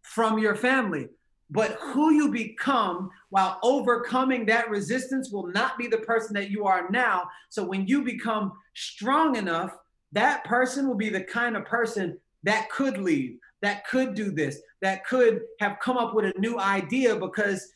from 0.02 0.38
your 0.38 0.54
family. 0.54 1.08
But 1.50 1.72
who 1.80 2.12
you 2.12 2.30
become 2.30 3.10
while 3.28 3.58
overcoming 3.62 4.46
that 4.46 4.70
resistance 4.70 5.30
will 5.30 5.46
not 5.48 5.78
be 5.78 5.86
the 5.86 5.98
person 5.98 6.34
that 6.34 6.50
you 6.50 6.66
are 6.66 6.88
now. 6.90 7.28
So 7.50 7.64
when 7.64 7.86
you 7.86 8.02
become 8.02 8.52
strong 8.74 9.36
enough, 9.36 9.76
that 10.12 10.44
person 10.44 10.88
will 10.88 10.96
be 10.96 11.10
the 11.10 11.22
kind 11.22 11.56
of 11.56 11.64
person 11.64 12.18
that 12.44 12.70
could 12.70 12.98
leave, 12.98 13.38
that 13.62 13.86
could 13.86 14.14
do 14.14 14.30
this, 14.30 14.60
that 14.80 15.06
could 15.06 15.42
have 15.60 15.78
come 15.80 15.96
up 15.96 16.14
with 16.14 16.24
a 16.24 16.38
new 16.38 16.58
idea 16.58 17.14
because 17.16 17.72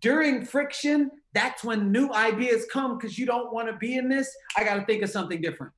during 0.00 0.44
friction, 0.44 1.10
that's 1.32 1.62
when 1.62 1.92
new 1.92 2.12
ideas 2.12 2.66
come 2.72 2.98
because 2.98 3.18
you 3.18 3.26
don't 3.26 3.52
want 3.52 3.68
to 3.68 3.74
be 3.74 3.96
in 3.96 4.08
this. 4.08 4.34
I 4.56 4.64
got 4.64 4.74
to 4.74 4.84
think 4.84 5.02
of 5.02 5.10
something 5.10 5.40
different. 5.40 5.72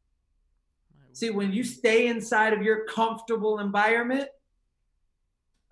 See, 1.13 1.31
when 1.31 1.53
you 1.53 1.63
stay 1.63 2.07
inside 2.07 2.55
of 2.55 2.63
your 2.63 2.87
comfortable 2.87 3.59
environment, 3.59 4.29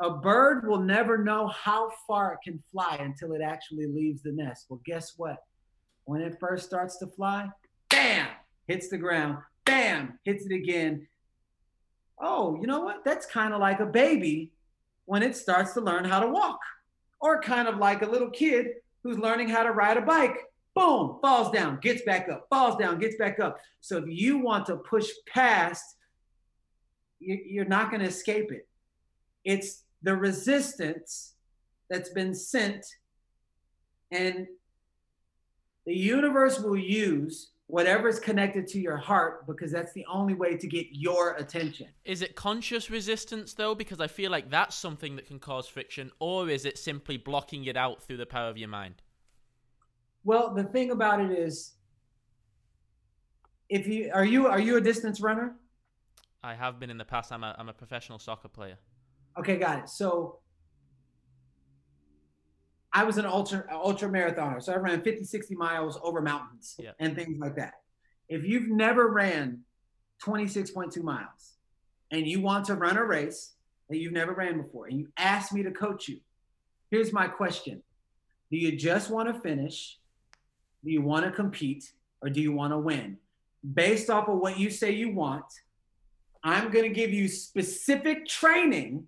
a 0.01 0.11
bird 0.11 0.67
will 0.69 0.81
never 0.81 1.19
know 1.19 1.49
how 1.49 1.91
far 2.07 2.35
it 2.35 2.41
can 2.45 2.63
fly 2.71 2.97
until 3.01 3.33
it 3.33 3.41
actually 3.43 3.87
leaves 3.87 4.23
the 4.23 4.33
nest. 4.33 4.67
Well, 4.69 4.81
guess 4.85 5.15
what? 5.17 5.37
When 6.05 6.21
it 6.21 6.39
first 6.39 6.67
starts 6.67 6.99
to 6.99 7.07
fly, 7.07 7.49
bam, 7.89 8.29
hits 8.67 8.89
the 8.89 8.99
ground, 8.99 9.39
bam, 9.65 10.19
hits 10.25 10.45
it 10.47 10.53
again. 10.53 11.07
Oh, 12.19 12.59
you 12.61 12.67
know 12.67 12.81
what? 12.81 13.05
That's 13.05 13.27
kind 13.27 13.55
of 13.55 13.61
like 13.61 13.81
a 13.81 13.87
baby 13.87 14.53
when 15.07 15.23
it 15.23 15.37
starts 15.37 15.73
to 15.75 15.81
learn 15.81 16.05
how 16.05 16.21
to 16.21 16.29
walk, 16.29 16.61
or 17.21 17.41
kind 17.41 17.67
of 17.67 17.79
like 17.79 18.03
a 18.03 18.07
little 18.07 18.31
kid 18.31 18.69
who's 19.03 19.19
learning 19.19 19.49
how 19.49 19.63
to 19.63 19.73
ride 19.73 19.97
a 19.97 20.03
bike. 20.03 20.37
Boom, 20.75 21.19
falls 21.21 21.51
down, 21.51 21.79
gets 21.81 22.03
back 22.03 22.29
up, 22.29 22.47
falls 22.49 22.77
down, 22.77 22.99
gets 22.99 23.17
back 23.17 23.41
up. 23.41 23.59
So 23.81 23.99
if 23.99 24.05
you 24.07 24.39
want 24.39 24.67
to 24.67 24.77
push 24.77 25.09
past, 25.29 25.85
you're 27.19 27.65
not 27.65 27.91
going 27.91 28.01
to 28.01 28.09
escape 28.09 28.53
it. 28.53 28.69
It's 29.45 29.85
the 30.03 30.17
resistance 30.17 31.35
that's 31.89 32.11
been 32.11 32.35
sent 32.35 32.87
and 34.11 34.47
the 35.87 35.95
universe 35.95 36.61
will 36.61 36.77
use 36.77 37.51
whatever 37.71 38.09
is 38.09 38.19
connected 38.19 38.67
to 38.67 38.81
your 38.81 38.97
heart 38.97 39.47
because 39.47 39.71
that's 39.71 39.93
the 39.93 40.05
only 40.07 40.35
way 40.35 40.57
to 40.57 40.67
get 40.67 40.87
your 40.91 41.35
attention. 41.35 41.87
Is 42.05 42.23
it 42.23 42.35
conscious 42.35 42.91
resistance 42.91 43.55
though? 43.55 43.75
Because 43.75 44.01
I 44.01 44.07
feel 44.07 44.31
like 44.31 44.51
that's 44.51 44.77
something 44.77 45.17
that 45.17 45.27
can 45.27 45.39
cause 45.39 45.67
friction, 45.67 46.11
or 46.19 46.49
is 46.49 46.65
it 46.65 46.79
simply 46.79 47.17
blocking 47.17 47.65
it 47.65 47.77
out 47.77 48.03
through 48.03 48.17
the 48.17 48.27
power 48.27 48.49
of 48.49 48.59
your 48.59 48.69
mind? 48.69 49.03
Well, 50.25 50.53
the 50.55 50.65
thing 50.65 50.91
about 50.91 51.21
it 51.21 51.31
is 51.31 51.75
if 53.69 53.87
you 53.87 54.11
are 54.13 54.25
you 54.25 54.49
are 54.49 54.61
you 54.61 54.77
a 54.77 54.81
distance 54.81 55.21
runner? 55.21 55.57
I 56.43 56.55
have 56.55 56.81
been 56.81 56.91
in 56.91 56.99
the 56.99 57.05
past. 57.05 57.33
I'm 57.33 57.45
a 57.45 57.55
I'm 57.59 57.69
a 57.69 57.73
professional 57.73 58.19
soccer 58.19 58.49
player. 58.49 58.79
Okay, 59.39 59.57
got 59.57 59.79
it. 59.79 59.89
So 59.89 60.41
I 62.93 63.05
was 63.05 63.19
an 63.19 63.27
ultra 63.27 63.65
ultra 63.73 64.09
marathoner. 64.09 64.63
So 64.63 64.73
I 64.73 64.77
ran 64.77 65.03
50, 65.03 65.25
60 65.25 65.55
miles 65.55 65.99
over 66.03 66.21
mountains 66.21 66.75
yeah. 66.79 66.91
and 66.99 67.15
things 67.15 67.39
like 67.39 67.57
that. 67.57 67.75
If 68.29 68.45
you've 68.45 68.69
never 68.69 69.09
ran 69.09 69.61
26.2 70.25 71.03
miles 71.03 71.57
and 72.11 72.27
you 72.27 72.41
want 72.41 72.67
to 72.67 72.75
run 72.75 72.97
a 72.97 73.05
race 73.05 73.55
that 73.89 73.99
you've 73.99 74.13
never 74.13 74.33
ran 74.33 74.61
before 74.61 74.87
and 74.87 74.99
you 74.99 75.09
ask 75.17 75.53
me 75.53 75.63
to 75.63 75.71
coach 75.71 76.09
you, 76.09 76.19
here's 76.91 77.13
my 77.13 77.27
question. 77.27 77.83
Do 78.51 78.57
you 78.57 78.77
just 78.77 79.11
want 79.11 79.33
to 79.33 79.41
finish? 79.41 79.99
Do 80.85 80.91
you 80.91 81.03
want 81.03 81.25
to 81.25 81.31
compete 81.31 81.93
or 82.21 82.31
do 82.31 82.41
you 82.41 82.53
want 82.53 82.73
to 82.73 82.79
win? 82.79 83.19
Based 83.75 84.11
off 84.11 84.29
of 84.29 84.39
what 84.39 84.59
you 84.59 84.71
say 84.71 84.93
you 84.93 85.15
want, 85.15 85.45
I'm 86.43 86.71
going 86.71 86.85
to 86.85 86.95
give 86.95 87.13
you 87.13 87.29
specific 87.29 88.27
training 88.27 89.07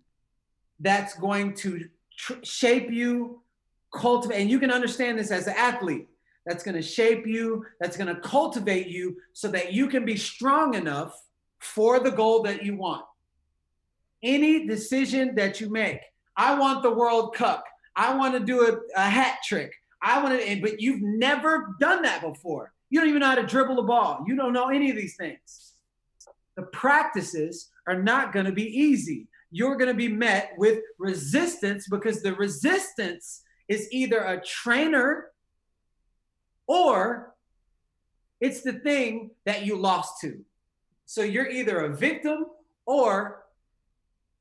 that's 0.81 1.15
going 1.15 1.55
to 1.55 1.89
tr- 2.17 2.43
shape 2.43 2.91
you, 2.91 3.42
cultivate, 3.93 4.41
and 4.41 4.51
you 4.51 4.59
can 4.59 4.71
understand 4.71 5.19
this 5.19 5.31
as 5.31 5.47
an 5.47 5.55
athlete. 5.57 6.09
That's 6.47 6.65
going 6.65 6.75
to 6.75 6.83
shape 6.83 7.27
you, 7.27 7.65
that's 7.81 7.97
going 7.97 8.13
to 8.13 8.21
cultivate 8.21 8.89
you 8.89 9.17
so 9.33 9.49
that 9.49 9.73
you 9.73 9.87
can 9.87 10.05
be 10.05 10.17
strong 10.17 10.75
enough 10.75 11.15
for 11.61 12.01
the 12.01 12.11
goal 12.11 12.43
that 12.43 12.65
you 12.65 12.77
want. 12.77 13.05
Any 14.23 14.67
decision 14.67 15.37
that 15.37 15.61
you 15.61 15.71
make, 15.71 16.01
I 16.37 16.59
want 16.59 16.83
the 16.83 16.91
World 16.91 17.35
Cup. 17.35 17.65
I 17.95 18.15
want 18.15 18.35
to 18.35 18.41
do 18.41 18.67
a, 18.67 19.01
a 19.01 19.05
hat 19.05 19.39
trick. 19.45 19.73
I 20.01 20.23
want 20.23 20.41
to, 20.41 20.61
but 20.61 20.81
you've 20.81 21.03
never 21.03 21.77
done 21.79 22.03
that 22.03 22.23
before. 22.23 22.73
You 22.91 23.01
don't 23.01 23.09
even 23.09 23.21
know 23.21 23.29
how 23.29 23.35
to 23.37 23.47
dribble 23.47 23.79
a 23.79 23.85
ball. 23.85 24.25
You 24.27 24.35
don't 24.35 24.53
know 24.53 24.69
any 24.69 24.91
of 24.91 24.97
these 24.97 25.17
things. 25.17 25.75
The 26.57 26.65
practices 26.65 27.71
are 27.87 28.03
not 28.03 28.33
going 28.33 28.47
to 28.47 28.53
be 28.53 28.65
easy 28.65 29.29
you're 29.53 29.77
going 29.77 29.91
to 29.91 29.95
be 29.95 30.09
met 30.09 30.53
with 30.57 30.81
resistance 30.99 31.87
because 31.87 32.23
the 32.23 32.35
resistance 32.35 33.43
is 33.73 33.89
either 33.91 34.19
a 34.19 34.39
trainer 34.39 35.31
or 36.67 37.35
it's 38.39 38.61
the 38.61 38.75
thing 38.75 39.31
that 39.47 39.65
you 39.65 39.77
lost 39.77 40.21
to. 40.21 40.45
So 41.07 41.23
you're 41.23 41.49
either 41.49 41.87
a 41.87 41.97
victim 41.97 42.45
or 42.85 43.45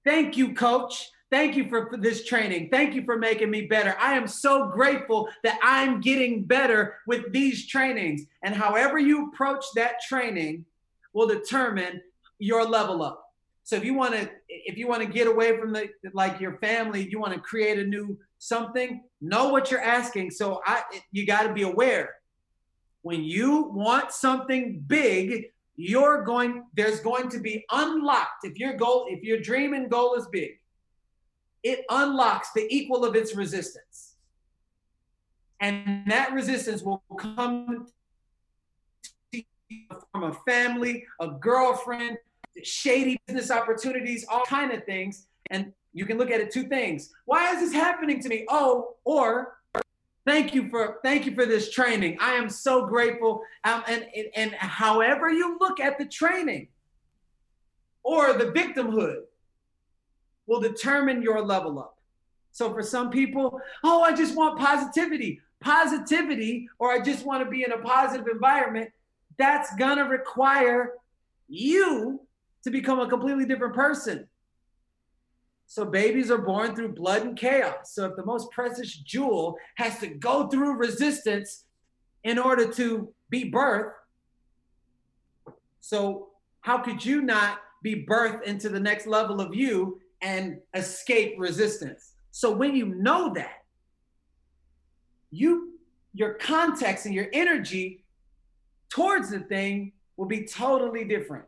thank 0.03 0.36
you, 0.36 0.53
coach. 0.53 1.09
Thank 1.29 1.55
you 1.55 1.69
for, 1.69 1.89
for, 1.89 1.95
this 1.95 2.25
training. 2.25 2.67
Thank 2.71 2.93
you 2.93 3.05
for 3.05 3.17
making 3.17 3.49
me 3.49 3.67
better. 3.67 3.95
I 3.97 4.15
am 4.15 4.27
so 4.27 4.67
grateful 4.67 5.29
that 5.45 5.57
I'm 5.63 6.01
getting 6.01 6.43
better 6.43 6.95
with 7.07 7.32
these 7.32 7.67
trainings. 7.67 8.23
And 8.43 8.53
however 8.53 8.99
you 8.99 9.29
approach 9.29 9.63
that 9.75 10.01
training 10.01 10.65
will 11.13 11.27
determine 11.27 12.01
your 12.38 12.65
level 12.65 13.01
up. 13.01 13.30
So 13.64 13.76
if 13.76 13.84
you 13.84 13.93
want 13.93 14.14
to, 14.16 14.30
if 14.49 14.78
you 14.78 14.88
want 14.88 15.01
to 15.03 15.07
get 15.07 15.28
away 15.28 15.57
from 15.57 15.72
the 15.72 15.89
like 16.14 16.39
your 16.39 16.57
family, 16.57 17.07
you 17.09 17.20
want 17.20 17.34
to 17.34 17.39
create 17.39 17.80
a 17.80 17.84
new 17.84 18.18
something. 18.38 19.03
Know 19.22 19.49
what 19.49 19.72
you're 19.72 19.82
asking. 19.82 20.32
So 20.32 20.62
I, 20.66 20.84
you 21.12 21.26
got 21.26 21.43
to 21.43 21.53
be 21.53 21.62
aware. 21.62 22.16
When 23.03 23.24
you 23.24 23.72
want 23.74 24.12
something 24.12 24.84
big, 24.86 25.45
you're 25.76 26.24
going, 26.24 26.64
there's 26.76 26.99
going 26.99 27.30
to 27.30 27.39
be 27.39 27.66
unlocked. 27.72 28.43
If 28.43 28.57
your 28.57 28.76
goal, 28.76 29.07
if 29.09 29.24
your 29.24 29.39
dream 29.39 29.74
and 29.74 29.89
goal 29.89 30.16
is 30.16 30.28
big, 30.32 30.59
it 31.64 31.86
unlocks 31.89 32.49
the 32.55 32.68
equal 32.70 33.05
of 33.05 33.16
its 33.16 33.36
resistance. 33.36 34.16
And 35.59 36.03
that 36.07 36.34
resistance 36.34 36.82
will 36.82 37.03
come 37.18 37.88
from 40.12 40.24
a 40.24 40.34
family, 40.47 41.05
a 41.20 41.30
girlfriend, 41.30 42.18
shady 42.64 43.20
business 43.28 43.52
opportunities, 43.52 44.26
all 44.30 44.43
kind 44.45 44.72
of 44.72 44.84
things. 44.86 45.28
And 45.49 45.74
you 45.93 46.06
can 46.06 46.18
look 46.18 46.32
at 46.32 46.39
it 46.39 46.52
two 46.52 46.64
things. 46.64 47.14
Why 47.26 47.54
is 47.54 47.60
this 47.60 47.74
happening 47.74 48.22
to 48.22 48.30
me? 48.30 48.45
Oh, 48.49 48.95
or 49.04 49.58
thank 50.26 50.54
you 50.54 50.70
for 50.70 50.99
thank 51.04 51.26
you 51.26 51.36
for 51.36 51.45
this 51.45 51.72
training. 51.72 52.18
I 52.20 52.34
am 52.34 52.49
so 52.49 52.86
grateful. 52.86 53.41
Um, 53.64 53.84
and, 53.88 54.06
and 54.16 54.28
and 54.36 54.54
however 54.54 55.30
you 55.30 55.58
look 55.60 55.80
at 55.80 55.97
the 55.97 56.06
training 56.06 56.68
or 58.04 58.34
the 58.34 58.45
victimhood 58.45 59.24
will 60.47 60.62
determine 60.62 61.22
your 61.22 61.41
level 61.41 61.80
up. 61.80 61.97
So 62.52 62.74
for 62.74 62.84
some 62.84 63.10
people, 63.10 63.62
oh, 63.84 64.02
I 64.02 64.14
just 64.14 64.36
want 64.36 64.60
positivity. 64.60 65.41
Positivity, 65.62 66.68
or 66.80 66.91
I 66.91 66.99
just 66.99 67.24
want 67.24 67.43
to 67.43 67.49
be 67.49 67.64
in 67.64 67.72
a 67.72 67.78
positive 67.78 68.28
environment, 68.28 68.89
that's 69.38 69.76
gonna 69.76 70.06
require 70.06 70.93
you 71.47 72.22
to 72.64 72.72
become 72.72 72.99
a 72.99 73.09
completely 73.09 73.45
different 73.45 73.74
person. 73.74 74.28
So 75.68 75.86
babies 75.86 76.30
are 76.30 76.38
born 76.38 76.76
through 76.76 76.95
blood 76.95 77.22
and 77.22 77.38
chaos. 77.38 77.93
So 77.93 78.05
if 78.05 78.16
the 78.18 78.26
most 78.26 78.51
precious 78.51 78.93
jewel 78.93 79.57
has 79.76 79.99
to 79.99 80.07
go 80.07 80.47
through 80.47 80.74
resistance 80.74 81.64
in 82.24 82.38
order 82.38 82.70
to 82.74 83.14
be 83.30 83.49
birthed, 83.49 83.93
so 85.80 86.30
how 86.59 86.80
could 86.80 87.03
you 87.03 87.22
not 87.22 87.59
be 87.82 88.05
birthed 88.05 88.43
into 88.43 88.70
the 88.70 88.80
next 88.80 89.07
level 89.07 89.39
of 89.39 89.55
you 89.55 89.99
and 90.22 90.59
escape 90.74 91.36
resistance? 91.38 92.12
So 92.32 92.51
when 92.51 92.76
you 92.76 92.88
know 92.88 93.34
that, 93.34 93.64
you 95.32 95.80
your 96.14 96.34
context 96.34 97.05
and 97.05 97.16
your 97.16 97.28
energy 97.32 98.03
towards 98.89 99.30
the 99.30 99.39
thing 99.39 99.93
will 100.18 100.26
be 100.26 100.45
totally 100.45 101.05
different 101.05 101.45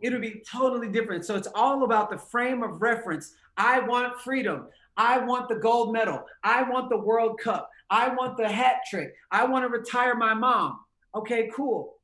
it'll 0.00 0.20
be 0.20 0.42
totally 0.50 0.88
different. 0.88 1.24
So 1.24 1.36
it's 1.36 1.48
all 1.54 1.84
about 1.84 2.10
the 2.10 2.18
frame 2.18 2.62
of 2.62 2.82
reference. 2.82 3.34
I 3.56 3.80
want 3.80 4.20
freedom. 4.20 4.66
I 4.96 5.18
want 5.18 5.48
the 5.48 5.56
gold 5.56 5.92
medal. 5.92 6.24
I 6.42 6.62
want 6.62 6.90
the 6.90 6.98
World 6.98 7.38
Cup. 7.40 7.70
I 7.90 8.08
want 8.08 8.36
the 8.36 8.48
hat 8.48 8.82
trick. 8.88 9.14
I 9.30 9.46
want 9.46 9.64
to 9.64 9.68
retire 9.68 10.14
my 10.14 10.34
mom. 10.34 10.80
Okay, 11.14 11.50
cool. 11.54 11.94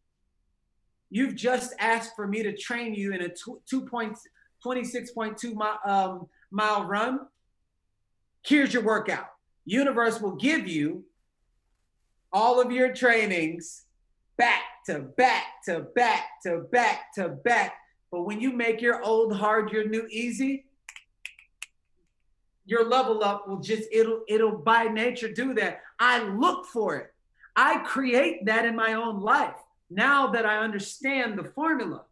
You've 1.10 1.34
just 1.34 1.74
asked 1.78 2.16
for 2.16 2.26
me 2.26 2.42
to 2.42 2.56
train 2.56 2.94
you 2.94 3.12
in 3.12 3.20
a 3.22 3.28
2.26.2 3.28 5.54
mile, 5.54 5.78
um, 5.84 6.26
mile 6.50 6.84
run. 6.84 7.20
Here's 8.44 8.72
your 8.72 8.82
workout. 8.82 9.26
Universe 9.64 10.20
will 10.20 10.36
give 10.36 10.68
you 10.68 11.04
all 12.32 12.60
of 12.60 12.72
your 12.72 12.92
trainings 12.92 13.84
back 14.36 14.62
to 14.86 15.00
back 15.00 15.44
to 15.66 15.80
back 15.94 16.24
to 16.44 16.66
back 16.72 17.12
to 17.14 17.28
back 17.28 17.74
but 18.14 18.26
when 18.26 18.40
you 18.40 18.52
make 18.52 18.80
your 18.80 19.02
old 19.02 19.36
hard 19.36 19.72
your 19.72 19.88
new 19.88 20.06
easy, 20.08 20.66
your 22.64 22.88
level 22.88 23.24
up 23.24 23.48
will 23.48 23.58
just 23.58 23.88
it'll 23.90 24.22
it'll 24.28 24.56
by 24.56 24.84
nature 24.84 25.32
do 25.32 25.52
that. 25.54 25.80
I 25.98 26.22
look 26.22 26.64
for 26.66 26.94
it. 26.94 27.12
I 27.56 27.78
create 27.78 28.44
that 28.46 28.66
in 28.66 28.76
my 28.76 28.92
own 28.92 29.20
life 29.20 29.56
now 29.90 30.28
that 30.28 30.46
I 30.46 30.58
understand 30.58 31.36
the 31.36 31.42
formula. 31.42 32.04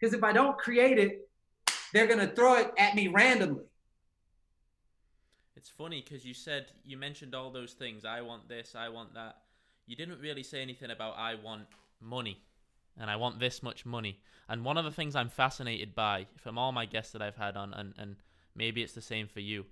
Because 0.00 0.14
if 0.14 0.24
I 0.24 0.32
don't 0.32 0.56
create 0.56 0.98
it, 0.98 1.28
they're 1.92 2.06
gonna 2.06 2.32
throw 2.34 2.54
it 2.54 2.70
at 2.78 2.94
me 2.94 3.08
randomly. 3.08 3.64
It's 5.56 5.68
funny 5.68 6.02
because 6.02 6.24
you 6.24 6.32
said 6.32 6.68
you 6.86 6.96
mentioned 6.96 7.34
all 7.34 7.50
those 7.50 7.74
things. 7.74 8.06
I 8.06 8.22
want 8.22 8.48
this, 8.48 8.74
I 8.74 8.88
want 8.88 9.12
that. 9.12 9.42
You 9.86 9.94
didn't 9.94 10.20
really 10.20 10.42
say 10.42 10.62
anything 10.62 10.90
about 10.90 11.18
I 11.18 11.34
want 11.34 11.66
money 12.00 12.40
and 12.98 13.10
I 13.10 13.16
want 13.16 13.40
this 13.40 13.62
much 13.62 13.86
money. 13.86 14.18
And 14.48 14.64
one 14.64 14.76
of 14.76 14.84
the 14.84 14.90
things 14.90 15.14
I'm 15.14 15.28
fascinated 15.28 15.94
by 15.94 16.26
from 16.36 16.58
all 16.58 16.72
my 16.72 16.86
guests 16.86 17.12
that 17.12 17.22
I've 17.22 17.36
had 17.36 17.56
on, 17.56 17.72
and, 17.74 17.94
and 17.98 18.16
maybe 18.54 18.82
it's 18.82 18.94
the 18.94 19.00
same 19.00 19.28
for 19.28 19.40
you, 19.40 19.64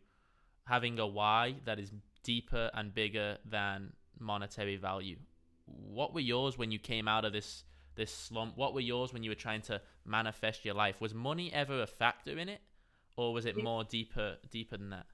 having 0.64 0.98
a 0.98 1.06
why 1.06 1.56
that 1.64 1.78
is 1.78 1.90
deeper 2.22 2.70
and 2.74 2.94
bigger 2.94 3.38
than 3.44 3.92
monetary 4.18 4.76
value. 4.76 5.16
What 5.66 6.14
were 6.14 6.20
yours 6.20 6.56
when 6.56 6.70
you 6.70 6.78
came 6.78 7.08
out 7.08 7.24
of 7.24 7.32
this 7.32 7.64
this 7.94 8.14
slump? 8.14 8.56
What 8.56 8.74
were 8.74 8.80
yours 8.80 9.12
when 9.12 9.22
you 9.22 9.30
were 9.30 9.34
trying 9.34 9.62
to 9.62 9.80
manifest 10.04 10.64
your 10.64 10.74
life? 10.74 11.00
Was 11.00 11.12
money 11.12 11.52
ever 11.52 11.82
a 11.82 11.86
factor 11.86 12.38
in 12.38 12.48
it, 12.48 12.60
or 13.16 13.32
was 13.32 13.44
it, 13.44 13.58
it 13.58 13.64
more 13.64 13.84
deeper 13.84 14.36
deeper 14.50 14.76
than 14.76 14.90
that? 14.90 15.06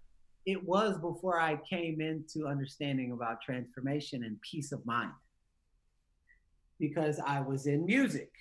It 0.47 0.63
was 0.63 0.99
before 0.99 1.41
I 1.41 1.57
came 1.57 2.03
into 2.03 2.47
understanding 2.47 3.13
about 3.13 3.41
transformation 3.41 4.25
and 4.25 4.39
peace 4.43 4.73
of 4.73 4.85
mind 4.85 5.13
because 6.79 7.21
I 7.21 7.41
was 7.41 7.67
in 7.67 7.85
music, 7.87 8.33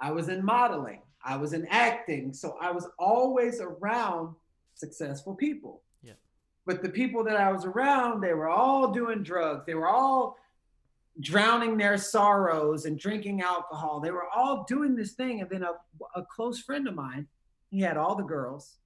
I 0.00 0.12
was 0.12 0.28
in 0.28 0.44
modeling, 0.44 1.00
I 1.24 1.36
was 1.36 1.52
in 1.52 1.66
acting. 1.70 2.32
So 2.32 2.56
I 2.60 2.70
was 2.70 2.86
always 2.98 3.60
around 3.60 4.34
successful 4.74 5.34
people. 5.34 5.82
Yeah. 6.02 6.12
But 6.66 6.82
the 6.82 6.90
people 6.90 7.24
that 7.24 7.36
I 7.36 7.50
was 7.50 7.64
around, 7.64 8.20
they 8.20 8.34
were 8.34 8.48
all 8.48 8.92
doing 8.92 9.22
drugs. 9.22 9.64
They 9.66 9.74
were 9.74 9.88
all 9.88 10.36
drowning 11.20 11.78
their 11.78 11.96
sorrows 11.96 12.84
and 12.84 12.98
drinking 12.98 13.40
alcohol. 13.40 14.00
They 14.00 14.10
were 14.10 14.28
all 14.34 14.64
doing 14.68 14.94
this 14.94 15.12
thing. 15.12 15.40
And 15.40 15.48
then 15.48 15.62
a, 15.62 15.72
a 16.18 16.24
close 16.24 16.60
friend 16.60 16.86
of 16.88 16.94
mine, 16.94 17.26
he 17.70 17.80
had 17.80 17.96
all 17.96 18.14
the 18.14 18.24
girls, 18.24 18.76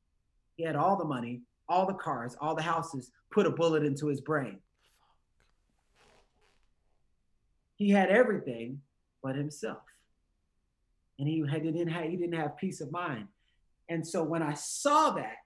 he 0.56 0.64
had 0.64 0.76
all 0.76 0.96
the 0.96 1.04
money, 1.04 1.42
all 1.68 1.86
the 1.86 1.94
cars, 1.94 2.36
all 2.40 2.54
the 2.54 2.62
houses, 2.62 3.10
put 3.30 3.46
a 3.46 3.50
bullet 3.50 3.84
into 3.84 4.06
his 4.06 4.20
brain. 4.20 4.58
He 7.78 7.90
had 7.90 8.10
everything 8.10 8.82
but 9.22 9.36
himself. 9.36 9.78
And 11.18 11.26
he, 11.26 11.40
didn't 11.42 11.88
have, 11.88 12.04
he 12.04 12.16
didn't 12.16 12.38
have 12.38 12.56
peace 12.56 12.80
of 12.80 12.92
mind. 12.92 13.26
And 13.88 14.06
so 14.06 14.22
when 14.22 14.42
I 14.42 14.54
saw 14.54 15.10
that 15.12 15.36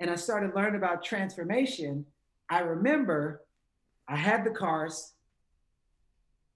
and 0.00 0.10
I 0.10 0.16
started 0.16 0.54
learning 0.54 0.76
about 0.76 1.04
transformation, 1.04 2.04
I 2.50 2.60
remember 2.60 3.44
I 4.08 4.16
had 4.16 4.44
the 4.44 4.50
cars. 4.50 5.12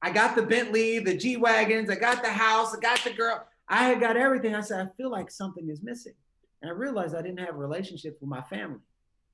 I 0.02 0.10
got 0.10 0.34
the 0.34 0.42
Bentley, 0.42 0.98
the 0.98 1.16
G 1.16 1.36
Wagons, 1.36 1.88
I 1.88 1.94
got 1.94 2.22
the 2.22 2.30
house, 2.30 2.74
I 2.74 2.80
got 2.80 3.04
the 3.04 3.12
girl. 3.12 3.46
I 3.68 3.84
had 3.84 4.00
got 4.00 4.16
everything. 4.16 4.54
I 4.54 4.60
said, 4.60 4.86
I 4.86 4.90
feel 4.96 5.10
like 5.10 5.30
something 5.30 5.68
is 5.68 5.82
missing. 5.82 6.14
And 6.60 6.70
I 6.70 6.74
realized 6.74 7.14
I 7.14 7.22
didn't 7.22 7.40
have 7.40 7.54
a 7.54 7.58
relationship 7.58 8.18
with 8.20 8.28
my 8.28 8.42
family. 8.42 8.80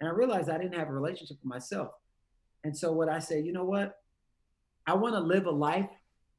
And 0.00 0.08
I 0.08 0.12
realized 0.12 0.50
I 0.50 0.58
didn't 0.58 0.78
have 0.78 0.88
a 0.88 0.92
relationship 0.92 1.38
with 1.42 1.48
myself. 1.48 1.90
And 2.64 2.76
so 2.76 2.92
what 2.92 3.08
I 3.08 3.18
said, 3.18 3.46
you 3.46 3.52
know 3.52 3.64
what? 3.64 3.96
I 4.88 4.94
want 4.94 5.14
to 5.14 5.20
live 5.20 5.44
a 5.44 5.50
life 5.50 5.90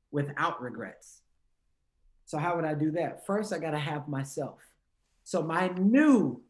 without 0.09 0.59
regrets. 0.59 1.21
So 2.25 2.39
how 2.39 2.55
would 2.55 2.65
I 2.65 2.73
do 2.73 2.89
that? 2.91 3.25
First, 3.27 3.53
I 3.53 3.59
got 3.59 3.71
to 3.71 3.79
have 3.79 4.07
myself. 4.07 4.59
So 5.23 5.43
my 5.43 5.67
new, 5.77 6.41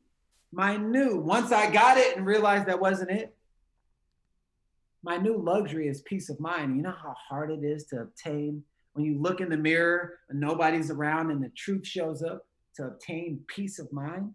my 0.54 0.78
new, 0.78 1.18
once 1.18 1.52
I 1.52 1.70
got 1.70 1.98
it 1.98 2.16
and 2.16 2.26
realized 2.26 2.68
that 2.68 2.80
wasn't 2.80 3.12
it, 3.12 3.36
my 5.04 5.18
new 5.18 5.38
luxury 5.38 5.90
is 5.90 6.02
peace 6.02 6.30
of 6.30 6.40
mind. 6.40 6.78
You 6.78 6.84
know 6.84 6.96
how 7.04 7.16
hard 7.28 7.52
it 7.52 7.66
is 7.66 7.84
to 7.88 8.02
obtain 8.02 8.64
when 8.94 9.04
you 9.06 9.22
look 9.22 9.42
in 9.42 9.50
the 9.50 9.58
mirror 9.58 10.20
and 10.30 10.40
nobody's 10.40 10.92
around 10.92 11.32
and 11.32 11.44
the 11.44 11.50
truth 11.50 11.86
shows 11.86 12.24
up 12.24 12.46
to 12.76 12.86
obtain 12.86 13.42
peace 13.48 13.78
of 13.78 13.92
mind? 13.92 14.34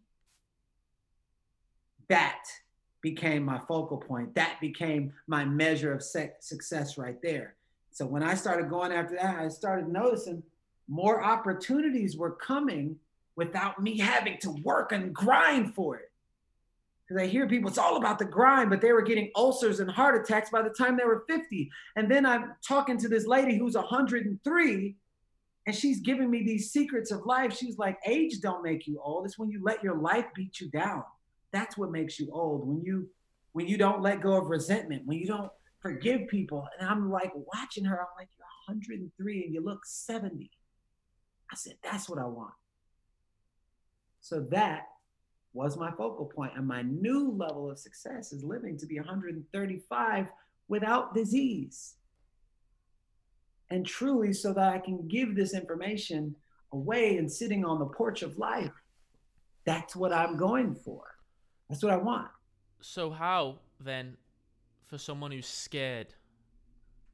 That 2.10 2.44
became 3.05 3.44
my 3.44 3.61
focal 3.68 3.98
point. 3.98 4.34
That 4.34 4.57
became 4.62 5.12
my 5.26 5.44
measure 5.44 5.92
of 5.92 6.02
success 6.02 6.96
right 6.96 7.20
there. 7.22 7.55
So 7.90 8.07
when 8.07 8.22
I 8.22 8.34
started 8.34 8.70
going 8.70 8.92
after 8.92 9.16
that, 9.16 9.38
I 9.38 9.48
started 9.48 9.88
noticing 9.88 10.42
more 10.88 11.22
opportunities 11.22 12.16
were 12.16 12.30
coming 12.30 12.96
without 13.36 13.80
me 13.80 13.98
having 13.98 14.38
to 14.38 14.52
work 14.64 14.92
and 14.92 15.14
grind 15.14 15.74
for 15.74 15.96
it. 15.96 16.11
Because 17.07 17.22
I 17.22 17.26
hear 17.26 17.46
people, 17.46 17.68
it's 17.68 17.76
all 17.76 17.98
about 17.98 18.18
the 18.18 18.24
grind, 18.24 18.70
but 18.70 18.80
they 18.80 18.94
were 18.94 19.02
getting 19.02 19.30
ulcers 19.36 19.80
and 19.80 19.90
heart 19.90 20.18
attacks 20.18 20.48
by 20.48 20.62
the 20.62 20.70
time 20.70 20.96
they 20.96 21.05
were 21.05 21.26
50. 21.28 21.70
And 21.96 22.11
then 22.11 22.24
I'm 22.24 22.55
talking 22.66 22.96
to 22.96 23.09
this 23.09 23.26
lady 23.26 23.59
who's 23.59 23.74
103, 23.74 24.96
and 25.66 25.76
she's 25.76 26.00
giving 26.00 26.30
me 26.30 26.42
these 26.42 26.72
secrets 26.72 27.11
of 27.11 27.26
life. 27.26 27.55
She's 27.55 27.76
like, 27.76 27.98
age 28.07 28.40
don't 28.40 28.64
make 28.64 28.86
you 28.86 28.98
old. 29.05 29.26
It's 29.26 29.38
when 29.38 29.50
you 29.50 29.62
let 29.62 29.84
your 29.84 29.96
life 29.96 30.24
beat 30.34 30.59
you 30.59 30.70
down. 30.70 31.05
That's 31.55 31.78
what 31.78 31.92
makes 31.92 32.20
you 32.20 32.30
old. 32.32 32.68
When 32.68 32.82
you 32.84 33.09
when 33.55 33.68
you 33.68 33.78
don't 33.78 34.02
let 34.02 34.22
go 34.22 34.34
of 34.36 34.48
resentment, 34.48 35.07
when 35.07 35.18
you 35.18 35.28
don't 35.28 35.52
forgive 35.80 36.28
people. 36.28 36.68
And 36.80 36.88
I'm 36.90 37.11
like 37.11 37.32
watching 37.55 37.86
her, 37.86 37.98
I'm 38.00 38.09
like, 38.18 38.28
you're 38.38 38.46
103 38.76 39.44
and 39.44 39.55
you 39.55 39.62
look 39.64 39.86
70. 39.86 40.50
I 41.52 41.57
said, 41.57 41.76
that's 41.84 42.09
what 42.11 42.18
I 42.20 42.26
want. 42.26 42.55
So 44.20 44.40
that 44.50 44.84
was 45.55 45.76
my 45.78 45.90
focal 45.92 46.26
point. 46.26 46.52
And 46.57 46.66
my 46.66 46.82
new 46.82 47.30
level 47.32 47.70
of 47.70 47.78
success 47.78 48.32
is 48.32 48.44
living 48.44 48.78
to 48.78 48.86
be 48.86 48.98
135 48.98 50.26
without 50.68 51.14
disease. 51.14 51.96
and 53.70 53.86
truly 53.86 54.32
so 54.32 54.52
that 54.52 54.72
I 54.72 54.78
can 54.78 55.09
give 55.09 55.34
this 55.34 55.55
information 55.55 56.36
away 56.72 57.18
and 57.18 57.30
sitting 57.30 57.64
on 57.64 57.78
the 57.78 57.86
porch 57.86 58.22
of 58.22 58.38
life. 58.38 58.72
That's 59.66 59.96
what 59.96 60.12
I'm 60.12 60.36
going 60.36 60.74
for. 60.74 61.05
That's 61.68 61.82
what 61.82 61.92
I 61.92 61.96
want. 61.96 62.28
So, 62.80 63.10
how 63.10 63.60
then, 63.80 64.16
for 64.86 64.98
someone 64.98 65.30
who's 65.30 65.46
scared, 65.46 66.14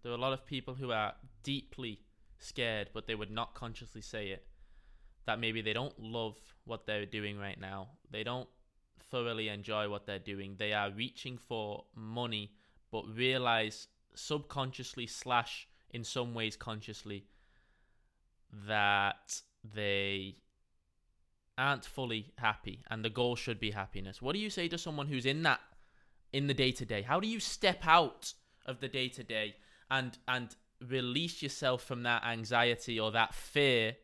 there 0.03 0.12
are 0.12 0.16
a 0.16 0.18
lot 0.18 0.32
of 0.32 0.44
people 0.44 0.74
who 0.74 0.90
are 0.90 1.14
deeply 1.42 2.01
scared, 2.38 2.90
but 2.92 3.07
they 3.07 3.14
would 3.14 3.30
not 3.30 3.55
consciously 3.55 4.01
say 4.01 4.28
it, 4.28 4.46
that 5.26 5.38
maybe 5.38 5.61
they 5.61 5.72
don't 5.72 5.98
love 5.98 6.36
what 6.64 6.86
they're 6.86 7.07
doing 7.07 7.38
right 7.38 7.61
now. 7.61 7.88
They 8.11 8.24
don't 8.24 8.48
thoroughly 9.11 9.48
enjoy 9.48 9.88
what 9.88 10.07
they're 10.07 10.18
doing. 10.18 10.57
They 10.59 10.72
are 10.72 10.90
reaching 10.90 11.38
for 11.38 11.84
money, 11.94 12.53
but 12.90 13.05
realize 13.14 13.88
subconsciously 14.14 15.07
slash 15.07 15.68
in 15.90 16.05
some 16.05 16.34
ways 16.34 16.57
consciously 16.57 17.26
that 18.66 19.40
they 19.74 20.36
aren't 21.61 21.85
fully 21.85 22.33
happy 22.39 22.83
and 22.91 23.05
the 23.05 23.11
goal 23.11 23.37
should 23.37 23.61
be 23.61 23.71
happiness. 23.71 24.21
What 24.23 24.33
do 24.33 24.39
you 24.39 24.51
say 24.51 24.69
to 24.69 24.79
someone 24.79 25.07
who's 25.07 25.27
in 25.27 25.43
that 25.43 25.61
in 26.33 26.47
the 26.47 26.55
day 26.55 26.73
to 26.73 26.85
day? 26.85 27.03
How 27.03 27.21
do 27.21 27.29
you 27.29 27.41
step 27.41 27.87
out 27.87 28.33
of 28.67 28.81
the 28.81 28.89
day 28.89 29.09
to 29.09 29.23
day 29.23 29.57
and 29.91 30.17
and 30.27 30.55
release 30.89 31.43
yourself 31.43 31.85
from 31.85 32.05
that 32.05 32.25
anxiety 32.25 32.99
or 32.99 33.13
that 33.13 33.35
fear 33.35 33.97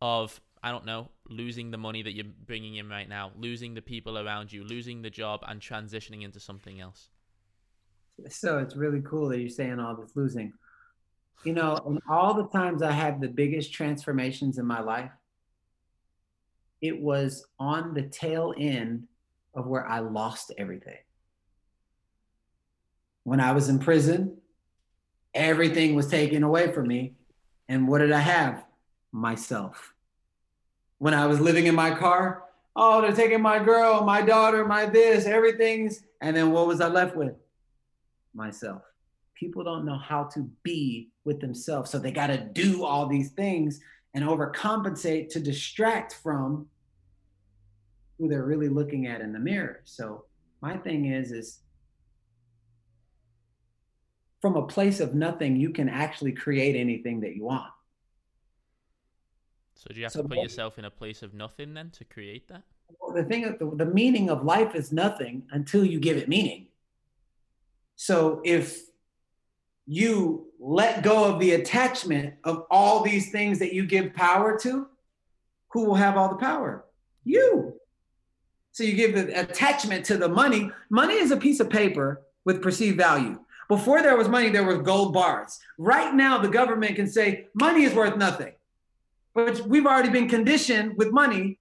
of 0.00 0.40
I 0.62 0.72
don't 0.72 0.86
know, 0.86 1.10
losing 1.28 1.70
the 1.70 1.78
money 1.78 2.02
that 2.02 2.14
you're 2.14 2.24
bringing 2.46 2.76
in 2.76 2.88
right 2.88 3.08
now, 3.08 3.30
losing 3.36 3.74
the 3.74 3.82
people 3.82 4.18
around 4.18 4.52
you, 4.52 4.64
losing 4.64 5.02
the 5.02 5.10
job 5.10 5.44
and 5.46 5.60
transitioning 5.60 6.22
into 6.22 6.40
something 6.40 6.80
else? 6.80 7.08
So 8.28 8.58
it's 8.58 8.74
really 8.74 9.02
cool 9.02 9.28
that 9.28 9.38
you're 9.38 9.48
saying 9.48 9.78
all 9.78 9.94
this 9.94 10.16
losing. 10.16 10.54
You 11.44 11.52
know, 11.52 12.00
all 12.08 12.34
the 12.34 12.48
times 12.48 12.82
I 12.82 12.90
had 12.90 13.20
the 13.20 13.28
biggest 13.28 13.72
transformations 13.72 14.58
in 14.58 14.66
my 14.66 14.80
life, 14.80 15.12
it 16.86 17.00
was 17.00 17.44
on 17.58 17.94
the 17.94 18.02
tail 18.02 18.54
end 18.56 19.06
of 19.54 19.66
where 19.66 19.86
I 19.86 20.00
lost 20.00 20.52
everything. 20.58 20.98
When 23.24 23.40
I 23.40 23.52
was 23.52 23.68
in 23.68 23.78
prison, 23.78 24.36
everything 25.34 25.94
was 25.94 26.08
taken 26.08 26.42
away 26.42 26.72
from 26.72 26.86
me. 26.86 27.14
And 27.68 27.88
what 27.88 27.98
did 27.98 28.12
I 28.12 28.20
have? 28.20 28.64
Myself. 29.12 29.94
When 30.98 31.14
I 31.14 31.26
was 31.26 31.40
living 31.40 31.66
in 31.66 31.74
my 31.74 31.94
car, 31.94 32.44
oh, 32.74 33.00
they're 33.00 33.12
taking 33.12 33.42
my 33.42 33.62
girl, 33.62 34.04
my 34.04 34.22
daughter, 34.22 34.64
my 34.64 34.86
this, 34.86 35.26
everything's. 35.26 36.02
And 36.20 36.36
then 36.36 36.52
what 36.52 36.66
was 36.66 36.80
I 36.80 36.88
left 36.88 37.16
with? 37.16 37.34
Myself 38.34 38.82
people 39.36 39.62
don't 39.62 39.84
know 39.84 39.98
how 39.98 40.24
to 40.24 40.50
be 40.62 41.10
with 41.24 41.40
themselves. 41.40 41.90
So 41.90 41.98
they 41.98 42.10
got 42.10 42.28
to 42.28 42.38
do 42.38 42.84
all 42.84 43.06
these 43.06 43.30
things 43.30 43.80
and 44.14 44.24
overcompensate 44.24 45.28
to 45.30 45.40
distract 45.40 46.14
from 46.22 46.66
who 48.18 48.28
they're 48.28 48.44
really 48.44 48.68
looking 48.68 49.06
at 49.06 49.20
in 49.20 49.32
the 49.32 49.38
mirror. 49.38 49.80
So 49.84 50.24
my 50.60 50.76
thing 50.76 51.12
is 51.12 51.32
is 51.32 51.60
from 54.40 54.56
a 54.56 54.66
place 54.66 55.00
of 55.00 55.14
nothing 55.14 55.56
you 55.56 55.70
can 55.70 55.88
actually 55.88 56.32
create 56.32 56.76
anything 56.76 57.20
that 57.20 57.34
you 57.34 57.44
want. 57.44 57.70
So 59.74 59.88
do 59.92 59.96
you 59.96 60.04
have 60.04 60.12
so 60.12 60.22
to 60.22 60.28
put 60.28 60.38
yourself 60.38 60.78
in 60.78 60.84
a 60.86 60.90
place 60.90 61.22
of 61.22 61.34
nothing 61.34 61.74
then 61.74 61.90
to 61.90 62.04
create 62.04 62.48
that? 62.48 62.62
Well, 63.00 63.14
the 63.14 63.24
thing 63.24 63.42
the, 63.42 63.70
the 63.76 63.86
meaning 63.86 64.30
of 64.30 64.44
life 64.44 64.74
is 64.74 64.92
nothing 64.92 65.44
until 65.50 65.84
you 65.84 66.00
give 66.00 66.16
it 66.16 66.28
meaning. 66.28 66.68
So 67.96 68.40
if 68.44 68.82
you 69.86 70.46
let 70.58 71.02
go 71.02 71.24
of 71.24 71.38
the 71.40 71.52
attachment 71.52 72.34
of 72.44 72.66
all 72.70 73.02
these 73.02 73.30
things 73.30 73.58
that 73.58 73.72
you 73.72 73.86
give 73.86 74.14
power 74.14 74.58
to, 74.60 74.86
who 75.68 75.84
will 75.84 75.94
have 75.94 76.16
all 76.16 76.28
the 76.28 76.36
power? 76.36 76.84
You. 77.24 77.74
So 78.76 78.84
you 78.84 78.92
give 78.92 79.14
the 79.14 79.40
attachment 79.40 80.04
to 80.04 80.18
the 80.18 80.28
money. 80.28 80.70
Money 80.90 81.14
is 81.14 81.30
a 81.30 81.36
piece 81.38 81.60
of 81.60 81.70
paper 81.70 82.20
with 82.44 82.60
perceived 82.60 82.98
value. 82.98 83.40
Before 83.68 84.02
there 84.02 84.18
was 84.18 84.28
money, 84.28 84.50
there 84.50 84.64
were 84.64 84.76
gold 84.76 85.14
bars. 85.14 85.58
Right 85.78 86.14
now, 86.14 86.36
the 86.36 86.48
government 86.48 86.94
can 86.96 87.08
say 87.08 87.46
money 87.54 87.84
is 87.84 87.94
worth 87.94 88.18
nothing. 88.18 88.52
But 89.34 89.66
we've 89.66 89.86
already 89.86 90.10
been 90.10 90.28
conditioned 90.28 90.98
with 90.98 91.10
money. 91.10 91.58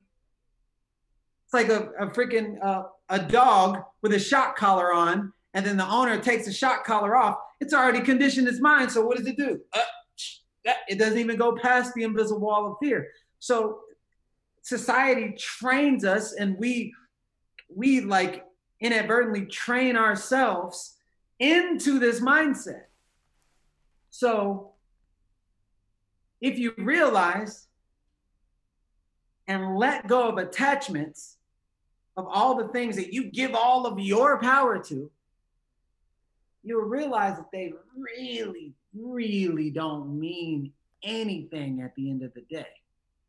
It's 1.46 1.54
like 1.54 1.70
a, 1.70 1.92
a 1.98 2.08
freaking 2.08 2.58
uh, 2.62 2.84
a 3.08 3.20
dog 3.20 3.82
with 4.02 4.12
a 4.12 4.20
shock 4.20 4.58
collar 4.58 4.94
on, 4.94 5.32
and 5.54 5.66
then 5.66 5.78
the 5.78 5.88
owner 5.88 6.20
takes 6.20 6.46
the 6.46 6.52
shock 6.52 6.84
collar 6.84 7.16
off 7.16 7.38
it's 7.62 7.74
already 7.74 8.02
conditioned 8.02 8.48
its 8.48 8.60
mind. 8.60 8.92
So 8.92 9.06
what 9.06 9.18
does 9.18 9.28
it 9.28 9.38
do? 9.38 9.62
Uh, 9.74 10.74
it 10.88 11.00
doesn't 11.00 11.20
even 11.20 11.38
go 11.38 11.56
past 11.56 11.94
the 11.96 12.04
invisible 12.04 12.42
wall 12.42 12.72
of 12.72 12.78
fear. 12.82 13.08
So 13.40 13.80
society 14.62 15.36
trains 15.38 16.04
us, 16.04 16.34
and 16.34 16.58
we 16.58 16.94
we 17.68 18.02
like 18.02 18.46
inadvertently 18.80 19.46
train 19.46 19.96
ourselves 19.96 20.96
into 21.40 22.00
this 22.00 22.20
mindset. 22.20 22.84
So 24.10 24.72
if 26.42 26.58
you 26.58 26.74
realize 26.78 27.68
and 29.48 29.78
let 29.78 30.08
go 30.08 30.30
of 30.30 30.38
attachments 30.38 31.38
of 32.18 32.28
all 32.28 32.56
the 32.56 32.70
things 32.70 32.96
that 32.96 33.14
you 33.14 33.26
give 33.26 33.54
all 33.54 33.86
of 33.86 34.00
your 34.00 34.40
power 34.40 34.82
to, 34.84 35.12
you'll 36.64 36.82
realize 36.84 37.38
that 37.38 37.52
they 37.52 37.74
really, 37.96 38.74
really 38.94 39.70
don't 39.70 40.20
mean 40.20 40.72
anything 41.04 41.82
at 41.82 41.96
the 41.96 42.10
end 42.10 42.24
of 42.24 42.34
the 42.34 42.42
day. 42.42 42.66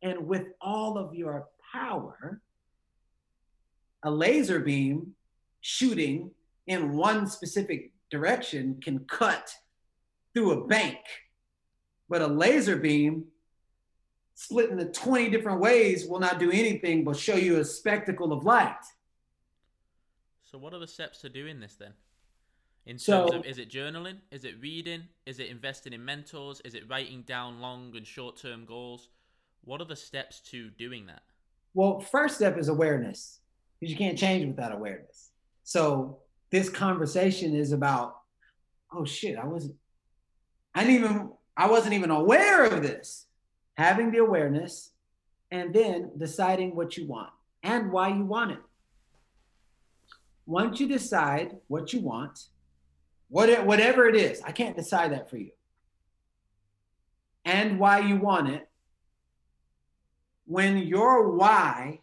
And 0.03 0.27
with 0.27 0.47
all 0.61 0.99
of 0.99 1.15
your 1.15 1.49
power, 1.73 2.41
a 4.07 4.11
laser 4.11 4.61
beam 4.61 5.15
shooting 5.61 6.31
in 6.69 6.97
one 6.97 7.27
specific 7.27 7.91
direction 8.09 8.79
can 8.81 9.01
cut 9.01 9.53
through 10.33 10.53
a 10.53 10.67
bank. 10.67 10.99
But 12.09 12.23
a 12.23 12.27
laser 12.29 12.77
beam 12.77 13.25
split 14.35 14.71
into 14.71 14.85
20 14.85 15.29
different 15.31 15.61
ways 15.61 16.07
will 16.07 16.21
not 16.21 16.39
do 16.39 16.53
anything 16.53 17.03
but 17.03 17.17
show 17.17 17.35
you 17.35 17.59
a 17.59 17.65
spectacle 17.65 18.33
of 18.33 18.45
light. 18.45 18.85
So, 20.45 20.57
what 20.57 20.73
are 20.73 20.79
the 20.79 20.87
steps 20.87 21.21
to 21.23 21.29
doing 21.29 21.59
this 21.59 21.75
then? 21.75 21.93
In 22.87 22.99
terms 22.99 23.33
so, 23.33 23.39
of 23.39 23.45
is 23.45 23.59
it 23.59 23.69
journaling? 23.69 24.19
Is 24.31 24.45
it 24.45 24.55
reading? 24.61 25.03
Is 25.27 25.41
it 25.41 25.49
investing 25.49 25.93
in 25.93 26.05
mentors? 26.05 26.61
Is 26.65 26.75
it 26.75 26.89
writing 26.89 27.23
down 27.23 27.61
long 27.61 27.93
and 27.97 28.07
short 28.07 28.37
term 28.37 28.67
goals? 28.67 29.09
What 29.65 29.81
are 29.81 29.85
the 29.85 29.97
steps 29.97 30.39
to 30.53 30.71
doing 30.71 31.07
that? 31.07 31.23
Well, 31.75 31.99
first 31.99 32.37
step 32.37 32.57
is 32.57 32.69
awareness 32.69 33.41
because 33.79 33.93
you 33.93 33.99
can't 33.99 34.19
change 34.19 34.47
without 34.47 34.73
awareness. 34.73 35.31
So 35.65 36.19
this 36.51 36.69
conversation 36.69 37.55
is 37.55 37.73
about, 37.73 38.17
oh 38.93 39.05
shit, 39.05 39.37
I 39.37 39.47
wasn't, 39.47 39.77
I 40.75 40.85
didn't 40.85 41.05
even, 41.05 41.31
I 41.57 41.69
wasn't 41.69 41.95
even 41.95 42.11
aware 42.11 42.65
of 42.65 42.83
this. 42.83 43.27
Having 43.77 44.13
the 44.13 44.19
awareness 44.19 44.93
and 45.51 45.75
then 45.75 46.11
deciding 46.17 46.75
what 46.75 46.97
you 46.97 47.07
want 47.07 47.31
and 47.63 47.93
why 47.93 48.09
you 48.09 48.25
want 48.25 48.53
it. 48.53 48.61
Once 50.47 50.81
you 50.81 50.89
decide 50.89 51.57
what 51.69 51.93
you 51.93 52.01
want, 52.01 52.47
what, 53.29 53.67
whatever 53.67 54.07
it 54.07 54.15
is, 54.15 54.41
I 54.43 54.53
can't 54.53 54.77
decide 54.77 55.13
that 55.13 55.29
for 55.29 55.37
you. 55.37 55.51
And 57.45 57.79
why 57.79 58.01
you 58.01 58.17
want 58.17 58.49
it. 58.49 58.69
When 60.47 60.79
your 60.79 61.31
why 61.31 62.01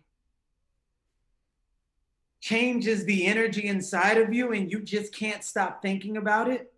changes 2.44 3.06
the 3.06 3.26
energy 3.26 3.68
inside 3.68 4.18
of 4.18 4.34
you 4.34 4.52
and 4.52 4.70
you 4.70 4.82
just 4.82 5.16
can't 5.16 5.46
stop 5.46 5.82
thinking 5.82 6.18
about 6.18 6.50
it, 6.50 6.74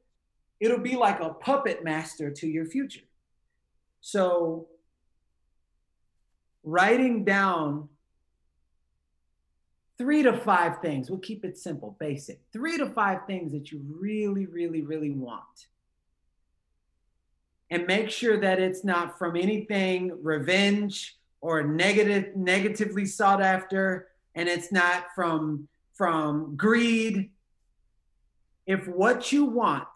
it'll 0.59 0.77
be 0.77 0.95
like 0.95 1.19
a 1.19 1.29
puppet 1.29 1.83
master 1.83 2.29
to 2.29 2.47
your 2.47 2.65
future. 2.65 3.01
So, 3.99 4.67
writing 6.63 7.23
down 7.25 7.89
three 9.97 10.21
to 10.21 10.37
five 10.37 10.81
things. 10.83 11.09
We'll 11.09 11.17
keep 11.17 11.43
it 11.43 11.57
simple, 11.57 11.97
basic. 11.99 12.41
Three 12.53 12.77
to 12.77 12.85
five 12.91 13.25
things 13.25 13.51
that 13.53 13.71
you 13.71 13.81
really, 13.99 14.45
really, 14.45 14.83
really 14.83 15.09
want. 15.09 15.65
And 17.71 17.87
make 17.87 18.11
sure 18.11 18.39
that 18.39 18.59
it's 18.59 18.83
not 18.83 19.17
from 19.17 19.35
anything 19.35 20.15
revenge 20.21 21.17
or 21.41 21.63
negative, 21.63 22.35
negatively 22.35 23.07
sought 23.07 23.41
after, 23.41 24.09
and 24.35 24.49
it's 24.49 24.71
not 24.71 25.05
from 25.15 25.67
from 25.93 26.55
greed. 26.57 27.31
If 28.67 28.87
what 28.87 29.31
you 29.31 29.45
want 29.45 29.87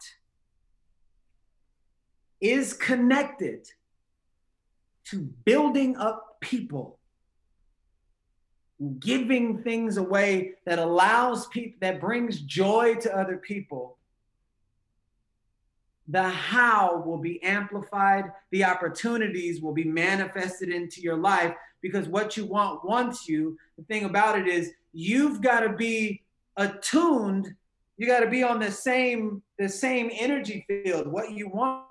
is 2.40 2.72
connected 2.72 3.66
to 5.06 5.18
building 5.44 5.96
up 5.96 6.38
people 6.40 6.98
giving 8.98 9.62
things 9.62 9.98
away 9.98 10.52
that 10.64 10.78
allows 10.78 11.46
people 11.48 11.76
that 11.82 12.00
brings 12.00 12.40
joy 12.40 12.94
to 12.94 13.14
other 13.14 13.36
people 13.36 13.98
the 16.10 16.28
how 16.28 17.02
will 17.06 17.18
be 17.18 17.40
amplified, 17.42 18.24
the 18.50 18.64
opportunities 18.64 19.62
will 19.62 19.72
be 19.72 19.84
manifested 19.84 20.68
into 20.68 21.00
your 21.00 21.16
life 21.16 21.54
because 21.82 22.08
what 22.08 22.36
you 22.36 22.44
want 22.44 22.84
wants 22.84 23.28
you. 23.28 23.56
The 23.78 23.84
thing 23.84 24.04
about 24.04 24.38
it 24.38 24.46
is 24.46 24.72
you've 24.92 25.40
got 25.40 25.60
to 25.60 25.72
be 25.72 26.22
attuned, 26.56 27.54
you 27.96 28.06
got 28.06 28.20
to 28.20 28.30
be 28.30 28.42
on 28.42 28.60
the 28.60 28.70
same 28.70 29.42
the 29.58 29.68
same 29.68 30.10
energy 30.12 30.64
field. 30.68 31.06
What 31.06 31.32
you 31.32 31.48
want 31.48 31.86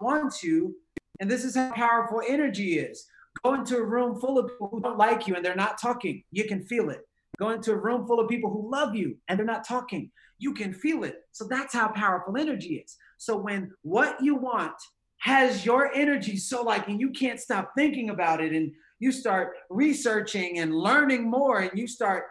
wants 0.00 0.42
you, 0.42 0.76
and 1.20 1.30
this 1.30 1.44
is 1.44 1.56
how 1.56 1.72
powerful 1.72 2.22
energy 2.26 2.78
is. 2.78 3.06
Go 3.42 3.54
into 3.54 3.76
a 3.76 3.82
room 3.82 4.20
full 4.20 4.38
of 4.38 4.48
people 4.48 4.68
who 4.68 4.80
don't 4.80 4.98
like 4.98 5.26
you 5.26 5.34
and 5.34 5.44
they're 5.44 5.54
not 5.54 5.80
talking. 5.80 6.24
You 6.30 6.44
can 6.44 6.64
feel 6.64 6.90
it. 6.90 7.06
Go 7.38 7.50
into 7.50 7.72
a 7.72 7.76
room 7.76 8.06
full 8.06 8.20
of 8.20 8.28
people 8.28 8.50
who 8.50 8.70
love 8.70 8.94
you 8.94 9.16
and 9.28 9.38
they're 9.38 9.46
not 9.46 9.66
talking 9.66 10.10
you 10.40 10.54
can 10.54 10.72
feel 10.72 11.04
it. 11.04 11.22
So 11.30 11.46
that's 11.48 11.72
how 11.72 11.88
powerful 11.88 12.36
energy 12.36 12.82
is. 12.84 12.96
So 13.18 13.36
when 13.36 13.70
what 13.82 14.16
you 14.20 14.34
want 14.34 14.74
has 15.20 15.64
your 15.64 15.92
energy 15.94 16.36
so 16.36 16.62
like 16.62 16.88
and 16.88 17.00
you 17.00 17.10
can't 17.10 17.40
stop 17.40 17.72
thinking 17.76 18.10
about 18.10 18.40
it 18.40 18.52
and 18.52 18.72
you 18.98 19.12
start 19.12 19.52
researching 19.70 20.58
and 20.58 20.74
learning 20.74 21.28
more 21.28 21.60
and 21.60 21.78
you 21.78 21.86
start 21.86 22.24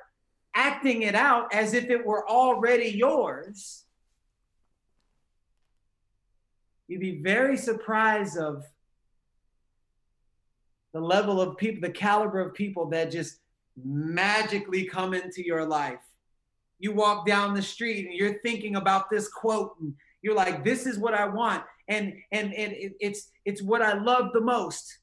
acting 0.56 1.04
it 1.04 1.16
out 1.16 1.54
as 1.54 1.74
if 1.74 1.90
it 1.90 2.06
were 2.06 2.28
already 2.30 2.90
yours 2.90 3.86
you'd 6.88 7.00
be 7.00 7.22
very 7.22 7.56
surprised 7.56 8.38
of 8.38 8.64
the 10.94 11.00
level 11.00 11.40
of 11.40 11.58
people 11.58 11.82
the 11.82 11.94
caliber 11.94 12.40
of 12.40 12.54
people 12.54 12.88
that 12.88 13.12
just 13.12 13.40
magically 13.86 14.86
come 14.86 15.14
into 15.14 15.46
your 15.46 15.66
life. 15.66 16.00
You 16.80 16.94
walk 16.94 17.28
down 17.28 17.54
the 17.54 17.62
street 17.62 18.06
and 18.06 18.14
you're 18.14 18.40
thinking 18.42 18.76
about 18.76 19.10
this 19.10 19.28
quote 19.28 19.76
and 19.82 19.94
you're 20.22 20.36
like 20.36 20.64
this 20.64 20.86
is 20.86 20.98
what 20.98 21.14
i 21.14 21.26
want. 21.26 21.64
And 21.88 22.14
and 22.32 22.54
and 22.54 22.74
it, 22.74 22.94
it's 23.00 23.32
it's 23.46 23.62
what 23.62 23.82
i 23.82 23.94
love 23.94 24.32
the 24.34 24.42
most. 24.42 25.00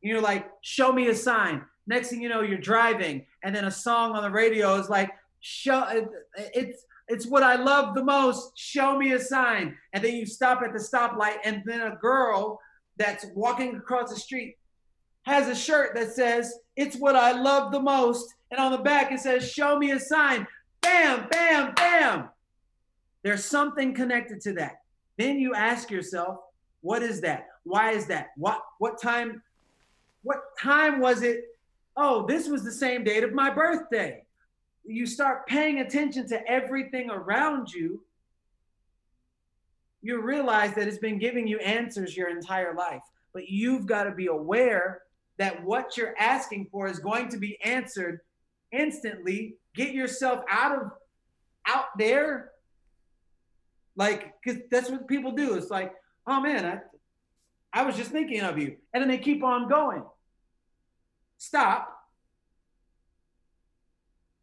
You're 0.00 0.20
like 0.20 0.48
show 0.62 0.92
me 0.92 1.08
a 1.08 1.14
sign. 1.14 1.64
Next 1.86 2.10
thing 2.10 2.20
you 2.20 2.28
know 2.28 2.42
you're 2.42 2.58
driving 2.58 3.26
and 3.42 3.54
then 3.54 3.64
a 3.64 3.70
song 3.70 4.12
on 4.12 4.22
the 4.22 4.30
radio 4.30 4.76
is 4.76 4.88
like 4.88 5.10
show 5.40 6.06
it's 6.36 6.84
it's 7.08 7.26
what 7.26 7.42
i 7.42 7.56
love 7.56 7.94
the 7.94 8.04
most. 8.04 8.52
Show 8.56 8.98
me 8.98 9.12
a 9.12 9.20
sign. 9.20 9.76
And 9.92 10.04
then 10.04 10.14
you 10.14 10.26
stop 10.26 10.62
at 10.62 10.72
the 10.72 10.78
stoplight 10.78 11.36
and 11.44 11.62
then 11.64 11.80
a 11.80 11.96
girl 11.96 12.60
that's 12.96 13.26
walking 13.34 13.76
across 13.76 14.10
the 14.10 14.16
street 14.16 14.56
has 15.22 15.46
a 15.46 15.54
shirt 15.54 15.94
that 15.94 16.12
says 16.12 16.52
it's 16.74 16.96
what 16.96 17.16
i 17.16 17.32
love 17.32 17.72
the 17.72 17.80
most. 17.80 18.34
And 18.50 18.60
on 18.60 18.72
the 18.72 18.78
back 18.78 19.12
it 19.12 19.20
says 19.20 19.50
show 19.50 19.78
me 19.78 19.90
a 19.90 20.00
sign. 20.00 20.46
Bam, 20.80 21.28
bam, 21.30 21.74
bam. 21.74 22.28
There's 23.22 23.44
something 23.44 23.94
connected 23.94 24.40
to 24.42 24.52
that. 24.54 24.82
Then 25.16 25.38
you 25.38 25.54
ask 25.54 25.90
yourself, 25.90 26.38
what 26.80 27.02
is 27.02 27.20
that? 27.22 27.48
Why 27.64 27.92
is 27.92 28.06
that? 28.06 28.28
What 28.36 28.62
what 28.78 29.00
time 29.00 29.42
what 30.22 30.56
time 30.60 31.00
was 31.00 31.22
it? 31.22 31.44
Oh, 31.96 32.26
this 32.26 32.48
was 32.48 32.64
the 32.64 32.72
same 32.72 33.04
date 33.04 33.24
of 33.24 33.32
my 33.32 33.50
birthday. 33.50 34.24
You 34.84 35.06
start 35.06 35.46
paying 35.46 35.80
attention 35.80 36.28
to 36.28 36.48
everything 36.48 37.10
around 37.10 37.72
you. 37.72 38.02
You 40.00 40.22
realize 40.22 40.74
that 40.74 40.86
it's 40.86 40.98
been 40.98 41.18
giving 41.18 41.46
you 41.46 41.58
answers 41.58 42.16
your 42.16 42.30
entire 42.30 42.74
life. 42.74 43.02
But 43.32 43.48
you've 43.48 43.86
got 43.86 44.04
to 44.04 44.12
be 44.12 44.26
aware 44.26 45.02
that 45.36 45.62
what 45.64 45.96
you're 45.96 46.16
asking 46.18 46.68
for 46.70 46.88
is 46.88 46.98
going 46.98 47.28
to 47.30 47.38
be 47.38 47.58
answered 47.62 48.20
instantly 48.72 49.54
get 49.74 49.94
yourself 49.94 50.44
out 50.50 50.76
of 50.78 50.90
out 51.66 51.86
there 51.98 52.50
like 53.98 54.32
because 54.42 54.62
that's 54.70 54.88
what 54.88 55.06
people 55.06 55.32
do. 55.32 55.54
It's 55.54 55.70
like 55.70 55.92
oh 56.26 56.40
man 56.40 56.64
i 56.64 57.80
i 57.80 57.82
was 57.82 57.96
just 57.96 58.10
thinking 58.10 58.40
of 58.40 58.56
you. 58.56 58.76
And 58.94 59.02
then 59.02 59.08
they 59.08 59.18
keep 59.18 59.44
on 59.44 59.68
going. 59.68 60.02
Stop. 61.36 61.94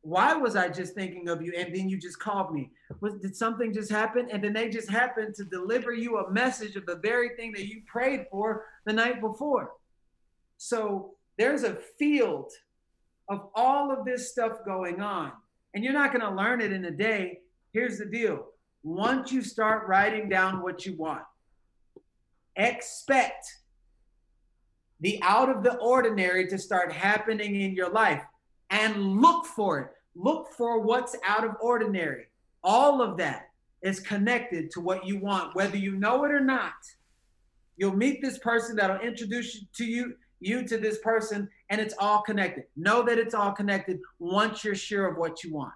Why 0.01 0.35
was 0.35 0.55
i 0.55 0.69
just 0.69 0.93
thinking 0.93 1.29
of 1.29 1.41
you 1.41 1.53
and 1.57 1.73
then 1.73 1.89
you 1.89 1.97
just 1.97 2.19
called 2.19 2.53
me? 2.53 2.69
Was 3.01 3.15
did 3.15 3.35
something 3.35 3.73
just 3.73 3.89
happen? 3.89 4.27
And 4.31 4.43
then 4.43 4.53
they 4.53 4.69
just 4.69 4.89
happened 4.89 5.33
to 5.35 5.45
deliver 5.45 5.93
you 5.93 6.19
a 6.19 6.31
message 6.31 6.75
of 6.75 6.85
the 6.85 6.97
very 6.97 7.29
thing 7.35 7.51
that 7.53 7.65
you 7.65 7.81
prayed 7.87 8.27
for 8.29 8.65
the 8.85 8.93
night 8.93 9.21
before. 9.21 9.71
So 10.57 11.15
there's 11.37 11.63
a 11.63 11.75
field 11.97 12.51
of 13.29 13.49
all 13.55 13.91
of 13.91 14.05
this 14.05 14.31
stuff 14.31 14.63
going 14.65 15.01
on. 15.01 15.31
And 15.73 15.83
you're 15.83 15.93
not 15.93 16.13
going 16.13 16.21
to 16.21 16.31
learn 16.31 16.61
it 16.61 16.71
in 16.71 16.85
a 16.85 16.91
day. 16.91 17.39
Here's 17.73 17.97
the 17.97 18.05
deal 18.05 18.45
once 18.85 19.31
you 19.31 19.41
start 19.41 19.87
writing 19.87 20.29
down 20.29 20.61
what 20.61 20.85
you 20.85 20.93
want, 20.93 21.23
expect 22.55 23.51
the 25.01 25.19
out 25.23 25.49
of 25.49 25.63
the 25.63 25.75
ordinary 25.77 26.47
to 26.47 26.57
start 26.57 26.91
happening 26.91 27.59
in 27.61 27.73
your 27.73 27.89
life 27.89 28.21
and 28.69 29.19
look 29.19 29.47
for 29.47 29.79
it. 29.79 29.87
Look 30.15 30.49
for 30.55 30.79
what's 30.79 31.15
out 31.27 31.43
of 31.43 31.55
ordinary. 31.59 32.27
All 32.63 33.01
of 33.01 33.17
that 33.17 33.49
is 33.81 33.99
connected 33.99 34.69
to 34.71 34.81
what 34.81 35.05
you 35.05 35.17
want, 35.19 35.55
whether 35.55 35.77
you 35.77 35.95
know 35.95 36.23
it 36.23 36.31
or 36.31 36.39
not. 36.39 36.73
You'll 37.77 37.97
meet 37.97 38.21
this 38.21 38.37
person 38.37 38.75
that'll 38.75 38.99
introduce 38.99 39.55
you 39.55 39.61
to 39.77 39.85
you 39.85 40.13
you 40.41 40.67
to 40.67 40.77
this 40.77 40.99
person, 40.99 41.49
and 41.71 41.81
it's 41.81 41.95
all 41.97 42.21
connected. 42.21 42.65
Know 42.75 43.01
that 43.03 43.17
it's 43.17 43.33
all 43.33 43.51
connected 43.51 43.99
once 44.19 44.63
you're 44.63 44.75
sure 44.75 45.07
of 45.07 45.17
what 45.17 45.43
you 45.43 45.53
want. 45.53 45.73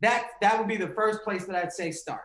That 0.00 0.28
that 0.40 0.58
would 0.58 0.68
be 0.68 0.76
the 0.76 0.88
first 0.88 1.22
place 1.22 1.44
that 1.46 1.56
I'd 1.56 1.72
say 1.72 1.90
start. 1.90 2.22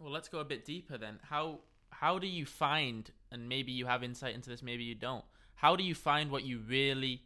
Well, 0.00 0.12
let's 0.12 0.28
go 0.28 0.38
a 0.38 0.44
bit 0.44 0.64
deeper 0.64 0.98
then. 0.98 1.18
How 1.22 1.60
how 1.90 2.18
do 2.18 2.26
you 2.26 2.46
find 2.46 3.10
and 3.30 3.48
maybe 3.48 3.72
you 3.72 3.86
have 3.86 4.02
insight 4.02 4.34
into 4.34 4.50
this, 4.50 4.62
maybe 4.62 4.84
you 4.84 4.94
don't. 4.94 5.24
How 5.54 5.76
do 5.76 5.82
you 5.82 5.94
find 5.94 6.30
what 6.30 6.44
you 6.44 6.60
really 6.66 7.22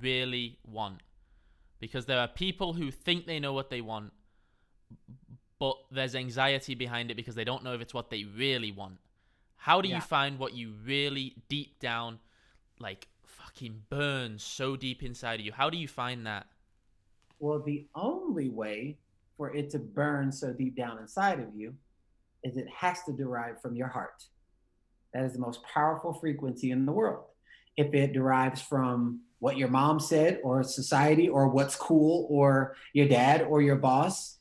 really 0.00 0.58
want? 0.66 1.00
Because 1.80 2.06
there 2.06 2.18
are 2.18 2.28
people 2.28 2.72
who 2.72 2.90
think 2.90 3.26
they 3.26 3.38
know 3.38 3.52
what 3.52 3.70
they 3.70 3.80
want, 3.80 4.12
but 5.58 5.76
there's 5.90 6.14
anxiety 6.14 6.74
behind 6.74 7.10
it 7.10 7.16
because 7.16 7.34
they 7.34 7.44
don't 7.44 7.62
know 7.62 7.74
if 7.74 7.80
it's 7.80 7.94
what 7.94 8.10
they 8.10 8.24
really 8.24 8.72
want. 8.72 8.98
How 9.56 9.80
do 9.80 9.88
yeah. 9.88 9.96
you 9.96 10.00
find 10.00 10.38
what 10.38 10.54
you 10.54 10.72
really 10.84 11.34
deep 11.48 11.80
down 11.80 12.18
like 12.78 13.08
fucking 13.24 13.82
burns 13.88 14.42
so 14.42 14.76
deep 14.76 15.02
inside 15.02 15.40
of 15.40 15.46
you? 15.46 15.52
How 15.52 15.70
do 15.70 15.76
you 15.76 15.88
find 15.88 16.26
that? 16.26 16.46
Well, 17.38 17.58
the 17.58 17.86
only 17.94 18.48
way 18.48 18.96
for 19.36 19.54
it 19.54 19.70
to 19.70 19.78
burn 19.78 20.32
so 20.32 20.52
deep 20.52 20.76
down 20.76 20.98
inside 20.98 21.40
of 21.40 21.54
you 21.54 21.74
is 22.42 22.56
it 22.56 22.68
has 22.74 23.02
to 23.04 23.12
derive 23.12 23.60
from 23.60 23.76
your 23.76 23.88
heart. 23.88 24.24
That 25.12 25.24
is 25.24 25.32
the 25.32 25.38
most 25.38 25.62
powerful 25.62 26.14
frequency 26.14 26.70
in 26.70 26.86
the 26.86 26.92
world. 26.92 27.24
If 27.76 27.92
it 27.94 28.12
derives 28.12 28.62
from 28.62 29.20
what 29.38 29.56
your 29.56 29.68
mom 29.68 30.00
said 30.00 30.40
or 30.42 30.62
society 30.62 31.28
or 31.28 31.48
what's 31.48 31.76
cool 31.76 32.26
or 32.30 32.76
your 32.92 33.08
dad 33.08 33.42
or 33.42 33.60
your 33.60 33.76
boss, 33.76 34.38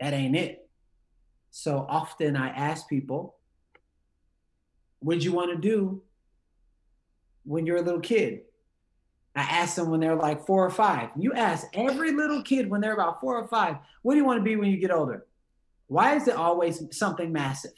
that 0.00 0.12
ain't 0.12 0.36
it. 0.36 0.68
So 1.50 1.86
often 1.88 2.36
I 2.36 2.48
ask 2.48 2.88
people, 2.88 3.36
what'd 5.00 5.24
you 5.24 5.32
want 5.32 5.50
to 5.50 5.56
do 5.56 6.02
when 7.44 7.66
you're 7.66 7.76
a 7.76 7.82
little 7.82 8.00
kid? 8.00 8.42
I 9.34 9.42
ask 9.42 9.76
them 9.76 9.90
when 9.90 10.00
they're 10.00 10.14
like 10.14 10.46
four 10.46 10.64
or 10.64 10.70
five. 10.70 11.10
You 11.16 11.32
ask 11.32 11.66
every 11.72 12.12
little 12.12 12.42
kid 12.42 12.68
when 12.68 12.80
they're 12.80 12.92
about 12.92 13.20
four 13.20 13.38
or 13.38 13.48
five, 13.48 13.76
what 14.02 14.12
do 14.12 14.18
you 14.18 14.26
want 14.26 14.38
to 14.38 14.44
be 14.44 14.56
when 14.56 14.70
you 14.70 14.76
get 14.76 14.90
older? 14.90 15.26
Why 15.86 16.16
is 16.16 16.28
it 16.28 16.36
always 16.36 16.82
something 16.96 17.32
massive? 17.32 17.72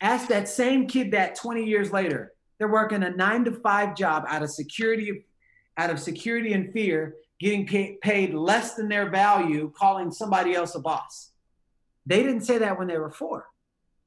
Ask 0.00 0.28
that 0.28 0.48
same 0.48 0.86
kid 0.86 1.10
that 1.10 1.34
20 1.34 1.64
years 1.64 1.92
later, 1.92 2.32
they're 2.58 2.68
working 2.68 3.02
a 3.02 3.10
nine 3.10 3.44
to 3.44 3.52
five 3.52 3.96
job 3.96 4.24
out 4.28 4.42
of 4.42 4.50
security, 4.50 5.24
out 5.76 5.90
of 5.90 5.98
security 5.98 6.52
and 6.52 6.72
fear, 6.72 7.16
getting 7.40 7.66
pay, 7.66 7.98
paid 8.02 8.34
less 8.34 8.74
than 8.74 8.88
their 8.88 9.10
value, 9.10 9.72
calling 9.76 10.12
somebody 10.12 10.54
else 10.54 10.74
a 10.74 10.80
boss. 10.80 11.32
They 12.06 12.22
didn't 12.22 12.42
say 12.42 12.58
that 12.58 12.78
when 12.78 12.88
they 12.88 12.98
were 12.98 13.10
four. 13.10 13.46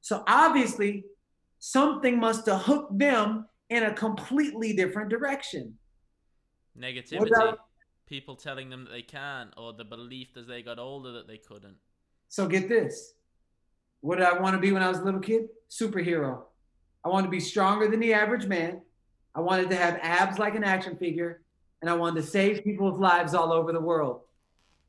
So 0.00 0.22
obviously, 0.26 1.04
something 1.58 2.18
must 2.18 2.46
have 2.46 2.62
hooked 2.62 2.98
them 2.98 3.46
in 3.70 3.82
a 3.82 3.94
completely 3.94 4.74
different 4.74 5.10
direction. 5.10 5.78
Negativity. 6.78 7.28
About, 7.28 7.58
people 8.06 8.36
telling 8.36 8.68
them 8.68 8.84
that 8.84 8.90
they 8.92 9.02
can't, 9.02 9.50
or 9.56 9.72
the 9.72 9.84
belief 9.84 10.28
as 10.36 10.46
they 10.46 10.62
got 10.62 10.78
older 10.78 11.12
that 11.12 11.26
they 11.26 11.38
couldn't. 11.38 11.76
So 12.28 12.46
get 12.46 12.68
this. 12.68 13.14
What 14.00 14.18
did 14.18 14.26
I 14.26 14.38
want 14.38 14.54
to 14.54 14.60
be 14.60 14.72
when 14.72 14.82
I 14.82 14.88
was 14.88 14.98
a 14.98 15.04
little 15.04 15.20
kid? 15.20 15.48
Superhero. 15.70 16.42
I 17.04 17.08
wanted 17.08 17.28
to 17.28 17.30
be 17.30 17.40
stronger 17.40 17.88
than 17.88 18.00
the 18.00 18.12
average 18.12 18.46
man. 18.46 18.82
I 19.34 19.40
wanted 19.40 19.70
to 19.70 19.76
have 19.76 19.98
abs 20.02 20.38
like 20.38 20.54
an 20.54 20.64
action 20.64 20.96
figure, 20.96 21.42
and 21.80 21.90
I 21.90 21.94
wanted 21.94 22.20
to 22.20 22.26
save 22.26 22.64
people's 22.64 22.98
lives 22.98 23.34
all 23.34 23.52
over 23.52 23.72
the 23.72 23.80
world. 23.80 24.20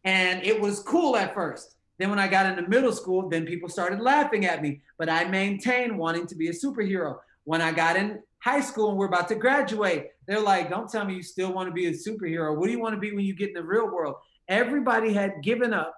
And 0.04 0.44
it 0.44 0.60
was 0.60 0.82
cool 0.82 1.16
at 1.16 1.34
first. 1.34 1.78
Then 1.98 2.10
when 2.10 2.20
I 2.20 2.28
got 2.28 2.46
into 2.46 2.70
middle 2.70 2.92
school, 2.92 3.30
then 3.30 3.46
people 3.46 3.70
started 3.70 4.02
laughing 4.02 4.46
at 4.46 4.62
me, 4.62 4.82
but 4.98 5.10
I 5.10 5.24
maintained 5.26 5.98
wanting 5.98 6.28
to 6.28 6.36
be 6.36 6.50
a 6.50 6.54
superhero. 6.54 7.20
When 7.46 7.62
I 7.62 7.72
got 7.72 7.96
in 7.96 8.22
high 8.46 8.62
school 8.62 8.90
and 8.90 8.98
we're 8.98 9.08
about 9.08 9.28
to 9.28 9.36
graduate, 9.36 10.10
they're 10.28 10.40
like, 10.40 10.70
don't 10.70 10.90
tell 10.90 11.04
me 11.04 11.16
you 11.16 11.24
still 11.24 11.52
want 11.52 11.68
to 11.68 11.74
be 11.74 11.88
a 11.88 11.92
superhero. 11.92 12.56
What 12.56 12.68
do 12.68 12.72
you 12.72 12.80
want 12.80 12.94
to 12.94 13.00
be 13.00 13.12
when 13.12 13.26
you 13.26 13.34
get 13.34 13.50
in 13.50 13.56
the 13.56 13.64
real 13.64 13.88
world? 13.88 14.16
Everybody 14.48 15.14
had 15.14 15.42
given 15.42 15.74
up 15.74 15.96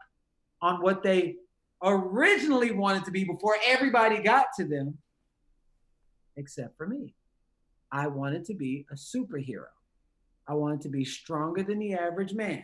on 0.62 0.82
what 0.82 1.04
they 1.04 1.36
originally 1.84 2.72
wanted 2.72 3.04
to 3.04 3.12
be 3.12 3.26
before 3.26 3.58
everybody 3.66 4.20
got 4.20 4.46
to 4.58 4.66
them, 4.66 4.98
except 6.38 6.78
for 6.78 6.88
me. 6.88 7.14
I 7.92 8.08
wanted 8.08 8.46
to 8.46 8.54
be 8.54 8.86
a 8.92 8.96
superhero. 8.96 9.68
I 10.48 10.54
wanted 10.54 10.80
to 10.82 10.90
be 10.90 11.04
stronger 11.04 11.64
than 11.64 11.80
the 11.80 11.96
average 11.96 12.34
man. 12.34 12.64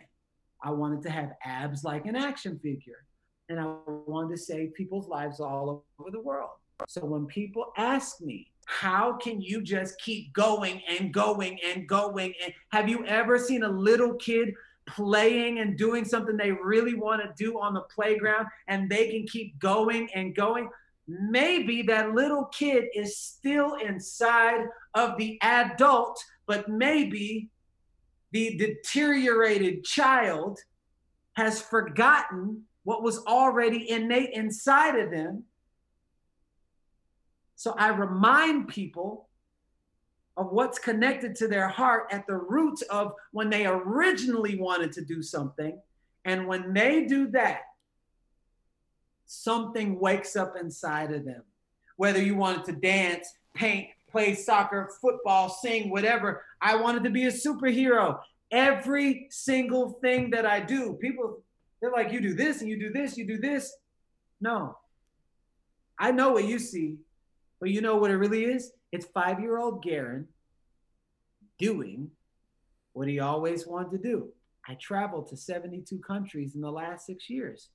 I 0.62 0.70
wanted 0.70 1.02
to 1.02 1.10
have 1.10 1.32
abs 1.44 1.84
like 1.84 2.06
an 2.06 2.16
action 2.16 2.58
figure. 2.58 3.04
And 3.50 3.60
I 3.60 3.66
wanted 4.06 4.34
to 4.34 4.42
save 4.42 4.72
people's 4.72 5.08
lives 5.08 5.40
all 5.40 5.84
over 6.00 6.10
the 6.10 6.20
world. 6.20 6.52
So 6.88 7.04
when 7.04 7.26
people 7.26 7.72
ask 7.76 8.22
me, 8.22 8.50
how 8.66 9.16
can 9.16 9.40
you 9.40 9.62
just 9.62 9.98
keep 10.00 10.32
going 10.32 10.82
and 10.88 11.12
going 11.12 11.58
and 11.64 11.88
going? 11.88 12.34
And 12.42 12.52
have 12.70 12.88
you 12.88 13.04
ever 13.06 13.38
seen 13.38 13.62
a 13.62 13.68
little 13.68 14.14
kid 14.14 14.54
playing 14.86 15.60
and 15.60 15.78
doing 15.78 16.04
something 16.04 16.36
they 16.36 16.52
really 16.52 16.94
want 16.94 17.22
to 17.22 17.32
do 17.42 17.58
on 17.58 17.74
the 17.74 17.80
playground 17.82 18.46
and 18.68 18.88
they 18.88 19.10
can 19.10 19.26
keep 19.26 19.58
going 19.58 20.08
and 20.14 20.34
going? 20.34 20.68
Maybe 21.06 21.82
that 21.82 22.14
little 22.14 22.46
kid 22.46 22.84
is 22.94 23.18
still 23.18 23.74
inside 23.74 24.66
of 24.94 25.18
the 25.18 25.38
adult, 25.42 26.22
but 26.46 26.68
maybe 26.68 27.50
the 28.32 28.56
deteriorated 28.56 29.84
child 29.84 30.58
has 31.34 31.60
forgotten 31.60 32.62
what 32.84 33.02
was 33.02 33.24
already 33.26 33.90
innate 33.90 34.30
inside 34.32 34.98
of 34.98 35.10
them 35.10 35.44
so 37.56 37.74
I 37.78 37.88
remind 37.88 38.68
people 38.68 39.28
of 40.36 40.50
what's 40.50 40.78
connected 40.78 41.36
to 41.36 41.48
their 41.48 41.68
heart 41.68 42.06
at 42.10 42.26
the 42.26 42.36
roots 42.36 42.82
of 42.82 43.12
when 43.32 43.50
they 43.50 43.66
originally 43.66 44.58
wanted 44.58 44.92
to 44.92 45.04
do 45.04 45.22
something. 45.22 45.80
And 46.24 46.48
when 46.48 46.72
they 46.72 47.04
do 47.04 47.28
that, 47.28 47.60
something 49.26 50.00
wakes 50.00 50.36
up 50.36 50.54
inside 50.60 51.12
of 51.12 51.24
them. 51.24 51.42
Whether 51.96 52.20
you 52.20 52.34
wanted 52.34 52.64
to 52.64 52.72
dance, 52.72 53.28
paint, 53.54 53.88
play 54.10 54.34
soccer, 54.34 54.90
football, 55.00 55.48
sing, 55.48 55.90
whatever, 55.90 56.44
I 56.60 56.76
wanted 56.76 57.04
to 57.04 57.10
be 57.10 57.26
a 57.26 57.32
superhero. 57.32 58.18
Every 58.50 59.28
single 59.30 59.90
thing 60.00 60.30
that 60.30 60.46
I 60.46 60.60
do, 60.60 60.94
people, 61.00 61.42
they're 61.80 61.92
like, 61.92 62.12
you 62.12 62.20
do 62.20 62.34
this 62.34 62.60
and 62.60 62.68
you 62.68 62.78
do 62.78 62.92
this, 62.92 63.16
you 63.16 63.26
do 63.26 63.38
this. 63.38 63.72
No. 64.40 64.78
I 65.98 66.10
know 66.10 66.32
what 66.32 66.44
you 66.44 66.58
see. 66.58 66.96
But 67.64 67.70
you 67.70 67.80
know 67.80 67.96
what 67.96 68.10
it 68.10 68.16
really 68.18 68.44
is? 68.44 68.72
It's 68.92 69.06
five 69.06 69.40
year 69.40 69.56
old 69.56 69.82
Garrain 69.82 70.26
doing 71.58 72.10
what 72.92 73.08
he 73.08 73.20
always 73.20 73.66
wanted 73.66 73.92
to 73.92 74.06
do. 74.06 74.28
I 74.68 74.74
traveled 74.74 75.28
to 75.28 75.36
72 75.38 75.98
countries 76.00 76.54
in 76.54 76.60
the 76.60 76.70
last 76.70 77.06
six 77.06 77.30
years, 77.30 77.70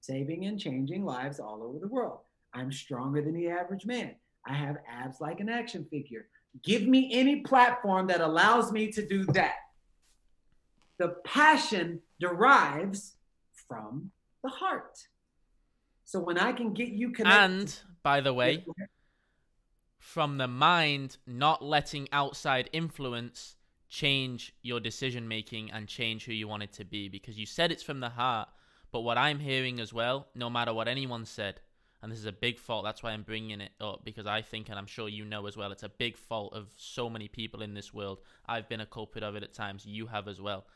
saving 0.00 0.44
and 0.44 0.60
changing 0.60 1.04
lives 1.04 1.40
all 1.40 1.60
over 1.60 1.80
the 1.80 1.88
world. 1.88 2.20
I'm 2.54 2.70
stronger 2.70 3.20
than 3.20 3.34
the 3.34 3.48
average 3.48 3.84
man. 3.84 4.14
I 4.46 4.54
have 4.54 4.76
abs 4.88 5.20
like 5.20 5.40
an 5.40 5.48
action 5.48 5.88
figure. 5.90 6.28
Give 6.62 6.86
me 6.86 7.10
any 7.12 7.40
platform 7.40 8.06
that 8.06 8.20
allows 8.20 8.70
me 8.70 8.92
to 8.92 9.04
do 9.04 9.24
that. 9.32 9.56
The 10.98 11.16
passion 11.24 12.00
derives 12.20 13.16
from 13.66 14.12
the 14.44 14.50
heart. 14.50 15.00
So 16.04 16.20
when 16.20 16.38
I 16.38 16.52
can 16.52 16.74
get 16.74 16.90
you 16.90 17.10
connected. 17.10 17.42
And 17.42 17.80
by 18.04 18.20
the 18.20 18.32
way, 18.32 18.64
from 20.02 20.36
the 20.36 20.48
mind 20.48 21.16
not 21.26 21.62
letting 21.64 22.08
outside 22.12 22.68
influence 22.72 23.56
change 23.88 24.52
your 24.62 24.80
decision 24.80 25.28
making 25.28 25.70
and 25.70 25.86
change 25.86 26.24
who 26.24 26.32
you 26.32 26.48
want 26.48 26.62
it 26.62 26.72
to 26.72 26.84
be. 26.84 27.08
Because 27.08 27.38
you 27.38 27.46
said 27.46 27.70
it's 27.70 27.82
from 27.82 28.00
the 28.00 28.08
heart 28.08 28.48
but 28.92 29.00
what 29.00 29.18
i'm 29.18 29.40
hearing 29.40 29.80
as 29.80 29.92
well 29.92 30.28
no 30.34 30.48
matter 30.48 30.72
what 30.72 30.86
anyone 30.86 31.24
said 31.24 31.60
and 32.02 32.12
this 32.12 32.18
is 32.18 32.26
a 32.26 32.32
big 32.32 32.58
fault 32.58 32.84
that's 32.84 33.02
why 33.02 33.10
i'm 33.10 33.22
bringing 33.22 33.60
it 33.60 33.72
up 33.80 34.04
because 34.04 34.26
i 34.26 34.42
think 34.42 34.68
and 34.68 34.78
i'm 34.78 34.86
sure 34.86 35.08
you 35.08 35.24
know 35.24 35.46
as 35.46 35.56
well 35.56 35.72
it's 35.72 35.82
a 35.82 35.88
big 35.88 36.16
fault 36.16 36.52
of 36.52 36.68
so 36.76 37.08
many 37.08 37.26
people 37.26 37.62
in 37.62 37.74
this 37.74 37.94
world. 37.94 38.20
I've 38.46 38.68
been 38.68 38.80
a 38.80 38.86
culprit 38.86 39.24
of 39.24 39.34
it 39.34 39.42
at 39.42 39.54
times 39.54 39.86
you 39.86 40.06
have 40.06 40.28
as 40.28 40.40
well. 40.40 40.66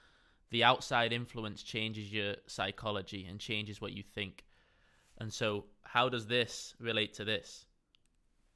The 0.51 0.65
outside 0.65 1.13
influence 1.13 1.63
changes 1.63 2.13
your 2.13 2.37
psychology 2.47 3.27
and 3.27 3.39
changes 3.39 3.81
what 3.81 3.93
you 3.93 4.03
think. 4.03 4.45
And 5.19 5.33
so 5.33 5.65
how 5.83 6.09
does 6.09 6.27
this 6.27 6.75
relate 6.79 7.15
to 7.15 7.25
this 7.25 7.67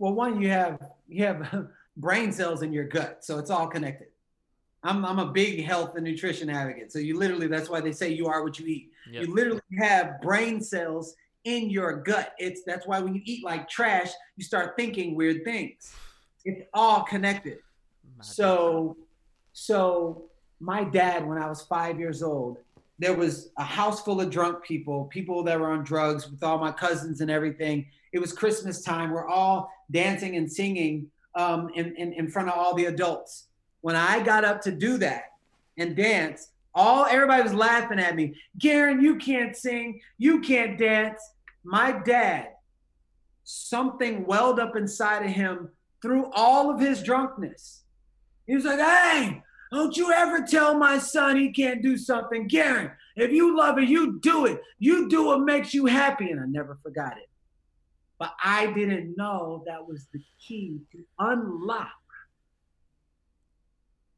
well, 0.00 0.14
one, 0.14 0.40
you 0.40 0.48
have 0.48 0.80
you 1.08 1.24
have 1.24 1.68
brain 1.96 2.32
cells 2.32 2.62
in 2.62 2.72
your 2.72 2.84
gut, 2.84 3.18
so 3.20 3.38
it's 3.38 3.50
all 3.50 3.68
connected. 3.68 4.08
I'm 4.82 5.04
I'm 5.04 5.18
a 5.18 5.26
big 5.26 5.62
health 5.62 5.94
and 5.94 6.04
nutrition 6.04 6.48
advocate. 6.48 6.90
So 6.90 6.98
you 6.98 7.18
literally 7.18 7.46
that's 7.46 7.68
why 7.68 7.80
they 7.80 7.92
say 7.92 8.08
you 8.08 8.26
are 8.26 8.42
what 8.42 8.58
you 8.58 8.66
eat. 8.66 8.90
Yep. 9.12 9.22
You 9.22 9.34
literally 9.34 9.60
have 9.78 10.20
brain 10.22 10.62
cells 10.62 11.14
in 11.44 11.68
your 11.68 11.98
gut. 11.98 12.32
It's 12.38 12.62
that's 12.64 12.86
why 12.86 12.98
when 13.00 13.14
you 13.14 13.20
eat 13.26 13.44
like 13.44 13.68
trash, 13.68 14.10
you 14.36 14.44
start 14.44 14.74
thinking 14.76 15.14
weird 15.14 15.44
things. 15.44 15.92
It's 16.46 16.62
all 16.72 17.02
connected. 17.02 17.58
So 18.22 18.96
so 19.52 20.24
my 20.60 20.82
dad 20.82 21.26
when 21.26 21.36
I 21.36 21.46
was 21.46 21.62
5 21.62 21.98
years 21.98 22.22
old, 22.22 22.56
there 22.98 23.14
was 23.14 23.50
a 23.58 23.64
house 23.64 24.02
full 24.02 24.20
of 24.22 24.30
drunk 24.30 24.62
people, 24.62 25.04
people 25.06 25.42
that 25.42 25.60
were 25.60 25.70
on 25.70 25.84
drugs 25.84 26.30
with 26.30 26.42
all 26.42 26.56
my 26.56 26.72
cousins 26.72 27.20
and 27.20 27.30
everything. 27.30 27.86
It 28.12 28.18
was 28.18 28.32
Christmas 28.32 28.82
time. 28.82 29.10
We're 29.10 29.28
all 29.28 29.70
dancing 29.90 30.36
and 30.36 30.50
singing 30.50 31.10
um, 31.34 31.70
in, 31.74 31.94
in, 31.96 32.12
in 32.12 32.28
front 32.28 32.48
of 32.48 32.58
all 32.58 32.74
the 32.74 32.86
adults. 32.86 33.48
When 33.80 33.96
I 33.96 34.22
got 34.22 34.44
up 34.44 34.60
to 34.62 34.70
do 34.70 34.98
that 34.98 35.24
and 35.78 35.96
dance, 35.96 36.50
all 36.74 37.06
everybody 37.06 37.42
was 37.42 37.54
laughing 37.54 37.98
at 37.98 38.14
me. 38.14 38.34
Garrain, 38.58 39.02
you 39.02 39.16
can't 39.16 39.56
sing, 39.56 40.00
you 40.18 40.40
can't 40.40 40.78
dance. 40.78 41.20
My 41.64 41.92
dad, 41.92 42.48
something 43.44 44.24
welled 44.26 44.60
up 44.60 44.76
inside 44.76 45.24
of 45.24 45.30
him 45.30 45.70
through 46.02 46.30
all 46.34 46.70
of 46.70 46.80
his 46.80 47.02
drunkenness. 47.02 47.82
He 48.46 48.54
was 48.54 48.64
like, 48.64 48.78
hey, 48.78 49.42
don't 49.72 49.96
you 49.96 50.12
ever 50.12 50.42
tell 50.42 50.76
my 50.76 50.98
son 50.98 51.36
he 51.36 51.52
can't 51.52 51.82
do 51.82 51.96
something. 51.96 52.48
Garrain, 52.48 52.92
if 53.16 53.30
you 53.30 53.56
love 53.56 53.78
it, 53.78 53.88
you 53.88 54.18
do 54.20 54.46
it. 54.46 54.60
You 54.78 55.08
do 55.08 55.26
what 55.26 55.40
makes 55.40 55.72
you 55.72 55.86
happy. 55.86 56.30
And 56.30 56.40
I 56.40 56.46
never 56.46 56.78
forgot 56.82 57.16
it. 57.16 57.29
But 58.20 58.34
I 58.44 58.66
didn't 58.72 59.16
know 59.16 59.64
that 59.66 59.88
was 59.88 60.06
the 60.12 60.20
key 60.38 60.82
to 60.92 60.98
unlock 61.18 61.88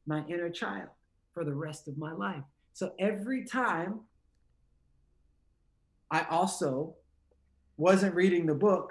my 0.06 0.24
inner 0.28 0.50
child 0.50 0.88
for 1.32 1.44
the 1.44 1.54
rest 1.54 1.86
of 1.86 1.96
my 1.96 2.12
life. 2.12 2.42
So 2.72 2.94
every 2.98 3.44
time 3.44 4.00
I 6.10 6.26
also 6.28 6.96
wasn't 7.76 8.16
reading 8.16 8.44
the 8.46 8.56
book, 8.56 8.90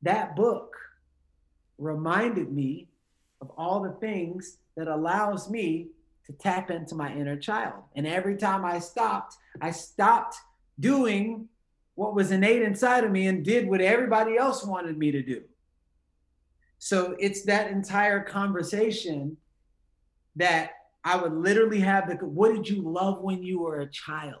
that 0.00 0.34
book 0.34 0.74
reminded 1.76 2.50
me 2.50 2.88
of 3.42 3.50
all 3.58 3.82
the 3.82 3.92
things 4.00 4.56
that 4.78 4.88
allows 4.88 5.50
me 5.50 5.88
to 6.24 6.32
tap 6.32 6.70
into 6.70 6.94
my 6.94 7.12
inner 7.12 7.36
child. 7.36 7.82
And 7.94 8.06
every 8.06 8.38
time 8.38 8.64
I 8.64 8.78
stopped, 8.78 9.36
I 9.60 9.70
stopped 9.70 10.36
doing 10.80 11.50
what 11.94 12.14
was 12.14 12.30
innate 12.30 12.62
inside 12.62 13.04
of 13.04 13.10
me 13.10 13.26
and 13.26 13.44
did 13.44 13.68
what 13.68 13.80
everybody 13.80 14.36
else 14.36 14.64
wanted 14.64 14.96
me 14.96 15.10
to 15.10 15.22
do. 15.22 15.42
So 16.78 17.14
it's 17.18 17.42
that 17.44 17.70
entire 17.70 18.22
conversation 18.22 19.36
that 20.36 20.72
I 21.04 21.16
would 21.16 21.32
literally 21.32 21.80
have 21.80 22.08
the 22.08 22.16
what 22.26 22.54
did 22.54 22.68
you 22.68 22.82
love 22.82 23.22
when 23.22 23.42
you 23.42 23.60
were 23.60 23.80
a 23.80 23.90
child? 23.90 24.40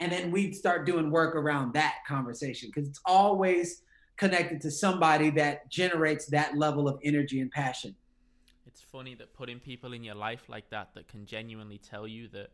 And 0.00 0.10
then 0.10 0.30
we'd 0.30 0.54
start 0.54 0.86
doing 0.86 1.10
work 1.10 1.34
around 1.34 1.74
that 1.74 1.96
conversation 2.06 2.70
because 2.72 2.88
it's 2.88 3.00
always 3.04 3.82
connected 4.16 4.60
to 4.62 4.70
somebody 4.70 5.30
that 5.30 5.68
generates 5.70 6.26
that 6.26 6.56
level 6.56 6.88
of 6.88 6.98
energy 7.04 7.40
and 7.40 7.50
passion. 7.50 7.94
It's 8.66 8.80
funny 8.80 9.14
that 9.16 9.34
putting 9.34 9.58
people 9.58 9.92
in 9.92 10.02
your 10.02 10.14
life 10.14 10.48
like 10.48 10.70
that 10.70 10.94
that 10.94 11.08
can 11.08 11.26
genuinely 11.26 11.78
tell 11.78 12.06
you 12.06 12.28
that 12.28 12.50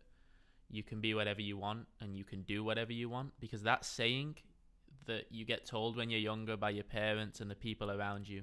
you 0.71 0.83
can 0.83 1.01
be 1.01 1.15
whatever 1.15 1.41
you 1.41 1.57
want 1.57 1.87
and 2.01 2.17
you 2.17 2.25
can 2.25 2.43
do 2.43 2.63
whatever 2.63 2.93
you 2.93 3.09
want. 3.09 3.33
Because 3.41 3.63
that 3.63 3.85
saying 3.85 4.37
that 5.07 5.27
you 5.31 5.45
get 5.45 5.65
told 5.65 5.97
when 5.97 6.11
you're 6.11 6.21
younger 6.21 6.57
by 6.57 6.71
your 6.71 6.85
parents 6.85 7.41
and 7.41 7.51
the 7.51 7.55
people 7.55 7.91
around 7.91 8.29
you 8.29 8.43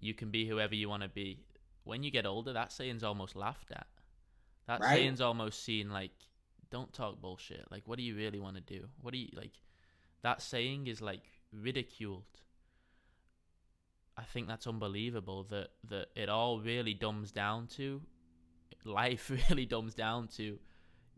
you 0.00 0.14
can 0.14 0.30
be 0.30 0.46
whoever 0.46 0.74
you 0.74 0.88
want 0.88 1.02
to 1.02 1.08
be. 1.08 1.40
When 1.84 2.02
you 2.02 2.10
get 2.10 2.26
older 2.26 2.52
that 2.52 2.72
saying's 2.72 3.04
almost 3.04 3.36
laughed 3.36 3.70
at. 3.72 3.86
That 4.66 4.80
right. 4.80 4.96
saying's 4.96 5.20
almost 5.20 5.64
seen 5.64 5.90
like 5.90 6.12
don't 6.70 6.92
talk 6.92 7.20
bullshit. 7.20 7.66
Like 7.70 7.82
what 7.86 7.98
do 7.98 8.04
you 8.04 8.14
really 8.14 8.40
want 8.40 8.56
to 8.56 8.62
do? 8.62 8.86
What 9.00 9.12
do 9.12 9.18
you 9.18 9.28
like 9.34 9.52
that 10.22 10.42
saying 10.42 10.86
is 10.86 11.00
like 11.00 11.22
ridiculed. 11.52 12.24
I 14.16 14.24
think 14.24 14.48
that's 14.48 14.66
unbelievable 14.66 15.44
that 15.50 15.68
that 15.88 16.08
it 16.14 16.28
all 16.28 16.60
really 16.60 16.94
dumbs 16.94 17.32
down 17.32 17.66
to 17.76 18.02
life 18.84 19.30
really 19.50 19.66
dumbs 19.66 19.94
down 19.94 20.28
to 20.28 20.58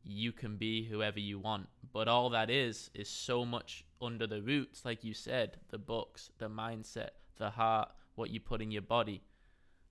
you 0.04 0.32
can 0.32 0.56
be 0.56 0.84
whoever 0.84 1.18
you 1.18 1.38
want. 1.38 1.68
But 1.92 2.08
all 2.08 2.30
that 2.30 2.50
is 2.50 2.90
is 2.94 3.08
so 3.08 3.44
much 3.44 3.84
under 4.00 4.26
the 4.26 4.42
roots, 4.42 4.84
like 4.84 5.04
you 5.04 5.14
said, 5.14 5.58
the 5.70 5.78
books, 5.78 6.30
the 6.38 6.48
mindset, 6.48 7.10
the 7.38 7.50
heart, 7.50 7.90
what 8.14 8.30
you 8.30 8.40
put 8.40 8.62
in 8.62 8.70
your 8.70 8.82
body, 8.82 9.22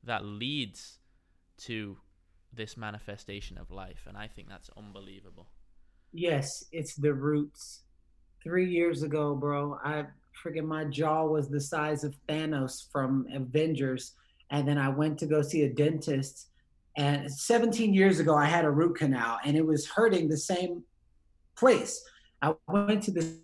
that 0.04 0.26
leads 0.26 1.00
to 1.58 1.98
this 2.54 2.78
manifestation 2.78 3.58
of 3.58 3.72
life. 3.72 4.06
And 4.08 4.18
I 4.18 4.28
think 4.28 4.50
that's 4.50 4.70
unbelievable. 4.78 5.50
Yes, 6.12 6.66
it's 6.72 6.96
the 6.96 7.14
roots. 7.14 7.84
Three 8.44 8.70
years 8.70 9.04
ago, 9.04 9.36
bro, 9.36 9.78
I 9.84 10.06
freaking 10.44 10.66
my 10.66 10.86
jaw 10.86 11.26
was 11.26 11.50
the 11.50 11.60
size 11.60 12.04
of 12.04 12.16
Thanos 12.28 12.90
from 12.92 13.28
Avengers. 13.34 14.14
And 14.52 14.68
then 14.68 14.78
I 14.78 14.90
went 14.90 15.20
to 15.20 15.28
go 15.28 15.42
see 15.42 15.64
a 15.64 15.70
dentist. 15.70 16.48
And 16.98 17.32
17 17.32 17.94
years 17.94 18.20
ago, 18.20 18.36
I 18.36 18.46
had 18.46 18.66
a 18.66 18.72
root 18.72 18.98
canal 18.98 19.40
and 19.46 19.56
it 19.56 19.66
was 19.66 19.88
hurting 19.88 20.28
the 20.28 20.38
same 20.38 20.84
place. 21.56 22.04
I 22.42 22.56
went 22.68 23.04
to 23.04 23.12
the 23.12 23.36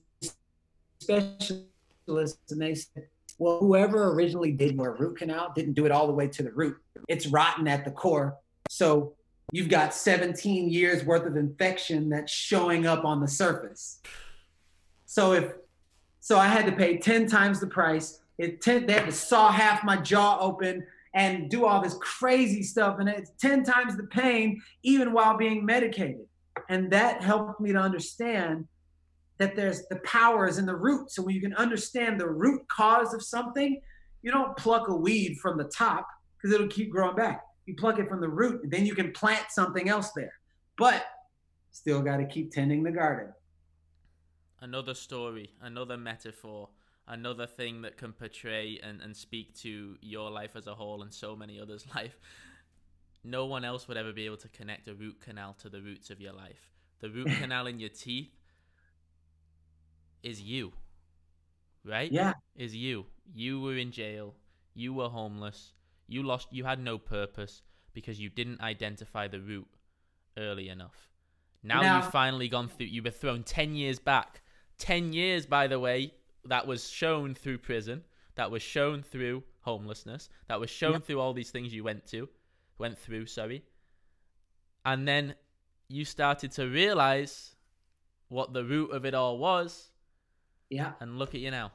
specialist 1.00 2.40
and 2.50 2.62
they 2.62 2.76
said, 2.76 3.08
well, 3.38 3.60
whoever 3.60 4.12
originally 4.12 4.52
did 4.52 4.76
your 4.76 4.96
root 4.96 5.18
canal 5.18 5.52
didn't 5.56 5.74
do 5.74 5.86
it 5.86 5.92
all 5.92 6.08
the 6.08 6.14
way 6.14 6.28
to 6.28 6.44
the 6.44 6.52
root. 6.52 6.78
It's 7.08 7.28
rotten 7.28 7.68
at 7.68 7.86
the 7.86 7.92
core. 7.92 8.38
So 8.70 9.14
you've 9.52 9.70
got 9.70 9.94
17 9.94 10.70
years 10.70 11.04
worth 11.04 11.26
of 11.26 11.36
infection 11.36 12.10
that's 12.10 12.32
showing 12.32 12.88
up 12.88 13.04
on 13.06 13.20
the 13.20 13.28
surface. 13.28 14.00
So 15.06 15.34
if 15.34 15.54
so 16.20 16.40
I 16.40 16.48
had 16.48 16.66
to 16.66 16.72
pay 16.72 16.98
10 16.98 17.28
times 17.28 17.60
the 17.60 17.68
price. 17.68 18.20
It 18.38 18.62
ten, 18.62 18.86
they 18.86 18.94
had 18.94 19.06
to 19.06 19.12
saw 19.12 19.52
half 19.52 19.84
my 19.84 19.96
jaw 19.98 20.40
open 20.40 20.86
and 21.16 21.50
do 21.50 21.66
all 21.66 21.82
this 21.82 21.96
crazy 22.02 22.62
stuff. 22.62 22.98
And 23.00 23.10
it's 23.10 23.32
10 23.40 23.64
times 23.64 23.98
the 23.98 24.04
pain, 24.04 24.62
even 24.84 25.14
while 25.14 25.36
being 25.38 25.66
medicated. 25.66 26.28
And 26.70 26.92
that 26.92 27.24
helped 27.24 27.60
me 27.60 27.72
to 27.72 27.80
understand 27.80 28.68
that 29.38 29.56
there's 29.56 29.88
the 29.88 29.98
power 29.98 30.48
is 30.48 30.58
in 30.58 30.66
the 30.66 30.76
root. 30.76 31.12
So 31.12 31.24
when 31.24 31.34
you 31.34 31.42
can 31.42 31.54
understand 31.56 32.20
the 32.20 32.30
root 32.30 32.62
cause 32.68 33.14
of 33.14 33.24
something, 33.24 33.82
you 34.22 34.32
don't 34.32 34.56
pluck 34.56 34.88
a 34.88 34.96
weed 34.96 35.38
from 35.42 35.58
the 35.58 35.66
top 35.66 36.08
because 36.38 36.54
it'll 36.54 36.68
keep 36.68 36.92
growing 36.92 37.16
back. 37.16 37.42
You 37.66 37.76
pluck 37.76 37.98
it 37.98 38.08
from 38.08 38.22
the 38.22 38.30
root, 38.30 38.62
and 38.64 38.72
then 38.72 38.86
you 38.86 38.94
can 38.94 39.12
plant 39.12 39.46
something 39.50 39.90
else 39.90 40.12
there. 40.16 40.34
But 40.78 41.04
still 41.72 42.02
got 42.02 42.18
to 42.18 42.26
keep 42.26 42.52
tending 42.52 42.84
the 42.84 42.92
garden 42.92 43.34
another 44.66 44.96
story, 44.96 45.52
another 45.62 45.96
metaphor, 45.96 46.70
another 47.08 47.46
thing 47.46 47.82
that 47.84 47.98
can 47.98 48.14
portray 48.14 48.80
and, 48.82 49.02
and 49.02 49.16
speak 49.16 49.56
to 49.60 49.98
your 50.02 50.32
life 50.32 50.56
as 50.56 50.68
a 50.68 50.76
whole 50.76 51.02
and 51.02 51.14
so 51.14 51.36
many 51.36 51.60
others' 51.60 51.86
life. 51.96 52.20
No 53.24 53.46
one 53.46 53.66
else 53.66 53.88
would 53.88 53.98
ever 53.98 54.14
be 54.14 54.26
able 54.26 54.38
to 54.38 54.50
connect 54.50 54.88
a 54.88 54.94
root 54.94 55.20
canal 55.22 55.56
to 55.62 55.70
the 55.70 55.82
roots 55.82 56.10
of 56.10 56.22
your 56.22 56.34
life. 56.34 56.72
The 57.00 57.10
root 57.10 57.28
canal 57.40 57.68
in 57.68 57.80
your 57.80 57.90
teeth 57.90 58.32
is 60.24 60.42
you, 60.42 60.74
right? 61.84 62.12
Yeah. 62.12 62.34
Is 62.56 62.76
you. 62.76 63.06
You 63.34 63.62
were 63.62 63.78
in 63.78 63.92
jail. 63.92 64.36
You 64.74 64.94
were 64.94 65.10
homeless. 65.10 65.74
You 66.08 66.24
lost, 66.24 66.50
you 66.52 66.66
had 66.66 66.80
no 66.80 66.98
purpose 66.98 67.64
because 67.94 68.20
you 68.20 68.30
didn't 68.30 68.62
identify 68.62 69.28
the 69.28 69.40
root 69.40 69.68
early 70.38 70.70
enough. 70.70 71.10
Now, 71.64 71.82
now 71.82 71.98
you've 71.98 72.12
finally 72.12 72.48
gone 72.48 72.68
through, 72.68 72.88
you 72.88 73.02
were 73.02 73.10
thrown 73.10 73.42
10 73.42 73.74
years 73.74 73.98
back 73.98 74.42
10 74.78 75.14
years, 75.14 75.46
by 75.46 75.68
the 75.68 75.80
way, 75.80 76.14
that 76.46 76.68
was 76.68 76.90
shown 76.90 77.36
through 77.36 77.60
prison, 77.60 78.04
that 78.36 78.52
was 78.52 78.62
shown 78.62 79.04
through 79.04 79.44
homelessness, 79.62 80.30
that 80.48 80.60
was 80.60 80.70
shown 80.70 80.94
yep. 80.94 81.04
through 81.06 81.20
all 81.20 81.34
these 81.34 81.52
things 81.52 81.74
you 81.74 81.84
went 81.84 82.06
to, 82.08 82.30
went 82.78 82.98
through, 82.98 83.26
sorry. 83.26 83.64
And 84.86 85.08
then 85.08 85.36
you 85.88 86.06
started 86.06 86.52
to 86.54 86.68
realize 86.68 87.56
what 88.30 88.54
the 88.54 88.64
root 88.64 88.92
of 88.92 89.06
it 89.06 89.14
all 89.14 89.38
was. 89.38 89.90
Yeah. 90.70 90.94
And 91.00 91.18
look 91.18 91.36
at 91.36 91.42
you 91.42 91.52
now. 91.52 91.72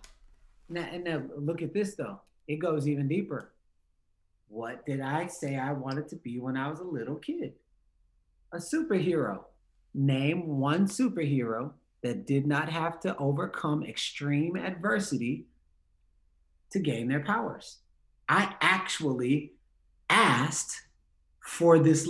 Now, 0.69 0.87
and 0.93 1.05
now 1.05 1.23
look 1.37 1.63
at 1.63 1.73
this 1.73 1.95
though. 1.97 2.21
It 2.47 2.57
goes 2.57 2.89
even 2.89 3.09
deeper. 3.09 3.53
What 4.49 4.85
did 4.85 5.01
I 5.01 5.27
say 5.27 5.57
I 5.57 5.73
wanted 5.73 6.09
to 6.09 6.17
be 6.17 6.39
when 6.41 6.57
I 6.57 6.69
was 6.69 6.81
a 6.81 6.85
little 6.85 7.17
kid? 7.17 7.55
A 8.53 8.59
superhero. 8.59 9.45
Name 9.95 10.59
one 10.59 10.87
superhero 10.87 11.73
that 12.03 12.27
did 12.27 12.47
not 12.47 12.69
have 12.69 13.01
to 13.01 13.17
overcome 13.17 13.85
extreme 13.85 14.57
adversity 14.57 15.47
to 16.71 16.79
gain 16.79 17.09
their 17.09 17.21
powers. 17.21 17.79
I 18.29 18.55
actually 18.61 19.53
asked 20.09 20.81
for 21.41 21.79
this 21.79 22.09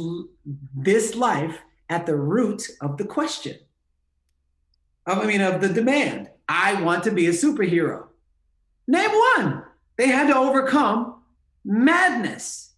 this 0.75 1.15
life 1.15 1.59
at 1.89 2.07
the 2.07 2.17
root 2.17 2.69
of 2.81 2.97
the 2.97 3.05
question. 3.05 3.57
I 5.07 5.25
mean 5.27 5.41
of 5.41 5.61
the 5.61 5.69
demand. 5.69 6.31
I 6.49 6.81
want 6.83 7.05
to 7.05 7.11
be 7.11 7.27
a 7.27 7.31
superhero. 7.31 8.09
Name 8.87 9.11
one. 9.11 9.65
They 9.97 10.09
had 10.09 10.29
to 10.29 10.37
overcome 10.37 11.23
madness. 11.65 12.70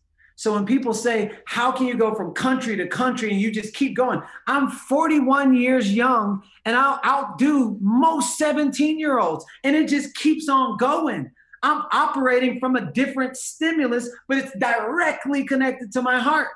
So 0.43 0.55
when 0.55 0.67
people 0.67 0.93
say, 0.93 1.31
How 1.45 1.71
can 1.71 1.87
you 1.87 1.95
go 1.95 2.17
from 2.17 2.35
country 2.35 2.75
to 2.75 2.89
country 2.89 3.31
and 3.31 3.41
you 3.41 3.53
just 3.53 3.75
keep 3.75 3.95
going? 3.95 4.21
I'm 4.49 4.71
41 4.71 5.55
years 5.55 5.95
young 5.95 6.43
and 6.65 6.75
I'll 6.75 6.99
outdo 7.07 7.79
most 7.81 8.39
17 8.39 8.99
year 8.99 9.21
olds. 9.21 9.45
And 9.63 9.77
it 9.77 9.89
just 9.89 10.17
keeps 10.17 10.49
on 10.49 10.79
going. 10.79 11.31
I'm 11.63 11.85
operating 11.93 12.59
from 12.59 12.75
a 12.75 12.91
different 12.91 13.37
stimulus, 13.37 14.11
but 14.27 14.37
it's 14.37 14.51
directly 14.59 15.45
connected 15.45 15.93
to 15.93 16.03
my 16.03 16.19
heart. 16.19 16.49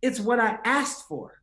It's 0.00 0.20
what 0.20 0.38
I 0.38 0.60
asked 0.64 1.08
for. 1.08 1.42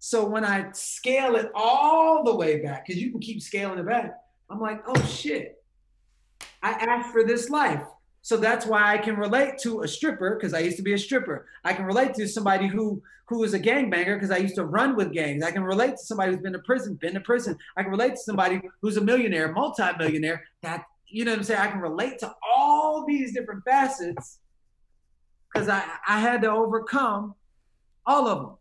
So 0.00 0.26
when 0.26 0.44
I 0.44 0.72
scale 0.72 1.36
it 1.36 1.52
all 1.54 2.24
the 2.24 2.34
way 2.34 2.62
back, 2.62 2.84
because 2.84 3.00
you 3.00 3.12
can 3.12 3.20
keep 3.20 3.42
scaling 3.42 3.78
it 3.78 3.86
back, 3.86 4.18
I'm 4.50 4.60
like, 4.60 4.82
oh 4.88 5.00
shit, 5.04 5.62
I 6.64 6.72
asked 6.72 7.12
for 7.12 7.22
this 7.22 7.48
life. 7.48 7.84
So 8.28 8.36
that's 8.36 8.66
why 8.66 8.92
I 8.92 8.98
can 8.98 9.16
relate 9.16 9.56
to 9.60 9.80
a 9.84 9.88
stripper 9.88 10.34
because 10.34 10.52
I 10.52 10.58
used 10.58 10.76
to 10.76 10.82
be 10.82 10.92
a 10.92 10.98
stripper. 10.98 11.46
I 11.64 11.72
can 11.72 11.86
relate 11.86 12.12
to 12.16 12.28
somebody 12.28 12.66
who 12.66 13.02
who 13.24 13.42
is 13.42 13.54
a 13.54 13.58
gangbanger 13.58 14.16
because 14.16 14.30
I 14.30 14.36
used 14.36 14.56
to 14.56 14.66
run 14.66 14.96
with 14.96 15.14
gangs. 15.14 15.42
I 15.42 15.50
can 15.50 15.64
relate 15.64 15.92
to 15.92 16.04
somebody 16.04 16.32
who's 16.32 16.42
been 16.42 16.52
to 16.52 16.58
prison, 16.58 16.96
been 16.96 17.14
to 17.14 17.20
prison. 17.20 17.56
I 17.78 17.84
can 17.84 17.90
relate 17.90 18.10
to 18.10 18.18
somebody 18.18 18.60
who's 18.82 18.98
a 18.98 19.00
millionaire, 19.00 19.50
multi-millionaire. 19.52 20.44
That 20.60 20.84
you 21.06 21.24
know 21.24 21.30
what 21.30 21.38
I'm 21.38 21.44
saying. 21.44 21.60
I 21.62 21.68
can 21.68 21.80
relate 21.80 22.18
to 22.18 22.30
all 22.46 23.06
these 23.06 23.32
different 23.32 23.64
facets 23.64 24.40
because 25.50 25.70
I 25.70 25.82
I 26.06 26.20
had 26.20 26.42
to 26.42 26.50
overcome 26.50 27.34
all 28.04 28.28
of 28.28 28.38
them. 28.40 28.56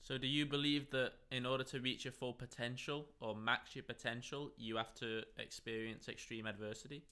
So, 0.00 0.16
do 0.16 0.28
you 0.28 0.46
believe 0.46 0.92
that 0.92 1.14
in 1.32 1.44
order 1.44 1.64
to 1.64 1.80
reach 1.80 2.04
your 2.04 2.12
full 2.12 2.34
potential 2.34 3.06
or 3.18 3.34
max 3.34 3.74
your 3.74 3.82
potential, 3.82 4.52
you 4.56 4.76
have 4.76 4.94
to 4.94 5.22
experience 5.40 6.08
extreme 6.08 6.46
adversity? 6.46 7.02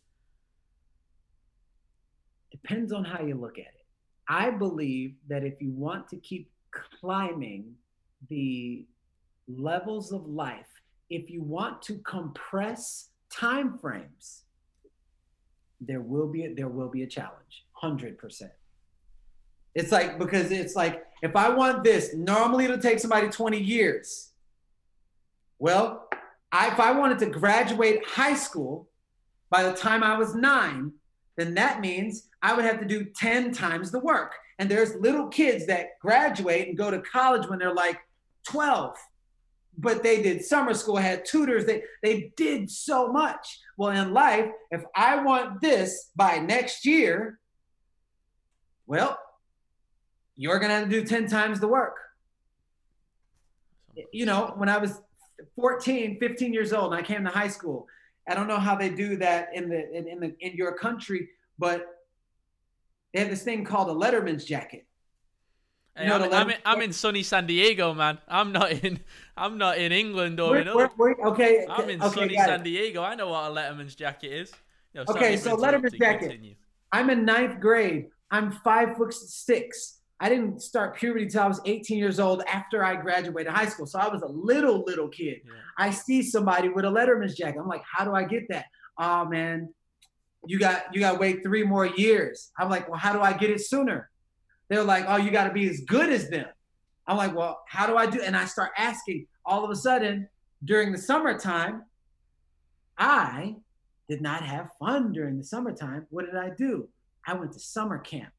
Depends 2.54 2.92
on 2.92 3.04
how 3.04 3.20
you 3.20 3.34
look 3.34 3.58
at 3.58 3.64
it. 3.64 3.84
I 4.28 4.50
believe 4.50 5.16
that 5.28 5.42
if 5.42 5.60
you 5.60 5.72
want 5.72 6.08
to 6.10 6.16
keep 6.18 6.52
climbing 7.00 7.74
the 8.28 8.86
levels 9.48 10.12
of 10.12 10.24
life, 10.28 10.68
if 11.10 11.28
you 11.28 11.42
want 11.42 11.82
to 11.82 11.98
compress 11.98 13.08
time 13.28 13.76
frames, 13.76 14.44
there 15.80 16.00
will 16.00 16.28
be 16.28 16.44
a, 16.44 16.54
there 16.54 16.68
will 16.68 16.88
be 16.88 17.02
a 17.02 17.08
challenge, 17.08 17.64
hundred 17.72 18.18
percent. 18.18 18.52
It's 19.74 19.90
like 19.90 20.16
because 20.20 20.52
it's 20.52 20.76
like 20.76 21.04
if 21.22 21.34
I 21.34 21.48
want 21.48 21.82
this, 21.82 22.14
normally 22.14 22.66
it'll 22.66 22.78
take 22.78 23.00
somebody 23.00 23.28
twenty 23.30 23.60
years. 23.60 24.30
Well, 25.58 26.08
I, 26.52 26.68
if 26.68 26.78
I 26.78 26.92
wanted 26.92 27.18
to 27.18 27.26
graduate 27.26 28.06
high 28.06 28.36
school 28.36 28.88
by 29.50 29.64
the 29.64 29.72
time 29.72 30.04
I 30.04 30.16
was 30.16 30.36
nine, 30.36 30.92
then 31.36 31.54
that 31.54 31.80
means 31.80 32.28
I 32.44 32.52
would 32.52 32.66
have 32.66 32.78
to 32.80 32.84
do 32.84 33.06
10 33.06 33.52
times 33.52 33.90
the 33.90 33.98
work. 33.98 34.34
And 34.58 34.70
there's 34.70 34.94
little 34.96 35.28
kids 35.28 35.66
that 35.66 35.98
graduate 35.98 36.68
and 36.68 36.76
go 36.76 36.90
to 36.90 37.00
college 37.00 37.48
when 37.48 37.58
they're 37.58 37.74
like 37.74 37.98
12, 38.46 38.94
but 39.78 40.02
they 40.02 40.22
did 40.22 40.44
summer 40.44 40.74
school, 40.74 40.96
had 40.96 41.24
tutors, 41.24 41.64
they, 41.64 41.82
they 42.02 42.32
did 42.36 42.70
so 42.70 43.10
much. 43.10 43.60
Well, 43.78 43.90
in 43.90 44.12
life, 44.12 44.50
if 44.70 44.84
I 44.94 45.22
want 45.22 45.62
this 45.62 46.10
by 46.14 46.36
next 46.36 46.84
year, 46.84 47.40
well, 48.86 49.18
you're 50.36 50.58
to 50.58 50.68
have 50.68 50.84
to 50.84 50.90
do 50.90 51.02
10 51.02 51.28
times 51.28 51.60
the 51.60 51.68
work. 51.68 51.96
You 54.12 54.26
know, 54.26 54.52
when 54.58 54.68
I 54.68 54.76
was 54.76 55.00
14, 55.56 56.18
15 56.20 56.52
years 56.52 56.74
old 56.74 56.92
and 56.92 57.00
I 57.00 57.06
came 57.06 57.24
to 57.24 57.30
high 57.30 57.48
school, 57.48 57.86
I 58.28 58.34
don't 58.34 58.48
know 58.48 58.58
how 58.58 58.76
they 58.76 58.90
do 58.90 59.16
that 59.16 59.48
in 59.54 59.70
the 59.70 59.90
in, 59.96 60.08
in 60.08 60.20
the 60.20 60.34
in 60.40 60.54
your 60.54 60.76
country, 60.76 61.28
but 61.58 61.93
they 63.14 63.20
have 63.20 63.30
this 63.30 63.44
thing 63.44 63.64
called 63.64 63.88
a 63.88 63.94
Letterman's 63.94 64.44
jacket. 64.44 64.86
Hey, 65.96 66.10
I'm, 66.10 66.22
I'm, 66.32 66.50
in, 66.50 66.56
I'm, 66.66 66.82
in, 66.82 66.92
sunny 66.92 67.22
San 67.22 67.46
Diego, 67.46 67.94
man. 67.94 68.18
I'm 68.26 68.50
not 68.50 68.72
in 68.72 68.98
I'm 69.36 69.56
not 69.56 69.78
in 69.78 69.92
England 69.92 70.40
or 70.40 70.58
in 70.58 70.66
other. 70.66 70.90
okay, 71.26 71.64
I'm 71.70 71.88
in 71.88 72.02
okay, 72.02 72.14
sunny 72.20 72.36
San 72.36 72.64
Diego. 72.64 73.00
I 73.02 73.14
know 73.14 73.28
what 73.28 73.48
a 73.48 73.54
Letterman's 73.54 73.94
jacket 73.94 74.32
is. 74.32 74.52
Know, 74.92 75.04
okay, 75.08 75.36
so 75.36 75.56
Letterman's 75.56 75.92
jacket. 75.92 76.30
Continue. 76.30 76.56
I'm 76.90 77.10
in 77.10 77.24
ninth 77.24 77.60
grade. 77.60 78.08
I'm 78.32 78.50
five 78.50 78.96
foot 78.96 79.14
six. 79.14 80.00
I 80.18 80.28
didn't 80.28 80.60
start 80.60 80.96
puberty 80.96 81.26
till 81.28 81.42
I 81.42 81.46
was 81.46 81.60
18 81.64 81.96
years 81.98 82.18
old 82.18 82.42
after 82.48 82.84
I 82.84 82.96
graduated 82.96 83.52
high 83.52 83.66
school. 83.66 83.86
So 83.86 84.00
I 84.00 84.08
was 84.08 84.22
a 84.22 84.28
little 84.28 84.82
little 84.84 85.08
kid. 85.08 85.42
Yeah. 85.44 85.52
I 85.78 85.90
see 85.90 86.22
somebody 86.22 86.68
with 86.70 86.84
a 86.84 86.88
Letterman's 86.88 87.36
jacket. 87.36 87.60
I'm 87.60 87.68
like, 87.68 87.84
how 87.88 88.04
do 88.04 88.14
I 88.14 88.24
get 88.24 88.48
that? 88.48 88.66
Oh 88.98 89.26
man, 89.26 89.72
you 90.46 90.58
got 90.58 90.94
you 90.94 91.00
got 91.00 91.12
to 91.12 91.18
wait 91.18 91.42
three 91.42 91.64
more 91.64 91.86
years. 91.86 92.50
I'm 92.58 92.68
like, 92.70 92.88
well, 92.88 92.98
how 92.98 93.12
do 93.12 93.20
I 93.20 93.32
get 93.32 93.50
it 93.50 93.60
sooner? 93.60 94.10
They're 94.68 94.84
like, 94.84 95.04
oh, 95.08 95.16
you 95.16 95.30
got 95.30 95.44
to 95.44 95.52
be 95.52 95.68
as 95.68 95.80
good 95.80 96.10
as 96.10 96.30
them. 96.30 96.46
I'm 97.06 97.16
like, 97.16 97.34
well, 97.34 97.62
how 97.68 97.86
do 97.86 97.96
I 97.96 98.06
do? 98.06 98.22
And 98.22 98.36
I 98.36 98.44
start 98.46 98.72
asking. 98.76 99.26
All 99.46 99.62
of 99.62 99.70
a 99.70 99.76
sudden, 99.76 100.26
during 100.64 100.90
the 100.90 100.96
summertime, 100.96 101.82
I 102.96 103.56
did 104.08 104.22
not 104.22 104.42
have 104.42 104.70
fun 104.78 105.12
during 105.12 105.36
the 105.36 105.44
summertime. 105.44 106.06
What 106.08 106.24
did 106.24 106.36
I 106.36 106.48
do? 106.48 106.88
I 107.26 107.34
went 107.34 107.52
to 107.52 107.60
summer 107.60 107.98
camp. 107.98 108.32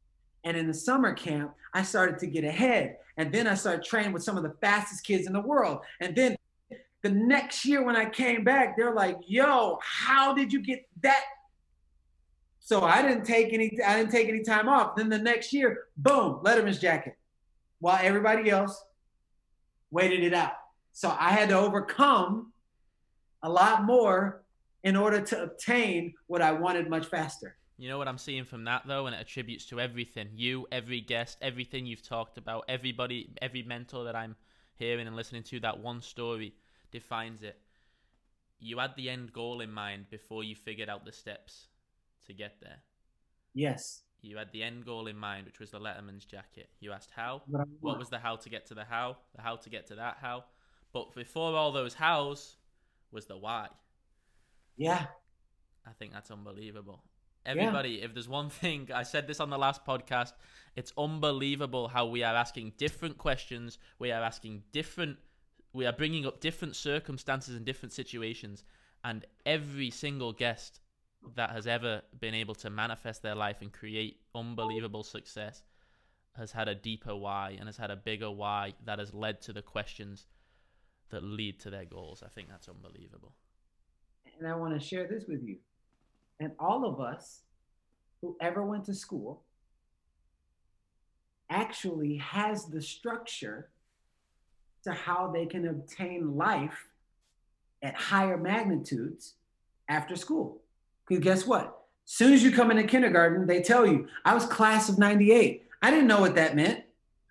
And 0.44 0.58
in 0.58 0.66
the 0.68 0.74
summer 0.74 1.14
camp, 1.14 1.54
I 1.74 1.84
started 1.84 2.18
to 2.20 2.28
get 2.28 2.44
ahead. 2.44 2.98
And 3.18 3.32
then 3.32 3.48
I 3.48 3.54
started 3.54 3.84
training 3.84 4.14
with 4.14 4.24
some 4.24 4.38
of 4.38 4.44
the 4.44 4.56
fastest 4.62 5.04
kids 5.06 5.28
in 5.28 5.34
the 5.34 5.42
world. 5.42 5.80
And 6.02 6.16
then 6.16 6.36
the 7.02 7.10
next 7.10 7.66
year 7.66 7.84
when 7.84 7.96
I 7.96 8.10
came 8.10 8.44
back, 8.44 8.76
they're 8.76 8.94
like, 8.94 9.18
yo, 9.28 9.78
how 9.84 10.34
did 10.34 10.52
you 10.52 10.62
get 10.62 10.88
that? 11.02 11.24
So 12.66 12.82
I 12.82 13.04
didn't 13.04 13.26
take 13.26 13.54
any 13.54 13.80
I 13.86 13.96
didn't 13.96 14.12
take 14.12 14.28
any 14.28 14.42
time 14.42 14.68
off. 14.68 14.96
Then 14.96 15.08
the 15.08 15.20
next 15.20 15.54
year, 15.54 15.84
boom, 15.98 16.40
Letterman's 16.44 16.80
jacket. 16.80 17.16
While 17.78 18.00
everybody 18.02 18.50
else 18.50 18.84
waited 19.92 20.24
it 20.24 20.34
out. 20.34 20.54
So 20.92 21.16
I 21.20 21.30
had 21.30 21.50
to 21.50 21.58
overcome 21.60 22.52
a 23.44 23.50
lot 23.50 23.84
more 23.84 24.44
in 24.84 24.96
order 24.96 25.22
to 25.22 25.44
obtain 25.44 26.16
what 26.26 26.42
I 26.42 26.54
wanted 26.54 26.90
much 26.90 27.06
faster. 27.06 27.56
You 27.78 27.88
know 27.88 28.00
what 28.00 28.08
I'm 28.08 28.18
seeing 28.18 28.46
from 28.46 28.64
that 28.64 28.82
though, 28.88 29.06
and 29.06 29.16
it 29.16 29.22
attributes 29.22 29.66
to 29.68 29.80
everything 29.80 30.30
you, 30.34 30.66
every 30.72 31.02
guest, 31.02 31.38
everything 31.44 31.86
you've 31.86 32.08
talked 32.08 32.40
about, 32.40 32.66
everybody, 32.68 33.30
every 33.44 33.62
mentor 33.62 34.06
that 34.06 34.16
I'm 34.16 34.36
hearing 34.76 35.06
and 35.06 35.16
listening 35.16 35.44
to. 35.44 35.60
That 35.60 35.82
one 35.82 36.02
story 36.02 36.56
defines 36.92 37.44
it. 37.44 37.60
You 38.60 38.80
had 38.80 38.96
the 38.96 39.12
end 39.12 39.34
goal 39.34 39.62
in 39.62 39.72
mind 39.72 40.10
before 40.10 40.44
you 40.44 40.56
figured 40.56 40.90
out 40.90 41.06
the 41.06 41.12
steps 41.12 41.68
to 42.26 42.34
get 42.34 42.58
there. 42.62 42.80
Yes. 43.54 44.02
You 44.22 44.38
had 44.38 44.52
the 44.52 44.64
end 44.64 44.86
goal 44.86 45.08
in 45.08 45.18
mind, 45.18 45.46
which 45.46 45.60
was 45.60 45.72
the 45.72 45.80
Letterman's 45.80 46.26
jacket. 46.26 46.70
You 46.80 46.92
asked 46.92 47.12
how. 47.16 47.44
What 47.80 48.00
was 48.00 48.10
the 48.10 48.18
how 48.18 48.36
to 48.38 48.50
get 48.50 48.66
to 48.68 48.74
the 48.74 48.84
how? 48.84 49.18
The 49.36 49.42
how 49.42 49.56
to 49.58 49.70
get 49.70 49.88
to 49.88 49.96
that 49.96 50.18
how. 50.22 50.46
But 50.94 51.14
before 51.14 51.56
all 51.56 51.72
those 51.72 51.94
hows 51.94 52.58
was 53.12 53.28
the 53.28 53.38
why. 53.38 53.68
Yeah. 54.78 55.06
I 55.86 55.92
think 56.00 56.14
that's 56.14 56.32
unbelievable. 56.32 57.04
Everybody, 57.46 57.90
yeah. 57.92 58.06
if 58.06 58.14
there's 58.14 58.28
one 58.28 58.50
thing, 58.50 58.90
I 58.94 59.04
said 59.04 59.28
this 59.28 59.40
on 59.40 59.52
the 59.52 59.58
last 59.58 59.86
podcast, 59.86 60.34
it's 60.76 60.92
unbelievable 60.98 61.88
how 61.88 62.08
we 62.08 62.24
are 62.24 62.36
asking 62.36 62.74
different 62.78 63.20
questions. 63.20 63.78
We 64.00 64.12
are 64.12 64.24
asking 64.24 64.64
different, 64.72 65.18
we 65.72 65.86
are 65.86 65.94
bringing 65.94 66.26
up 66.26 66.42
different 66.42 66.76
circumstances 66.76 67.56
and 67.56 67.64
different 67.64 67.94
situations. 67.94 68.64
And 69.04 69.26
every 69.46 69.92
single 69.92 70.34
guest 70.34 70.80
that 71.36 71.52
has 71.52 71.68
ever 71.68 72.02
been 72.20 72.34
able 72.34 72.56
to 72.56 72.70
manifest 72.70 73.22
their 73.22 73.36
life 73.36 73.58
and 73.62 73.72
create 73.72 74.20
unbelievable 74.34 75.04
success 75.04 75.64
has 76.38 76.52
had 76.52 76.68
a 76.68 76.76
deeper 76.76 77.16
why 77.16 77.56
and 77.58 77.68
has 77.68 77.78
had 77.78 77.92
a 77.92 77.96
bigger 77.96 78.30
why 78.30 78.74
that 78.86 79.00
has 79.00 79.14
led 79.14 79.42
to 79.42 79.54
the 79.54 79.62
questions 79.62 80.26
that 81.10 81.24
lead 81.24 81.60
to 81.62 81.70
their 81.70 81.86
goals. 81.86 82.24
I 82.26 82.30
think 82.30 82.50
that's 82.50 82.68
unbelievable. 82.68 83.34
And 84.38 84.48
I 84.48 84.56
want 84.56 84.80
to 84.80 84.86
share 84.86 85.08
this 85.08 85.26
with 85.28 85.44
you. 85.44 85.58
And 86.40 86.52
all 86.60 86.86
of 86.86 87.00
us 87.00 87.42
who 88.22 88.36
ever 88.42 88.64
went 88.64 88.86
to 88.86 88.94
school 88.94 89.44
actually 91.50 92.18
has 92.18 92.66
the 92.66 92.82
structure 92.82 93.70
to 94.84 94.92
how 94.92 95.32
they 95.32 95.46
can 95.46 95.68
obtain 95.68 96.36
life 96.36 96.90
at 97.82 97.96
higher 97.96 98.38
magnitudes 98.38 99.36
after 99.88 100.16
school. 100.16 100.62
Because 101.08 101.24
guess 101.24 101.46
what? 101.46 101.66
As 102.06 102.12
soon 102.12 102.34
as 102.34 102.44
you 102.44 102.52
come 102.52 102.72
into 102.72 102.84
kindergarten, 102.84 103.48
they 103.48 103.62
tell 103.62 103.86
you, 103.86 104.08
I 104.24 104.34
was 104.34 104.46
class 104.46 104.90
of 104.90 104.98
98. 104.98 105.64
I 105.82 105.92
didn't 105.92 106.08
know 106.08 106.20
what 106.20 106.36
that 106.36 106.56
meant. 106.56 106.84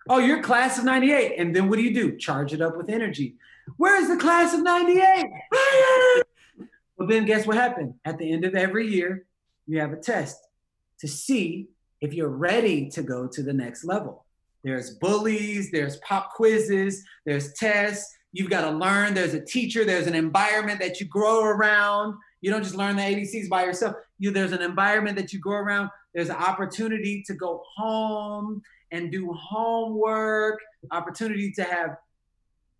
Oh, 0.08 0.18
you're 0.18 0.42
class 0.42 0.78
of 0.78 0.84
98. 0.84 1.36
And 1.38 1.54
then 1.54 1.68
what 1.68 1.76
do 1.76 1.82
you 1.82 1.94
do? 1.94 2.16
Charge 2.16 2.52
it 2.52 2.60
up 2.60 2.76
with 2.76 2.90
energy. 2.90 3.36
Where's 3.76 4.08
the 4.08 4.16
class 4.16 4.52
of 4.52 4.62
98? 4.62 5.26
well, 6.96 7.08
then 7.08 7.24
guess 7.24 7.46
what 7.46 7.56
happened? 7.56 7.94
At 8.04 8.18
the 8.18 8.30
end 8.30 8.44
of 8.44 8.54
every 8.54 8.86
year, 8.86 9.26
you 9.66 9.80
have 9.80 9.92
a 9.92 9.96
test 9.96 10.38
to 11.00 11.08
see 11.08 11.68
if 12.00 12.12
you're 12.12 12.28
ready 12.28 12.90
to 12.90 13.02
go 13.02 13.26
to 13.26 13.42
the 13.42 13.52
next 13.52 13.84
level. 13.84 14.26
There's 14.62 14.90
bullies, 14.96 15.70
there's 15.70 15.96
pop 15.98 16.34
quizzes, 16.34 17.02
there's 17.24 17.52
tests. 17.54 18.14
You've 18.32 18.50
got 18.50 18.68
to 18.68 18.76
learn. 18.76 19.14
There's 19.14 19.34
a 19.34 19.44
teacher, 19.44 19.84
there's 19.84 20.06
an 20.06 20.14
environment 20.14 20.80
that 20.80 21.00
you 21.00 21.06
grow 21.06 21.44
around. 21.44 22.16
You 22.44 22.50
don't 22.50 22.62
just 22.62 22.74
learn 22.74 22.96
the 22.96 23.02
ABCs 23.02 23.48
by 23.48 23.64
yourself. 23.64 23.96
You, 24.18 24.30
there's 24.30 24.52
an 24.52 24.60
environment 24.60 25.16
that 25.16 25.32
you 25.32 25.40
go 25.40 25.52
around. 25.52 25.88
There's 26.12 26.28
an 26.28 26.36
opportunity 26.36 27.24
to 27.26 27.32
go 27.32 27.62
home 27.74 28.60
and 28.92 29.10
do 29.10 29.32
homework, 29.32 30.60
opportunity 30.90 31.52
to 31.52 31.64
have 31.64 31.96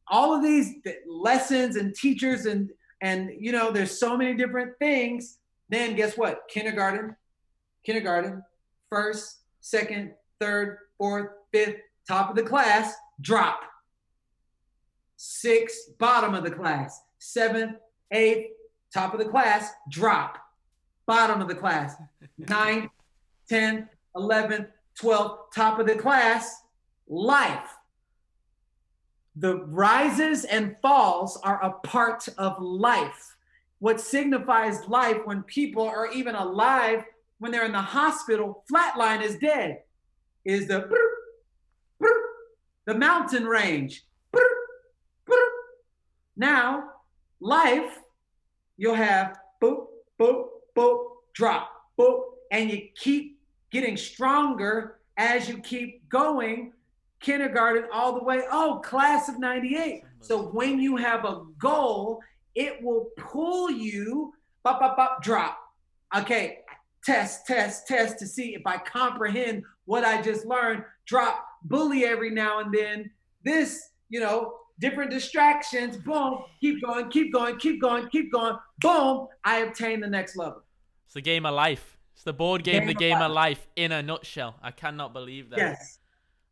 all 0.08 0.34
of 0.34 0.42
these 0.42 0.74
lessons 1.08 1.76
and 1.76 1.94
teachers 1.94 2.44
and 2.44 2.68
and 3.00 3.30
you 3.38 3.52
know 3.52 3.70
there's 3.70 3.98
so 3.98 4.18
many 4.18 4.34
different 4.34 4.78
things 4.78 5.38
then 5.70 5.96
guess 5.96 6.18
what 6.18 6.42
kindergarten 6.50 7.16
kindergarten 7.86 8.42
first 8.90 9.44
second 9.62 10.12
third 10.40 10.76
fourth 10.98 11.30
fifth 11.54 11.76
top 12.06 12.28
of 12.28 12.36
the 12.36 12.42
class 12.42 12.94
drop 13.22 13.60
six 15.16 15.88
bottom 15.98 16.34
of 16.34 16.44
the 16.44 16.50
class 16.50 17.00
seventh 17.18 17.78
eighth 18.12 18.50
top 18.94 19.12
of 19.12 19.18
the 19.18 19.26
class 19.26 19.72
drop 19.90 20.38
bottom 21.06 21.40
of 21.40 21.48
the 21.48 21.54
class 21.54 21.96
ninth 22.38 22.90
10th 23.50 23.88
11th 24.16 24.68
12th 25.02 25.38
top 25.52 25.78
of 25.80 25.86
the 25.86 25.96
class 25.96 26.62
life 27.08 27.76
the 29.36 29.64
rises 29.64 30.44
and 30.44 30.76
falls 30.80 31.36
are 31.42 31.62
a 31.62 31.72
part 31.86 32.28
of 32.38 32.60
life. 32.60 33.36
What 33.80 34.00
signifies 34.00 34.86
life 34.88 35.18
when 35.24 35.42
people 35.42 35.82
are 35.82 36.10
even 36.12 36.34
alive, 36.36 37.04
when 37.38 37.50
they're 37.50 37.64
in 37.64 37.72
the 37.72 37.82
hospital, 37.82 38.64
flatline 38.72 39.22
is 39.22 39.36
dead, 39.36 39.80
is 40.44 40.68
the 40.68 40.88
the 42.86 42.94
mountain 42.94 43.44
range. 43.44 44.04
Now, 46.36 46.90
life, 47.40 47.98
you'll 48.76 48.94
have 48.94 49.38
boop, 49.62 49.86
boop, 50.20 50.46
boop, 50.76 51.06
drop, 51.32 51.70
boop, 51.98 52.22
and 52.50 52.70
you 52.70 52.88
keep 52.96 53.38
getting 53.70 53.96
stronger 53.96 54.98
as 55.16 55.48
you 55.48 55.58
keep 55.58 56.08
going 56.08 56.72
kindergarten 57.20 57.88
all 57.92 58.12
the 58.12 58.22
way, 58.22 58.42
oh, 58.50 58.80
class 58.84 59.28
of 59.28 59.38
98. 59.38 60.02
So 60.20 60.44
when 60.48 60.78
you 60.78 60.96
have 60.96 61.24
a 61.24 61.42
goal, 61.58 62.20
it 62.54 62.82
will 62.82 63.08
pull 63.16 63.70
you, 63.70 64.34
bop, 64.62 64.80
bop, 64.80 64.96
bop, 64.96 65.22
drop. 65.22 65.58
Okay, 66.16 66.58
test, 67.02 67.46
test, 67.46 67.88
test 67.88 68.18
to 68.18 68.26
see 68.26 68.54
if 68.54 68.62
I 68.66 68.76
comprehend 68.78 69.64
what 69.86 70.04
I 70.04 70.22
just 70.22 70.46
learned, 70.46 70.84
drop, 71.06 71.44
bully 71.64 72.04
every 72.04 72.30
now 72.30 72.60
and 72.60 72.72
then. 72.72 73.10
This, 73.44 73.90
you 74.08 74.20
know, 74.20 74.54
different 74.78 75.10
distractions, 75.10 75.96
boom, 75.96 76.44
keep 76.60 76.84
going, 76.84 77.08
keep 77.08 77.32
going, 77.32 77.56
keep 77.58 77.80
going, 77.80 78.08
keep 78.08 78.32
going, 78.32 78.56
boom, 78.80 79.28
I 79.44 79.58
obtain 79.58 80.00
the 80.00 80.08
next 80.08 80.36
level. 80.36 80.62
It's 81.04 81.14
the 81.14 81.20
game 81.20 81.46
of 81.46 81.54
life. 81.54 81.96
It's 82.14 82.24
the 82.24 82.32
board 82.32 82.64
game, 82.64 82.80
game 82.80 82.86
the 82.86 82.94
game 82.94 83.16
of 83.16 83.20
life. 83.20 83.28
of 83.30 83.34
life 83.34 83.66
in 83.76 83.92
a 83.92 84.02
nutshell. 84.02 84.56
I 84.62 84.70
cannot 84.70 85.12
believe 85.12 85.50
that. 85.50 85.58
Yes. 85.58 85.98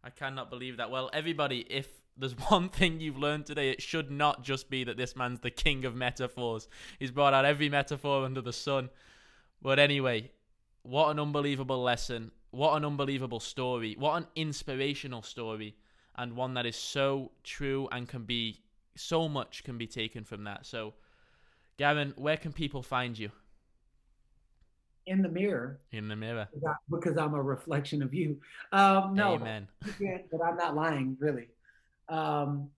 I 0.04 0.10
cannot 0.10 0.50
believe 0.50 0.78
that. 0.78 0.90
Well, 0.90 1.10
everybody, 1.12 1.60
if 1.70 1.88
there's 2.16 2.32
one 2.50 2.68
thing 2.68 3.00
you've 3.00 3.18
learned 3.18 3.46
today, 3.46 3.70
it 3.70 3.80
should 3.82 4.10
not 4.10 4.42
just 4.42 4.70
be 4.70 4.84
that 4.84 4.96
this 4.96 5.16
man's 5.16 5.40
the 5.40 5.50
king 5.50 5.84
of 5.84 5.94
metaphors. 5.94 6.68
He's 6.98 7.10
brought 7.10 7.34
out 7.34 7.44
every 7.44 7.68
metaphor 7.68 8.24
under 8.24 8.40
the 8.40 8.52
sun. 8.52 8.90
But 9.60 9.78
anyway, 9.78 10.32
what 10.82 11.10
an 11.10 11.20
unbelievable 11.20 11.82
lesson. 11.82 12.32
What 12.50 12.76
an 12.76 12.84
unbelievable 12.84 13.40
story. 13.40 13.96
What 13.98 14.16
an 14.16 14.26
inspirational 14.34 15.22
story. 15.22 15.76
And 16.22 16.36
one 16.36 16.54
that 16.54 16.66
is 16.66 16.76
so 16.76 17.32
true 17.42 17.88
and 17.90 18.08
can 18.08 18.22
be 18.22 18.60
so 18.94 19.28
much 19.28 19.64
can 19.64 19.76
be 19.76 19.86
taken 19.86 20.24
from 20.24 20.44
that. 20.44 20.66
So, 20.66 20.94
Gavin, 21.78 22.14
where 22.16 22.36
can 22.36 22.52
people 22.52 22.82
find 22.82 23.18
you? 23.18 23.30
in 25.06 25.22
the 25.22 25.28
mirror. 25.28 25.80
In 25.90 26.08
the 26.08 26.16
mirror. 26.16 26.48
Because 26.90 27.16
I'm 27.16 27.34
a 27.34 27.42
reflection 27.42 28.02
of 28.02 28.14
you. 28.14 28.38
Um, 28.72 29.14
no, 29.14 29.34
Amen. 29.34 29.68
but 30.30 30.42
I'm 30.44 30.56
not 30.56 30.74
lying, 30.74 31.16
really. 31.18 31.48
Um, 32.08 32.68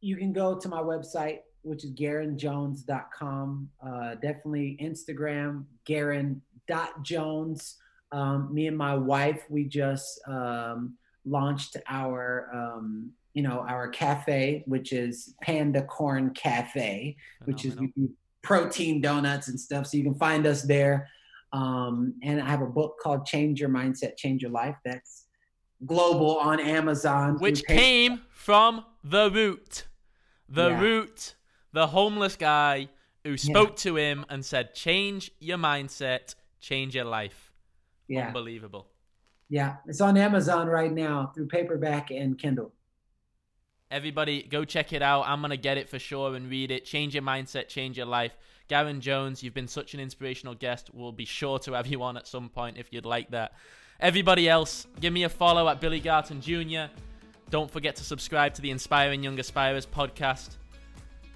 you 0.00 0.16
can 0.16 0.32
go 0.32 0.58
to 0.58 0.68
my 0.68 0.80
website, 0.80 1.40
which 1.62 1.84
is 1.84 1.92
garrainjones.com. 1.92 3.70
Uh, 3.84 4.14
definitely 4.14 4.76
Instagram, 4.82 5.64
garrain.jones. 5.86 7.76
Um, 8.12 8.52
me 8.52 8.66
and 8.66 8.76
my 8.76 8.96
wife, 8.96 9.44
we 9.48 9.64
just 9.64 10.20
um, 10.26 10.96
launched 11.24 11.76
our 11.88 12.50
um, 12.54 13.10
you 13.34 13.42
know 13.42 13.64
our 13.68 13.88
cafe 13.88 14.62
which 14.66 14.92
is 14.92 15.34
panda 15.42 15.82
corn 15.84 16.30
cafe 16.34 17.16
which 17.44 17.64
is 17.64 17.76
protein 18.42 19.00
donuts 19.00 19.48
and 19.48 19.60
stuff 19.60 19.86
so 19.86 19.96
you 19.96 20.02
can 20.02 20.14
find 20.14 20.46
us 20.46 20.62
there 20.62 21.08
um, 21.52 22.14
and 22.22 22.40
I 22.40 22.48
have 22.48 22.62
a 22.62 22.66
book 22.66 22.94
called 23.02 23.26
Change 23.26 23.60
Your 23.60 23.70
Mindset, 23.70 24.16
Change 24.16 24.40
Your 24.40 24.52
Life. 24.52 24.76
That's 24.84 25.26
global 25.84 26.38
on 26.38 26.60
Amazon, 26.60 27.38
which 27.40 27.64
came 27.66 28.20
from 28.30 28.84
the 29.02 29.28
root, 29.32 29.88
the 30.48 30.68
Yeah. 30.68 30.80
root, 30.80 31.34
the 31.72 31.88
homeless 31.88 32.36
guy 32.36 32.88
who 33.24 33.36
spoke 33.36 33.70
Yeah. 33.70 33.74
to 33.90 33.96
him 33.96 34.24
and 34.28 34.44
said, 34.44 34.76
"Change 34.76 35.32
your 35.40 35.58
mindset, 35.58 36.36
change 36.60 36.94
your 36.94 37.06
life." 37.06 37.52
yeah, 38.06 38.28
Unbelievable. 38.28 38.86
Yeah. 39.50 39.76
It's 39.86 40.00
on 40.00 40.16
Amazon 40.16 40.68
right 40.68 40.92
now 40.92 41.32
through 41.34 41.48
paperback 41.48 42.10
and 42.10 42.38
Kindle. 42.38 42.72
Everybody, 43.90 44.44
go 44.44 44.64
check 44.64 44.92
it 44.92 45.02
out. 45.02 45.24
I'm 45.26 45.42
gonna 45.42 45.56
get 45.56 45.76
it 45.76 45.88
for 45.88 45.98
sure 45.98 46.34
and 46.36 46.48
read 46.48 46.70
it. 46.70 46.84
Change 46.84 47.14
your 47.14 47.24
mindset, 47.24 47.68
change 47.68 47.98
your 47.98 48.06
life. 48.06 48.32
Gavin 48.68 49.00
Jones, 49.00 49.42
you've 49.42 49.52
been 49.52 49.66
such 49.66 49.94
an 49.94 50.00
inspirational 50.00 50.54
guest. 50.54 50.90
We'll 50.94 51.10
be 51.10 51.24
sure 51.24 51.58
to 51.60 51.72
have 51.72 51.88
you 51.88 52.00
on 52.04 52.16
at 52.16 52.28
some 52.28 52.48
point 52.48 52.78
if 52.78 52.92
you'd 52.92 53.04
like 53.04 53.32
that. 53.32 53.52
Everybody 53.98 54.48
else, 54.48 54.86
give 55.00 55.12
me 55.12 55.24
a 55.24 55.28
follow 55.28 55.68
at 55.68 55.80
Billy 55.80 55.98
Garton 55.98 56.40
Jr. 56.40 56.92
Don't 57.50 57.68
forget 57.68 57.96
to 57.96 58.04
subscribe 58.04 58.54
to 58.54 58.62
the 58.62 58.70
Inspiring 58.70 59.24
Young 59.24 59.36
Aspirers 59.36 59.86
podcast. 59.86 60.50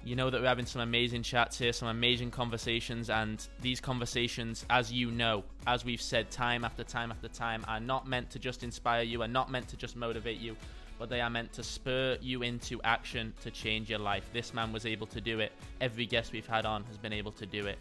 You 0.05 0.15
know 0.15 0.29
that 0.29 0.39
we're 0.39 0.47
having 0.47 0.67
some 0.67 0.81
amazing 0.81 1.23
chats 1.23 1.57
here, 1.57 1.73
some 1.73 1.87
amazing 1.87 2.29
conversations, 2.29 3.09
and 3.09 3.43
these 3.59 3.81
conversations, 3.81 4.63
as 4.69 4.93
you 4.93 5.09
know, 5.09 5.43
as 5.65 5.83
we've 5.83 6.01
said 6.01 6.29
time 6.29 6.63
after 6.63 6.83
time 6.83 7.09
after 7.09 7.27
time, 7.27 7.65
are 7.67 7.79
not 7.79 8.07
meant 8.07 8.29
to 8.29 8.37
just 8.37 8.61
inspire 8.61 9.01
you, 9.01 9.23
are 9.23 9.27
not 9.27 9.49
meant 9.49 9.67
to 9.69 9.77
just 9.77 9.95
motivate 9.95 10.39
you, 10.39 10.55
but 10.99 11.09
they 11.09 11.21
are 11.21 11.29
meant 11.31 11.51
to 11.53 11.63
spur 11.63 12.19
you 12.21 12.43
into 12.43 12.79
action 12.83 13.33
to 13.41 13.49
change 13.49 13.89
your 13.89 13.97
life. 13.97 14.29
This 14.31 14.53
man 14.53 14.71
was 14.71 14.85
able 14.85 15.07
to 15.07 15.19
do 15.19 15.39
it. 15.39 15.51
Every 15.81 16.05
guest 16.05 16.33
we've 16.33 16.45
had 16.45 16.67
on 16.67 16.83
has 16.83 16.99
been 16.99 17.11
able 17.11 17.31
to 17.31 17.47
do 17.47 17.65
it. 17.65 17.79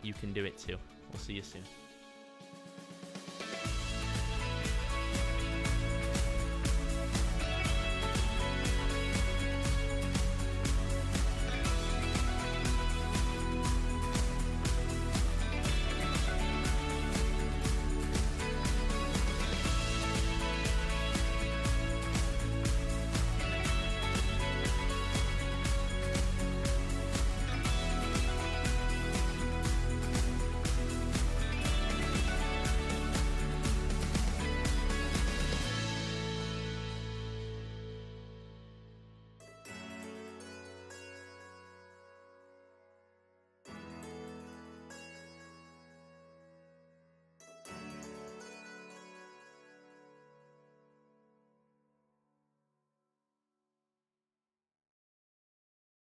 You 0.00 0.12
can 0.14 0.32
do 0.32 0.44
it 0.44 0.58
too. 0.58 0.76
We'll 1.10 1.18
see 1.18 1.32
you 1.32 1.42
soon. 1.42 1.64